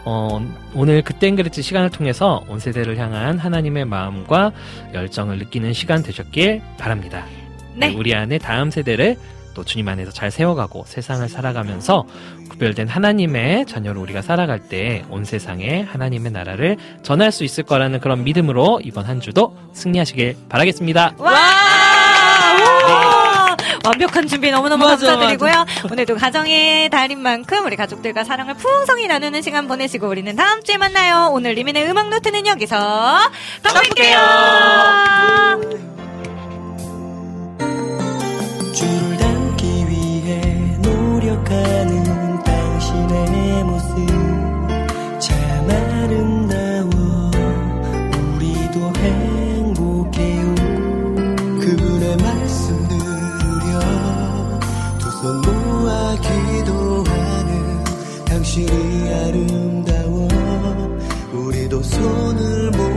[0.06, 0.40] 어,
[0.74, 4.54] 오늘 그땐 그랬지 시간을 통해서 온 세대를 향한 하나님의 마음과
[4.94, 7.26] 열정을 느끼는 시간 되셨길 바랍니다.
[7.76, 7.94] 네.
[7.96, 9.18] 우리 안에 다음 세대를
[9.54, 12.06] 또 주님 안에서 잘 세워가고 세상을 살아가면서
[12.50, 18.24] 구별된 하나님의 자녀로 우리가 살아갈 때 온 세상에 하나님의 나라를 전할 수 있을 거라는 그런
[18.24, 21.16] 믿음으로 이번 한 주도 승리하시길 바라겠습니다.
[21.18, 21.32] 와!
[22.58, 23.56] 우!
[23.84, 25.66] 완벽한 준비 너무너무 맞아, 감사드리고요.
[25.92, 31.30] 오늘도 가정의 달인 만큼 우리 가족들과 사랑을 풍성히 나누는 시간 보내시고 우리는 다음 주에 만나요.
[31.34, 33.18] 오늘 리민의 음악 노트는 여기서
[33.64, 34.20] 덤빌게요.